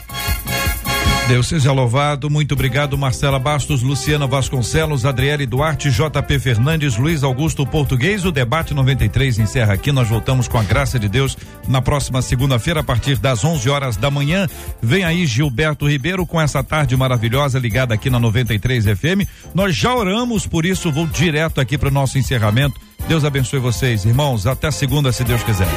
Deus 1.29 1.47
seja 1.47 1.73
louvado. 1.73 2.29
Muito 2.29 2.53
obrigado, 2.53 2.99
Marcela 2.99 3.39
Bastos, 3.39 3.81
Luciana 3.81 4.27
Vasconcelos, 4.27 5.07
Adriele 5.07 5.47
Duarte, 5.47 5.91
JP 5.91 6.39
Fernandes, 6.39 6.97
Luiz 6.97 7.23
Augusto 7.23 7.65
Português. 7.65 8.25
O 8.25 8.33
debate 8.33 8.75
93 8.75 9.39
encerra 9.39 9.75
aqui. 9.75 9.93
Nós 9.93 10.09
voltamos 10.09 10.49
com 10.49 10.59
a 10.59 10.63
graça 10.63 10.99
de 10.99 11.09
Deus 11.09 11.39
na 11.69 11.81
próxima 11.81 12.21
segunda-feira, 12.21 12.81
a 12.81 12.85
partir 12.85 13.17
das 13.17 13.45
11 13.45 13.71
horas 13.71 13.97
da 13.97 14.11
manhã. 14.11 14.49
Vem 14.83 15.05
aí 15.05 15.25
Gilberto 15.25 15.89
Ribeiro 15.89 16.27
com 16.27 16.41
essa 16.41 16.63
tarde 16.63 16.97
maravilhosa 16.97 17.59
ligada 17.59 17.95
aqui 17.95 18.11
na 18.11 18.19
93 18.19 18.85
FM. 18.85 19.29
Nós 19.55 19.77
já 19.77 19.95
oramos, 19.95 20.47
por 20.47 20.67
isso 20.67 20.91
vou 20.91 21.07
direto 21.07 21.61
aqui 21.61 21.79
para 21.79 21.89
o 21.89 21.93
nosso 21.93 22.19
encerramento. 22.19 22.79
Deus 23.09 23.25
abençoe 23.25 23.59
vocês, 23.59 24.05
irmãos. 24.05 24.47
Até 24.47 24.71
segunda, 24.71 25.13
se 25.13 25.25
Deus 25.25 25.43
quiser. 25.43 25.69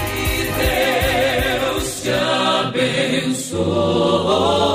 Deus 0.59 2.01
te 2.01 2.09
abençoe. 2.67 4.74